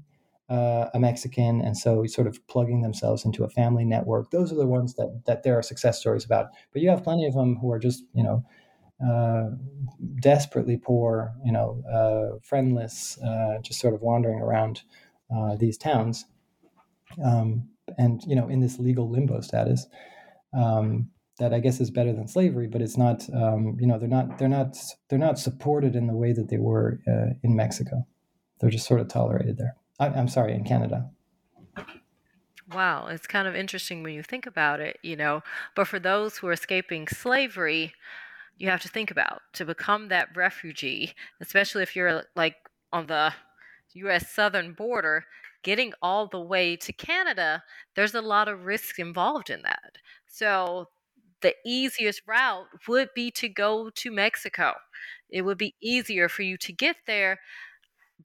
uh, 0.49 0.89
a 0.93 0.99
Mexican, 0.99 1.61
and 1.61 1.77
so 1.77 2.05
sort 2.05 2.27
of 2.27 2.45
plugging 2.47 2.82
themselves 2.82 3.23
into 3.23 3.43
a 3.43 3.49
family 3.49 3.86
network. 3.86 4.32
Those 4.32 4.51
are 4.51 4.55
the 4.55 4.65
ones 4.65 4.95
that 4.95 5.21
that 5.25 5.43
there 5.43 5.57
are 5.57 5.61
success 5.61 5.99
stories 5.99 6.25
about. 6.25 6.47
But 6.73 6.82
you 6.82 6.89
have 6.89 7.03
plenty 7.03 7.27
of 7.27 7.34
them 7.34 7.57
who 7.57 7.71
are 7.71 7.80
just 7.80 8.03
you 8.13 8.23
know 8.23 8.43
uh, 9.05 9.49
desperately 10.19 10.77
poor, 10.77 11.34
you 11.45 11.51
know, 11.51 11.84
uh, 11.89 12.38
friendless, 12.43 13.17
uh, 13.23 13.59
just 13.61 13.80
sort 13.80 13.93
of 13.93 14.01
wandering 14.01 14.39
around 14.39 14.82
uh, 15.34 15.55
these 15.55 15.77
towns, 15.77 16.25
um, 17.23 17.69
and 17.97 18.23
you 18.25 18.36
know, 18.36 18.49
in 18.49 18.59
this 18.59 18.80
legal 18.80 19.09
limbo 19.09 19.41
status. 19.41 19.88
Um, 20.53 21.11
that 21.38 21.53
I 21.53 21.59
guess 21.59 21.80
is 21.80 21.89
better 21.89 22.11
than 22.11 22.27
slavery, 22.27 22.67
but 22.67 22.82
it's 22.82 22.97
not. 22.97 23.23
Um, 23.34 23.77
you 23.80 23.88
know, 23.88 23.97
they're 23.97 24.09
not. 24.09 24.38
They're 24.38 24.49
not. 24.49 24.77
They're 25.09 25.19
not 25.19 25.39
supported 25.39 25.95
in 25.95 26.07
the 26.07 26.15
way 26.15 26.34
that 26.34 26.49
they 26.49 26.57
were 26.57 26.99
uh, 27.07 27.34
in 27.43 27.55
Mexico. 27.55 28.05
They're 28.60 28.70
just 28.70 28.88
sort 28.88 28.99
of 28.99 29.07
tolerated 29.07 29.57
there. 29.57 29.76
I, 29.99 30.07
I'm 30.07 30.28
sorry, 30.28 30.53
in 30.53 30.64
Canada. 30.64 31.10
Wow, 32.72 33.07
it's 33.07 33.26
kind 33.26 33.47
of 33.47 33.55
interesting 33.55 34.03
when 34.03 34.14
you 34.14 34.22
think 34.22 34.45
about 34.45 34.80
it, 34.80 34.99
you 35.01 35.16
know. 35.16 35.41
But 35.76 35.88
for 35.88 35.99
those 35.99 36.38
who 36.38 36.47
are 36.47 36.53
escaping 36.53 37.07
slavery, 37.07 37.93
you 38.57 38.70
have 38.70 38.82
to 38.82 38.89
think 38.89 39.12
about 39.12 39.41
to 39.53 39.66
become 39.66 40.10
that 40.10 40.36
refugee, 40.36 41.14
especially 41.41 41.84
if 41.84 41.95
you're 41.95 42.24
like 42.36 42.55
on 42.93 43.07
the 43.07 43.34
US 43.93 44.32
southern 44.32 44.74
border, 44.74 45.26
getting 45.64 45.93
all 46.01 46.28
the 46.28 46.39
way 46.39 46.76
to 46.78 46.93
Canada, 46.93 47.64
there's 47.95 48.16
a 48.16 48.22
lot 48.22 48.47
of 48.47 48.66
risk 48.66 48.99
involved 48.99 49.49
in 49.49 49.62
that. 49.64 49.97
So 50.28 50.89
the 51.41 51.55
easiest 51.66 52.22
route 52.28 52.68
would 52.88 53.10
be 53.16 53.32
to 53.32 53.49
go 53.49 53.89
to 53.89 54.12
Mexico. 54.12 54.76
It 55.30 55.43
would 55.43 55.57
be 55.57 55.76
easier 55.82 56.30
for 56.30 56.43
you 56.43 56.57
to 56.57 56.74
get 56.74 56.97
there 57.07 57.39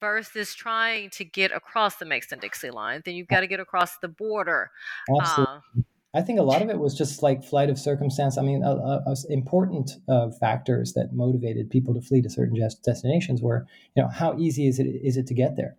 versus 0.01 0.55
trying 0.55 1.11
to 1.11 1.25
get 1.25 1.53
across 1.53 1.97
the 1.97 2.05
Mason 2.05 2.39
Dixie 2.39 2.71
line. 2.71 3.03
Then 3.05 3.15
you've 3.15 3.29
got 3.29 3.41
to 3.41 3.47
get 3.47 3.61
across 3.61 3.99
the 3.99 4.09
border. 4.09 4.71
Absolutely. 5.21 5.55
Uh, 5.55 5.83
I 6.17 6.23
think 6.23 6.39
a 6.39 6.43
lot 6.43 6.63
of 6.63 6.71
it 6.71 6.79
was 6.79 6.97
just 6.97 7.25
like 7.25 7.43
flight 7.43 7.69
of 7.69 7.79
circumstance. 7.79 8.39
I 8.39 8.43
mean, 8.43 8.63
uh, 8.63 9.03
uh, 9.05 9.15
important 9.29 9.97
uh, 10.09 10.31
factors 10.31 10.93
that 10.93 11.13
motivated 11.13 11.71
people 11.71 11.93
to 11.95 12.01
flee 12.01 12.23
to 12.23 12.31
certain 12.31 12.57
destinations 12.85 13.43
were, 13.43 13.67
you 13.97 14.03
know, 14.03 14.09
how 14.09 14.39
easy 14.39 14.69
is 14.69 14.79
it 14.79 14.87
is 14.87 15.17
it 15.17 15.27
to 15.27 15.35
get 15.35 15.57
there, 15.57 15.75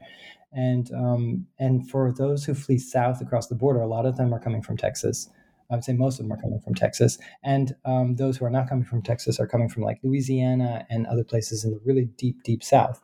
and 0.52 0.92
um, 0.94 1.48
and 1.58 1.90
for 1.90 2.12
those 2.12 2.44
who 2.44 2.54
flee 2.54 2.78
south 2.78 3.22
across 3.22 3.48
the 3.48 3.56
border, 3.56 3.80
a 3.80 3.88
lot 3.88 4.06
of 4.06 4.18
them 4.18 4.34
are 4.34 4.40
coming 4.40 4.62
from 4.62 4.76
Texas. 4.76 5.30
I 5.70 5.76
would 5.76 5.84
say 5.84 5.94
most 5.94 6.20
of 6.20 6.26
them 6.26 6.34
are 6.34 6.42
coming 6.42 6.60
from 6.60 6.76
Texas, 6.76 7.18
and 7.44 7.76
um, 7.86 8.16
those 8.16 8.38
who 8.38 8.46
are 8.46 8.50
not 8.52 8.70
coming 8.70 8.86
from 8.86 9.02
Texas 9.02 9.40
are 9.40 9.48
coming 9.48 9.70
from 9.70 9.84
like 9.84 10.00
Louisiana 10.04 10.86
and 10.90 11.08
other 11.08 11.24
places 11.24 11.64
in 11.64 11.72
the 11.72 11.80
really 11.86 12.06
deep, 12.18 12.44
deep 12.44 12.64
South. 12.64 13.02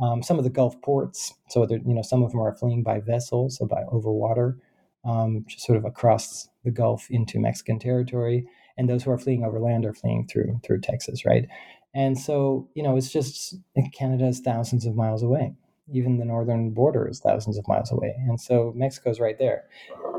Um, 0.00 0.22
some 0.22 0.38
of 0.38 0.44
the 0.44 0.50
Gulf 0.50 0.80
ports, 0.82 1.34
so 1.48 1.66
you 1.68 1.94
know, 1.94 2.02
some 2.02 2.22
of 2.22 2.30
them 2.30 2.40
are 2.40 2.54
fleeing 2.54 2.82
by 2.82 3.00
vessel, 3.00 3.48
so 3.50 3.66
by 3.66 3.82
over 3.90 4.12
water 4.12 4.58
um, 5.06 5.44
just 5.48 5.64
sort 5.64 5.78
of 5.78 5.84
across 5.84 6.48
the 6.64 6.70
Gulf 6.70 7.06
into 7.10 7.38
Mexican 7.38 7.78
territory, 7.78 8.46
and 8.76 8.88
those 8.88 9.04
who 9.04 9.10
are 9.12 9.18
fleeing 9.18 9.44
over 9.44 9.60
land 9.60 9.86
are 9.86 9.94
fleeing 9.94 10.26
through 10.26 10.60
through 10.64 10.80
Texas, 10.80 11.24
right? 11.24 11.46
And 11.94 12.18
so, 12.18 12.68
you 12.74 12.82
know, 12.82 12.96
it's 12.96 13.10
just 13.10 13.54
Canada 13.92 14.26
is 14.26 14.40
thousands 14.40 14.84
of 14.84 14.96
miles 14.96 15.22
away. 15.22 15.54
Even 15.92 16.18
the 16.18 16.24
northern 16.24 16.70
border 16.70 17.08
is 17.08 17.20
thousands 17.20 17.56
of 17.56 17.66
miles 17.68 17.92
away, 17.92 18.14
and 18.28 18.40
so 18.40 18.72
Mexico's 18.74 19.20
right 19.20 19.38
there. 19.38 19.64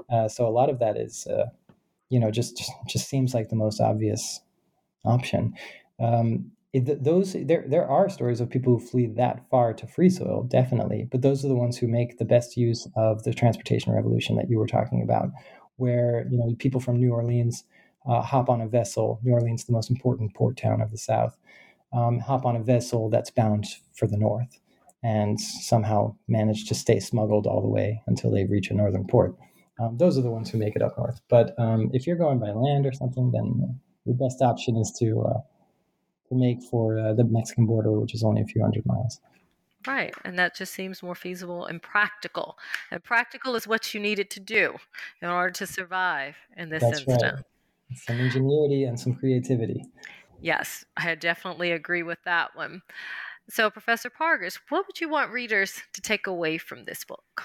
Uh, 0.10 0.28
so 0.28 0.48
a 0.48 0.50
lot 0.50 0.70
of 0.70 0.80
that 0.80 0.96
is, 0.96 1.28
uh, 1.28 1.48
you 2.10 2.20
know, 2.20 2.32
just, 2.32 2.58
just 2.58 2.72
just 2.88 3.10
seems 3.10 3.34
like 3.34 3.49
the 3.49 3.55
most 3.55 3.82
obvious 3.82 4.41
option. 5.05 5.53
Um, 5.99 6.51
it, 6.74 7.03
those 7.03 7.34
there 7.34 7.66
there 7.68 7.88
are 7.88 8.10
stories 8.10 8.41
of 8.41 8.49
people 8.49 8.78
who 8.78 8.86
flee 8.86 9.08
that 9.08 9.49
far 9.49 9.74
to 9.74 9.88
free 9.88 10.10
soil, 10.10 10.43
definitely, 10.43 11.08
but 11.10 11.22
those 11.22 11.43
are 11.43 11.47
the 11.47 11.55
ones 11.55 11.78
who 11.78 11.88
make 11.88 12.18
the 12.18 12.26
best 12.26 12.58
use 12.58 12.88
of 12.95 13.24
the 13.24 13.34
transportation 13.34 13.93
revolution 13.93 14.36
that 14.36 14.49
you 14.49 14.58
were 14.58 14.68
talking 14.68 15.01
about, 15.01 15.30
where 15.78 16.28
you 16.30 16.38
know 16.38 16.53
people 16.60 16.82
from 16.82 16.99
New 16.99 17.14
Orleans 17.14 17.64
uh, 18.08 18.22
hop 18.22 18.49
on 18.49 18.62
a 18.62 18.68
vessel. 18.68 19.20
New 19.24 19.34
Orleans, 19.34 19.66
the 19.66 19.74
most 19.74 19.89
important 19.89 20.34
port 20.36 20.58
town 20.58 20.82
of 20.82 20.91
the 20.91 20.97
South, 20.97 21.38
um, 21.93 22.20
hop 22.20 22.45
on 22.45 22.55
a 22.55 22.64
vessel 22.64 23.10
that's 23.10 23.32
bound 23.32 23.66
for 23.93 24.08
the 24.08 24.18
north, 24.18 24.60
and 25.03 25.39
somehow 25.39 26.16
manage 26.28 26.68
to 26.68 26.76
stay 26.76 26.99
smuggled 26.99 27.47
all 27.47 27.62
the 27.62 27.70
way 27.70 28.01
until 28.08 28.30
they 28.30 28.45
reach 28.45 28.70
a 28.70 28.74
northern 28.74 29.08
port. 29.08 29.36
Um, 29.80 29.98
those 29.98 30.18
are 30.18 30.22
the 30.22 30.32
ones 30.32 30.50
who 30.50 30.58
make 30.58 30.76
it 30.76 30.82
up 30.82 30.98
north. 30.98 31.22
But 31.30 31.54
um, 31.60 31.90
if 31.94 32.08
you're 32.08 32.16
going 32.16 32.40
by 32.40 32.52
land 32.52 32.86
or 32.86 32.94
something, 32.94 33.32
then 33.32 33.80
the 34.06 34.14
best 34.14 34.42
option 34.42 34.76
is 34.78 34.92
to 35.00 35.22
uh, 35.22 35.40
to 36.30 36.36
make 36.36 36.62
for 36.64 37.00
uh, 37.00 37.14
the 37.14 37.24
Mexican 37.24 37.66
border, 37.66 37.92
which 37.92 38.14
is 38.14 38.24
only 38.24 38.42
a 38.42 38.46
few 38.46 38.62
hundred 38.62 38.86
miles. 38.86 39.20
Right, 39.86 40.14
and 40.26 40.38
that 40.38 40.56
just 40.56 40.74
seems 40.74 41.02
more 41.02 41.16
feasible 41.16 41.66
and 41.66 41.82
practical. 41.82 42.58
And 42.92 43.02
practical 43.04 43.56
is 43.56 43.68
what 43.68 43.94
you 43.94 44.02
needed 44.02 44.30
to 44.32 44.40
do 44.40 44.76
in 45.22 45.30
order 45.30 45.52
to 45.52 45.68
survive 45.68 46.36
in 46.58 46.70
this 46.70 46.84
That's 46.84 47.00
instant. 47.00 47.36
Right. 47.36 47.44
Some 47.96 48.20
ingenuity 48.20 48.84
and 48.84 49.00
some 49.00 49.16
creativity. 49.16 49.86
Yes, 50.42 50.84
I 50.98 51.16
definitely 51.16 51.72
agree 51.72 52.04
with 52.04 52.20
that 52.26 52.56
one. 52.56 52.82
So, 53.50 53.70
Professor 53.70 54.10
Pargas, 54.10 54.60
what 54.70 54.86
would 54.88 55.00
you 55.00 55.08
want 55.08 55.32
readers 55.32 55.82
to 55.94 56.02
take 56.02 56.28
away 56.28 56.58
from 56.58 56.84
this 56.84 57.06
book? 57.06 57.44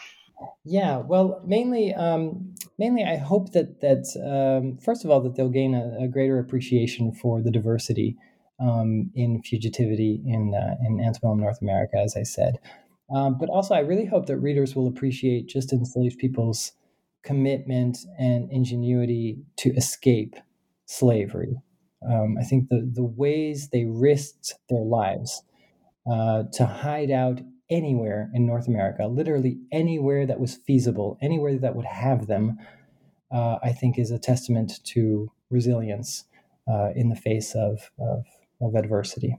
Yeah, 0.65 0.99
well, 0.99 1.43
mainly, 1.45 1.93
um, 1.95 2.55
mainly, 2.79 3.05
I 3.05 3.17
hope 3.17 3.53
that 3.53 3.81
that 3.81 4.05
um, 4.23 4.79
first 4.79 5.05
of 5.05 5.11
all 5.11 5.21
that 5.23 5.35
they'll 5.37 5.49
gain 5.49 5.75
a, 5.75 6.05
a 6.05 6.09
greater 6.09 6.39
appreciation 6.39 7.13
for 7.13 7.43
the 7.43 7.51
diversity 7.51 8.17
um, 8.61 9.11
in 9.15 9.43
fugitivity 9.43 10.23
in 10.25 10.55
uh, 10.55 10.77
in 10.87 11.01
antebellum 11.01 11.41
North 11.41 11.61
America, 11.61 11.97
as 11.97 12.17
I 12.17 12.23
said. 12.23 12.59
Um, 13.15 13.37
but 13.39 13.49
also, 13.51 13.75
I 13.75 13.81
really 13.81 14.07
hope 14.07 14.27
that 14.27 14.39
readers 14.39 14.75
will 14.75 14.87
appreciate 14.87 15.49
just 15.49 15.73
enslaved 15.73 16.19
people's 16.19 16.73
commitment 17.25 17.99
and 18.19 18.51
ingenuity 18.51 19.43
to 19.59 19.71
escape 19.75 20.35
slavery. 20.87 21.61
Um, 22.09 22.37
I 22.41 22.45
think 22.45 22.69
the 22.69 22.89
the 22.93 23.05
ways 23.05 23.69
they 23.69 23.85
risked 23.85 24.55
their 24.69 24.85
lives 24.85 25.43
uh, 26.11 26.45
to 26.55 26.67
hide 26.67 27.11
out 27.11 27.41
anywhere 27.73 28.31
in 28.35 28.47
North 28.47 28.69
America, 28.69 29.07
literally 29.07 29.59
anywhere 29.73 30.27
that 30.27 30.39
was 30.39 30.55
feasible, 30.55 31.19
anywhere 31.21 31.59
that 31.59 31.75
would 31.75 31.87
have 31.87 32.27
them, 32.27 32.59
uh, 33.33 33.59
I 33.63 33.73
think 33.73 33.99
is 33.99 34.11
a 34.11 34.19
testament 34.19 34.85
to 34.85 35.33
resilience 35.51 36.25
uh, 36.69 36.91
in 36.95 37.09
the 37.09 37.17
face 37.17 37.55
of, 37.55 37.91
of 37.99 38.25
of 38.63 38.75
adversity. 38.75 39.39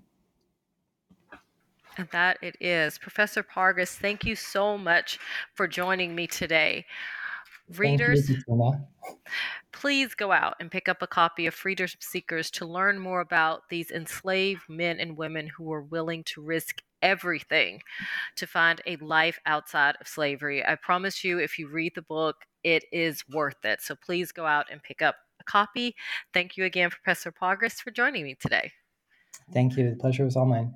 And 1.97 2.07
that 2.11 2.37
it 2.41 2.55
is. 2.59 2.97
Professor 2.97 3.43
Pargas, 3.43 3.95
thank 3.95 4.25
you 4.25 4.35
so 4.35 4.77
much 4.77 5.19
for 5.53 5.67
joining 5.67 6.15
me 6.15 6.27
today. 6.27 6.85
Readers, 7.69 8.29
please 9.71 10.13
go 10.15 10.31
out 10.31 10.55
and 10.59 10.69
pick 10.69 10.87
up 10.87 11.01
a 11.01 11.07
copy 11.07 11.47
of 11.47 11.53
Freedom 11.53 11.87
Seekers 11.99 12.51
to 12.51 12.65
learn 12.65 12.99
more 12.99 13.21
about 13.21 13.69
these 13.69 13.89
enslaved 13.89 14.63
men 14.69 14.99
and 14.99 15.17
women 15.17 15.47
who 15.47 15.63
were 15.63 15.81
willing 15.81 16.23
to 16.25 16.41
risk 16.41 16.81
everything 17.01 17.81
to 18.35 18.47
find 18.47 18.81
a 18.85 18.95
life 18.97 19.39
outside 19.45 19.95
of 19.99 20.07
slavery. 20.07 20.65
I 20.65 20.75
promise 20.75 21.23
you, 21.23 21.39
if 21.39 21.57
you 21.59 21.67
read 21.67 21.93
the 21.95 22.01
book, 22.01 22.37
it 22.63 22.85
is 22.91 23.23
worth 23.29 23.63
it. 23.65 23.81
So 23.81 23.95
please 23.95 24.31
go 24.31 24.45
out 24.45 24.67
and 24.71 24.81
pick 24.81 25.01
up 25.01 25.15
a 25.39 25.43
copy. 25.43 25.95
Thank 26.33 26.57
you 26.57 26.65
again, 26.65 26.89
Professor 26.89 27.31
Pargas, 27.31 27.81
for 27.81 27.91
joining 27.91 28.23
me 28.23 28.35
today. 28.35 28.71
Thank 29.51 29.77
you. 29.77 29.89
The 29.89 29.95
pleasure 29.95 30.23
was 30.23 30.35
all 30.35 30.45
mine. 30.45 30.73